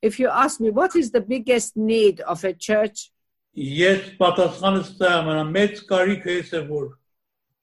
If 0.03 0.19
you 0.21 0.29
ask 0.29 0.61
me, 0.61 0.71
what 0.71 0.95
is 0.95 1.11
the 1.11 1.21
biggest 1.23 1.75
need 1.77 2.21
of 2.21 2.45
a 2.45 2.53
church? 2.53 3.11
ես 3.57 4.11
պատասխանս 4.21 4.91
տա 5.01 5.09
ամենամեծ 5.23 5.79
կարիքը 5.89 6.33
էս 6.43 6.51
է 6.53 6.61
որ 6.69 6.91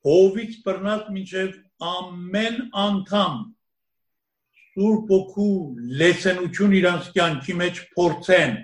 հովից 0.07 0.55
բռնած 0.65 1.03
մինչև 1.13 1.51
ամեն 1.89 2.57
անդամ 2.73 3.35
Սուրբ 4.73 5.11
ոգու 5.13 5.53
լեցնություն 6.01 6.73
իրանց 6.81 7.11
կյանքի 7.13 7.55
մեջ 7.61 7.81
փորձեն 7.93 8.55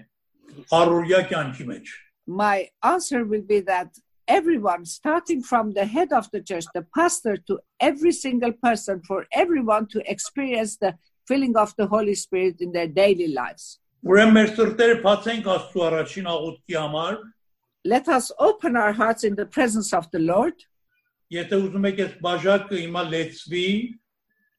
առօրյա 0.79 1.21
կյանքի 1.29 1.65
մեջ 1.69 1.93
My 2.25 2.69
answer 2.81 3.23
will 3.25 3.45
be 3.45 3.59
that 3.69 3.93
everyone, 4.29 4.85
starting 4.85 5.41
from 5.41 5.73
the 5.73 5.85
head 5.85 6.13
of 6.13 6.29
the 6.31 6.41
church, 6.41 6.65
the 6.73 6.85
pastor, 6.95 7.35
to 7.47 7.59
every 7.79 8.13
single 8.13 8.53
person, 8.53 9.01
for 9.01 9.25
everyone 9.33 9.87
to 9.87 9.99
experience 10.09 10.77
the 10.77 10.95
filling 11.27 11.57
of 11.57 11.75
the 11.75 11.87
Holy 11.87 12.15
Spirit 12.15 12.61
in 12.61 12.71
their 12.71 12.87
daily 12.87 13.27
lives. 13.27 13.79
Let 17.83 18.07
us 18.07 18.31
open 18.39 18.75
our 18.77 18.93
hearts 18.93 19.23
in 19.23 19.35
the 19.35 19.45
presence 19.45 19.93
of 19.93 20.09
the 20.11 20.19
Lord. 20.19 20.53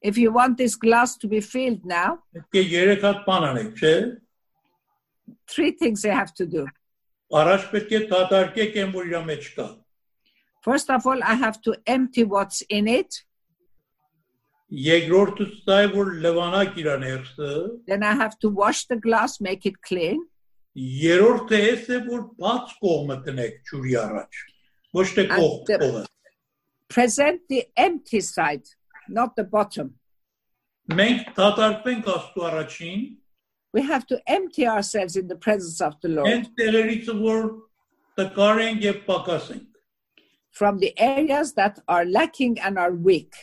If 0.01 0.17
you 0.17 0.31
want 0.31 0.57
this 0.57 0.75
glass 0.75 1.17
to 1.17 1.27
be 1.27 1.41
filled 1.41 1.85
now, 1.85 2.19
three 5.47 5.71
things 5.71 6.03
you 6.03 6.11
have 6.11 6.33
to 6.35 6.45
do. 6.45 6.67
Առաջ 7.31 7.65
պետք 7.71 7.91
է 7.95 7.99
դատարկեք 8.11 8.77
այն 8.81 8.89
որ 8.95 9.11
իր 9.11 9.21
մեջ 9.31 9.45
կա 9.57 9.67
First 10.61 10.91
of 10.93 11.07
all, 11.07 11.23
I 11.23 11.33
have 11.33 11.59
to 11.65 11.73
empty 11.87 12.23
what's 12.23 12.61
in 12.69 12.87
it. 12.87 13.23
Երկրորդը 14.71 15.45
դա 15.67 15.77
է 15.83 15.87
որ 15.95 16.11
լվանակ 16.25 16.75
իր 16.83 16.89
ներսը 17.03 17.49
Then 17.87 18.03
I 18.03 18.13
have 18.19 18.37
to 18.39 18.49
wash 18.49 18.85
the 18.91 18.97
glass, 19.05 19.39
make 19.41 19.65
it 19.65 19.81
clean. 19.81 20.21
Երրորդը 20.75 21.57
էս 21.71 21.89
է 21.91 21.97
որ 22.07 22.21
բաց 22.39 22.75
կողմը 22.83 23.17
տնեք 23.25 23.57
ջուրի 23.71 23.95
առաջ։ 24.03 24.43
ոչ 24.99 25.07
թե 25.15 25.25
the- 25.27 25.39
կողը։ 25.81 26.05
Present 26.93 27.41
the 27.49 27.65
empty 27.75 28.21
side, 28.21 28.67
not 29.09 29.35
the 29.35 29.43
bottom. 29.43 29.95
Մենք 30.91 31.33
դատարկվենք 31.35 32.07
Աստծո 32.15 32.41
առաջին, 32.51 33.01
We 33.72 33.82
have 33.82 34.06
to 34.06 34.20
empty 34.26 34.66
ourselves 34.66 35.16
in 35.16 35.28
the 35.28 35.36
presence 35.36 35.80
of 35.80 36.00
the 36.00 36.08
Lord 36.08 36.28
հենց 36.30 36.52
տեղերից 36.60 37.10
որ 37.22 37.48
տկար 38.20 38.62
ենք 38.66 38.86
եւ 38.86 39.02
պակաս 39.08 39.50
ենք։ 39.56 39.66
from 40.50 40.78
the 40.78 40.92
areas 40.98 41.52
that 41.54 41.80
are 41.86 42.04
lacking 42.04 42.58
and 42.60 42.78
are 42.78 42.92
weak 42.92 43.34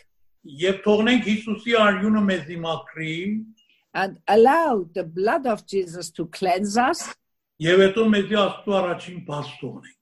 Եվ 0.44 0.80
թողնենք 0.84 1.28
Հիսուսի 1.30 1.76
արյունը 1.80 2.22
մեզի 2.30 2.56
մաքրի, 2.60 3.18
and 3.94 4.18
allow 4.28 4.84
the 4.94 5.04
blood 5.04 5.46
of 5.48 5.66
Jesus 5.66 6.10
to 6.12 6.26
cleanse 6.28 6.76
us. 6.78 7.14
եւ 7.64 7.80
հետո 7.86 8.04
մեզի 8.16 8.36
Աստծո 8.42 8.74
առաջին 8.80 9.22
բաց 9.30 9.54
թողնենք։ 9.62 10.00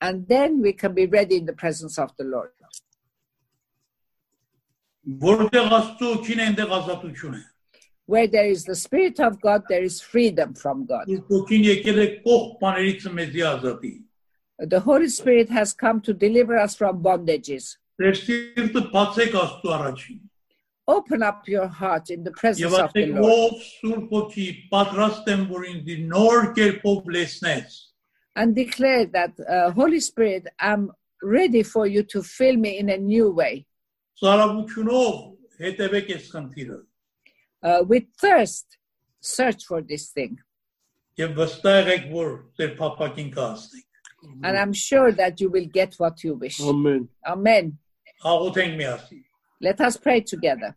And 0.00 0.28
then 0.28 0.60
we 0.62 0.72
can 0.72 0.94
be 0.94 1.06
ready 1.06 1.36
in 1.36 1.46
the 1.46 1.52
presence 1.52 1.98
of 1.98 2.10
the 2.16 2.24
Lord. 2.24 2.52
Where 8.08 8.26
there 8.26 8.46
is 8.46 8.64
the 8.64 8.74
Spirit 8.76 9.18
of 9.20 9.40
God, 9.40 9.62
there 9.68 9.82
is 9.82 10.00
freedom 10.00 10.52
from 10.54 10.84
God. 10.84 11.08
Սուրբ 11.08 11.30
ոգին 11.32 11.64
եկել 11.70 12.00
է 12.02 12.08
կողք 12.26 12.50
բաներից 12.60 13.06
մեզի 13.20 13.46
ազատի։ 13.52 13.94
The 14.74 14.80
Holy 14.80 15.08
Spirit 15.08 15.48
has 15.50 15.72
come 15.72 16.00
to 16.02 16.12
deliver 16.12 16.58
us 16.58 16.76
from 16.76 17.02
bondages. 17.02 17.76
Ձեր 18.00 18.20
սիրտը 18.20 18.84
բացեք 18.92 19.34
Աստծո 19.40 19.74
առաջին։ 19.78 20.20
Open 20.86 21.22
up 21.22 21.48
your 21.48 21.66
heart 21.66 22.10
in 22.10 22.24
the 22.24 22.30
presence 22.32 22.60
Եվ 22.60 22.78
of 22.84 22.92
the 22.92 23.06
ասեք 23.06 23.20
Lord 23.24 23.54
ով 23.54 23.64
Սուրբ 23.70 24.14
ոգի 24.18 24.46
պատրաստ 24.74 25.32
եմ 25.34 25.44
որ 25.48 25.66
ինձ 25.72 25.90
նոր 26.12 26.48
կերպով 26.60 27.12
լեսնես։ 27.16 27.80
and 28.36 28.54
declare 28.54 29.06
that, 29.06 29.32
uh, 29.48 29.70
Holy 29.70 30.00
Spirit, 30.00 30.48
I'm 30.58 30.90
ready 31.22 31.62
for 31.62 31.86
you 31.86 32.02
to 32.02 32.22
fill 32.22 32.56
me 32.56 32.78
in 32.78 32.90
a 32.90 32.98
new 32.98 33.30
way. 33.30 33.66
Սարավությունով 34.20 35.14
հետևեք 35.62 36.10
այս 36.14 36.26
խնդիրը 36.34 36.76
Uh, 37.62 37.82
with 37.88 38.04
thirst, 38.20 38.78
search 39.20 39.64
for 39.64 39.80
this 39.80 40.10
thing. 40.10 40.38
եւ 41.14 41.36
վստահ 41.38 41.76
եղեք 41.78 42.06
որ 42.10 42.30
ձեր 42.58 42.70
փապակին 42.78 43.28
կհասնեք։ 43.34 43.90
And 44.42 44.56
I'm 44.56 44.72
sure 44.72 45.12
that 45.12 45.40
you 45.40 45.50
will 45.50 45.66
get 45.66 45.94
what 45.98 46.24
you 46.24 46.34
wish. 46.34 46.60
Amen. 46.60 47.08
Amen. 47.26 47.78
Աղոթենք 48.24 48.74
միասին։ 48.80 49.22
Let 49.60 49.80
us 49.80 49.96
pray 49.96 50.20
together. 50.20 50.74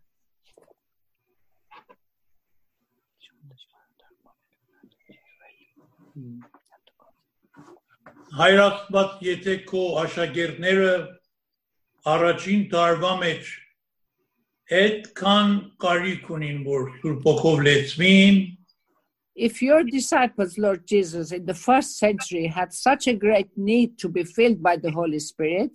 Հայր 8.38 8.60
Աստված, 8.62 9.12
եթե 9.24 9.54
քո 9.66 9.82
աշակերտները 10.04 10.90
առաջին 12.12 12.64
տարվա 12.72 13.12
մեջ 13.22 13.50
if 19.35 19.61
your 19.61 19.83
disciples, 19.83 20.57
Lord 20.57 20.85
Jesus, 20.87 21.31
in 21.31 21.45
the 21.45 21.53
first 21.55 21.97
century 21.97 22.47
had 22.47 22.71
such 22.71 23.07
a 23.07 23.13
great 23.13 23.49
need 23.57 23.97
to 23.99 24.09
be 24.09 24.23
filled 24.23 24.61
by 24.61 24.77
the 24.77 24.91
Holy 24.91 25.19
Spirit, 25.19 25.71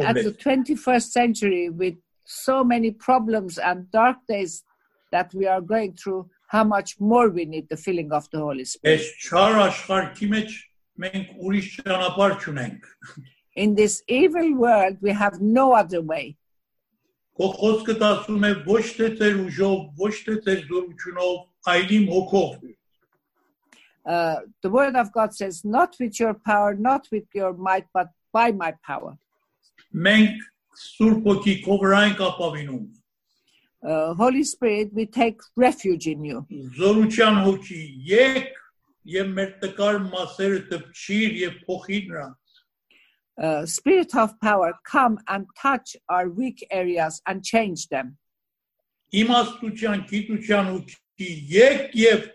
at 0.00 0.14
the 0.14 0.32
21st 0.32 1.10
century, 1.10 1.70
with 1.70 1.96
so 2.24 2.64
many 2.64 2.92
problems 2.92 3.58
and 3.58 3.90
dark 3.90 4.18
days 4.28 4.64
that 5.10 5.34
we 5.34 5.46
are 5.46 5.60
going 5.60 5.94
through, 5.94 6.30
how 6.49 6.63
much 6.63 6.99
more 6.99 7.29
we 7.29 7.45
need 7.45 7.67
the 7.69 7.77
filling 7.77 8.11
of 8.11 8.29
the 8.31 8.39
Holy 8.39 8.65
Spirit. 8.65 9.01
Այս 9.01 9.05
չար 9.27 9.59
աշխարհի 9.65 10.29
մեջ 10.35 10.55
մենք 11.03 11.33
ուրիշ 11.45 11.67
ճանապարհ 11.81 12.35
չունենք։ 12.43 12.89
In 13.55 13.75
this 13.75 14.03
evil 14.07 14.49
world, 14.55 14.97
we 15.01 15.11
have 15.11 15.39
no 15.41 15.73
other 15.73 16.01
way. 16.01 16.35
Քո 17.35 17.47
խոսքը 17.59 17.95
ասում 18.07 18.43
է 18.47 18.51
ոչ 18.67 18.83
թե 18.97 19.07
ձեր 19.19 19.37
ուժով, 19.45 19.79
ոչ 19.99 20.13
թե 20.27 20.35
ձեր 20.45 20.59
զորությունով, 20.69 21.37
այլ 21.71 21.93
իմ 21.99 22.09
հոգով։ 22.15 22.73
Uh, 24.05 24.37
the 24.61 24.69
word 24.69 24.95
of 24.95 25.11
God 25.11 25.33
says, 25.33 25.65
not 25.65 25.95
with 25.99 26.19
your 26.19 26.35
power, 26.35 26.75
not 26.75 27.07
with 27.11 27.25
your 27.33 27.53
might, 27.53 27.87
but 27.91 28.09
by 28.31 28.51
my 28.51 28.71
power. 28.85 29.17
Մենք 29.91 30.43
Սուրբ 30.75 31.25
ոգի 31.25 31.55
քո 31.65 31.75
վրա 31.81 31.99
ենք 32.09 32.21
ապավինում։ 32.29 32.85
Uh, 33.85 34.13
Holy 34.15 34.43
Spirit, 34.43 34.93
we 34.93 35.05
take 35.05 35.39
refuge 35.55 36.07
in 36.07 36.23
you. 36.25 36.45
Զորության 36.79 37.41
հոգի, 37.45 37.81
եկ 38.09 38.47
եւ 39.13 39.27
մեր 39.37 39.51
տկար 39.61 39.99
մասերը 40.07 40.61
դպչիր 40.71 41.35
եւ 41.41 41.59
փոխի 41.67 41.99
նրան։ 42.09 42.33
Uh, 43.37 43.65
Spirit 43.65 44.15
of 44.15 44.39
power, 44.39 44.73
come 44.89 45.19
and 45.27 45.45
touch 45.61 45.95
our 46.09 46.29
weak 46.29 46.65
areas 46.71 47.21
and 47.27 47.43
change 47.43 47.87
them. 47.89 48.17
Իմաստության, 49.13 50.05
գիտության 50.09 50.71
հոգի, 50.71 51.29
եկ 51.51 51.93
եւ 51.99 52.29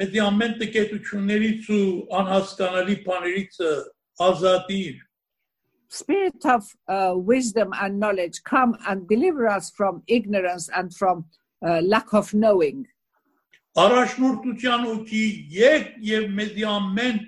մեծ 0.00 0.16
ամեն 0.26 0.56
տկետություններից 0.60 1.68
ու 1.76 1.84
անհասկանալի 2.18 2.96
բաներից 3.06 3.60
ազատիր։ 4.26 4.96
Spirit 5.90 6.44
of 6.44 6.66
uh, 6.88 7.14
wisdom 7.16 7.72
and 7.80 7.98
knowledge, 8.00 8.42
come 8.44 8.76
and 8.88 9.08
deliver 9.08 9.46
us 9.46 9.70
from 9.70 10.02
ignorance 10.08 10.68
and 10.74 10.94
from 10.94 11.24
uh, 11.64 11.80
lack 11.80 12.12
of 12.12 12.34
knowing. 12.34 12.86
Առաջնորդության 13.76 14.84
հոգի 14.88 15.24
եկ 15.52 15.88
եւ 16.00 16.30
մեծ 16.32 16.60
ամեն 16.72 17.18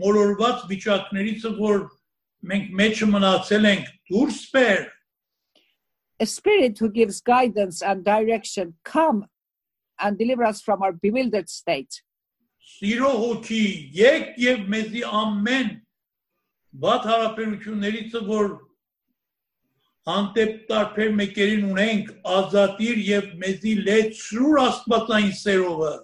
մոլորված 0.00 0.62
վիճակներից 0.70 1.44
որ 1.58 1.82
մենք 2.50 2.70
մեջը 2.80 3.08
մնացել 3.12 3.68
ենք 3.70 3.90
դուրս 4.10 4.38
բեր 4.54 4.82
A 6.20 6.26
spirit 6.26 6.78
who 6.78 6.88
gives 6.90 7.20
guidance 7.20 7.82
and 7.82 8.04
direction, 8.04 8.74
come 8.84 9.26
and 10.00 10.16
deliver 10.16 10.44
us 10.44 10.62
from 10.62 10.80
our 10.82 10.92
bewildered 10.92 11.50
state. 11.50 12.00
Սիրո 12.64 13.10
հոգի 13.20 13.64
եկ 13.98 14.30
եւ 14.40 14.62
մեզի 14.72 15.02
ամեն 15.04 15.72
վատ 16.84 17.10
հարաբերություններից 17.10 18.14
որ 18.28 18.48
անտեպ 20.14 20.56
տարբեր 20.70 21.12
մեկերին 21.18 21.68
ունենք 21.72 22.08
ազատիր 22.38 22.98
եւ 23.08 23.28
մեզի 23.42 23.74
լեցրուր 23.88 24.58
աստվածային 24.68 25.36
սերովը 25.42 25.94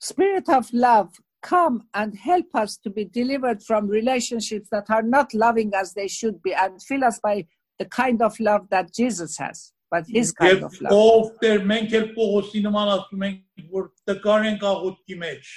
Spirit 0.00 0.48
of 0.48 0.68
love, 0.72 1.10
come 1.42 1.82
and 1.92 2.14
help 2.14 2.54
us 2.54 2.76
to 2.84 2.90
be 2.90 3.04
delivered 3.04 3.60
from 3.62 3.88
relationships 3.88 4.68
that 4.70 4.88
are 4.90 5.02
not 5.02 5.34
loving 5.34 5.72
as 5.74 5.92
they 5.92 6.06
should 6.06 6.40
be 6.42 6.54
and 6.54 6.80
fill 6.82 7.04
us 7.04 7.18
by 7.18 7.44
the 7.78 7.84
kind 7.84 8.22
of 8.22 8.38
love 8.38 8.68
that 8.70 8.92
Jesus 8.94 9.36
has, 9.38 9.72
but 9.90 10.04
his 10.06 10.32
kind 10.32 10.58
եւ 10.58 10.64
of 10.64 10.80
love. 10.80 10.92
ով 10.92 11.32
դեր 11.42 11.66
մենք 11.72 11.96
էլ 11.98 12.06
Պողոսի 12.14 12.62
նման 12.66 12.92
ասում 12.94 13.26
ենք 13.28 13.72
որ 13.74 13.90
տկար 14.10 14.46
ենք 14.52 14.62
աղոթքի 14.70 15.18
մեջ 15.24 15.52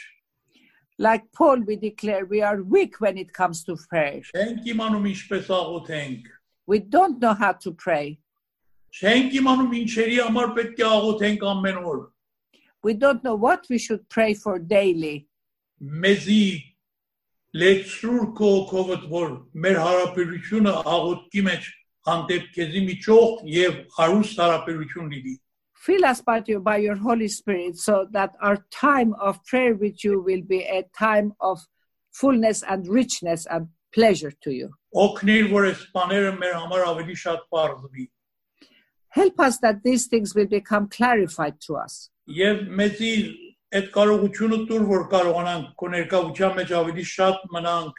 Like 1.00 1.24
Paul, 1.34 1.62
we 1.68 1.76
declare 1.78 2.26
we 2.26 2.42
are 2.44 2.62
weak 2.62 3.00
when 3.02 3.18
it 3.18 3.34
comes 3.34 3.64
to 3.66 3.76
prayer. 3.90 4.22
չենք 4.36 4.66
իմանում 4.74 5.06
ինչպես 5.14 5.48
աղոթենք 5.60 6.26
We 6.68 6.80
don't 6.80 7.20
know 7.20 7.34
how 7.34 7.54
to 7.54 7.72
pray. 7.74 8.20
չենք 9.02 9.34
իմանում 9.40 9.72
ինչերի 9.82 10.18
համար 10.26 10.50
պետք 10.58 10.80
է 10.84 10.88
աղոթենք 10.96 11.42
ամեն 11.54 11.80
օր 11.94 12.00
We 12.84 12.94
don't 12.94 13.24
know 13.24 13.36
what 13.36 13.66
we 13.70 13.78
should 13.78 14.08
pray 14.10 14.34
for 14.34 14.60
daily. 14.60 15.28
մեզի 15.82 16.44
լեցրուր 17.62 18.26
քո 18.38 18.50
կովդ 18.72 19.04
որ 19.12 19.30
մեր 19.64 19.78
հարաբերությունը 19.86 20.74
աղոթքի 20.96 21.42
մեջ 21.48 21.64
հանդեպ 22.08 22.44
քեզի 22.56 22.82
միջող 22.90 23.42
եւ 23.54 23.74
հարուստ 23.98 24.40
հարաբերություն 24.44 25.10
լինի 25.16 25.34
Fill 25.76 26.06
us 26.06 26.22
by 26.22 26.44
your, 26.46 26.60
by 26.60 26.78
your 26.78 26.96
Holy 26.96 27.28
Spirit 27.28 27.78
so 27.78 28.08
that 28.12 28.36
our 28.40 28.58
time 28.72 29.14
of 29.20 29.44
prayer 29.46 29.74
with 29.76 30.04
you 30.04 30.22
will 30.22 30.44
be 30.44 30.62
a 30.62 30.84
time 30.98 31.34
of 31.40 31.60
fullness 32.12 32.62
and 32.64 32.88
richness 32.88 33.48
and 33.50 33.68
pleasure 33.94 34.32
to 34.44 34.52
you. 34.52 34.70
օգնիր 34.96 35.46
որ 35.52 35.66
այս 35.72 35.82
բաները 35.96 36.32
մեր 36.42 36.54
համար 36.62 36.82
ավելի 36.92 37.16
շատ 37.26 37.42
բարձվի 37.56 38.06
Help 39.20 39.40
us 39.48 39.58
that 39.60 39.84
these 39.84 40.08
things 40.08 40.34
will 40.36 40.48
become 40.48 40.88
clarified 40.88 41.56
to 41.68 41.76
us. 41.84 42.10
եւ 42.28 42.62
մեզի 42.80 43.12
այդ 43.80 43.88
կարողությունը 43.96 44.58
տուր 44.70 44.84
որ 44.92 45.04
կարողանանք 45.16 45.68
քո 45.82 45.90
ներկայության 45.96 46.56
մեջ 46.60 46.72
ավելի 46.82 47.06
շատ 47.16 47.38
մնանք 47.56 47.96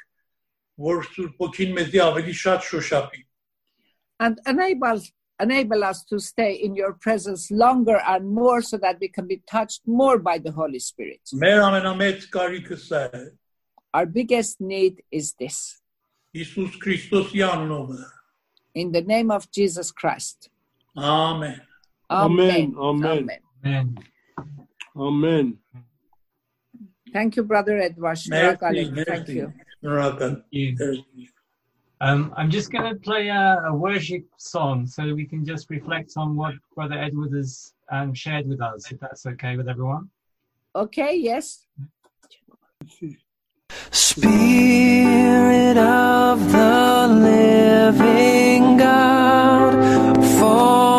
որ 0.89 1.03
Սուրբ 1.13 1.35
ոգին 1.45 1.75
մեզի 1.81 2.01
ավելի 2.09 2.35
շատ 2.45 2.61
շոշափի 2.71 3.23
And 4.21 4.39
enable, 4.47 5.01
enable 5.40 5.84
us 5.84 6.04
to 6.06 6.20
stay 6.20 6.54
in 6.54 6.76
your 6.76 6.94
presence 6.94 7.52
longer 7.52 8.02
and 8.08 8.30
more 8.30 8.62
so 8.62 8.78
that 8.78 8.98
we 9.00 9.08
can 9.08 9.28
be 9.28 9.42
touched 9.50 9.82
more 9.86 10.18
by 10.18 10.38
the 10.38 10.52
Holy 10.52 10.80
Spirit. 10.80 11.22
Our 13.94 14.06
biggest 14.06 14.60
need 14.62 15.04
is 15.12 15.34
this. 15.40 15.82
In 18.74 18.92
the 18.92 19.02
name 19.02 19.32
of 19.32 19.50
Jesus 19.52 19.92
Christ. 19.92 20.50
Amen. 20.98 21.62
Amen. 22.10 22.76
Amen. 22.78 23.30
Amen. 23.64 23.98
Amen. 24.96 25.58
Thank 27.14 27.36
you, 27.38 27.44
Brother 27.44 27.78
Edward. 27.80 28.18
Thank 28.30 29.30
you. 29.30 29.54
Um, 32.00 32.32
I'm 32.38 32.52
just 32.52 32.72
going 32.72 32.94
to 32.94 33.00
play 33.00 33.30
a, 33.30 33.64
a, 33.66 33.74
worship 33.74 34.24
song 34.38 34.86
so 34.86 35.16
we 35.16 35.26
can 35.26 35.44
just 35.44 35.68
reflect 35.72 36.14
on 36.16 36.36
what 36.36 36.54
Brother 36.76 36.94
Edward 36.94 37.34
has 37.34 37.74
um, 37.92 38.14
shared 38.14 38.48
with 38.48 38.62
us, 38.62 38.92
if 38.92 39.00
that's 39.00 39.26
okay 39.26 39.58
with 39.58 39.68
everyone. 39.68 40.12
Okay, 40.76 41.16
yes. 41.16 41.66
Spirit 43.90 45.78
of 45.78 46.52
the 46.52 47.08
living 47.10 48.78
God, 48.78 50.24
fall. 50.40 50.97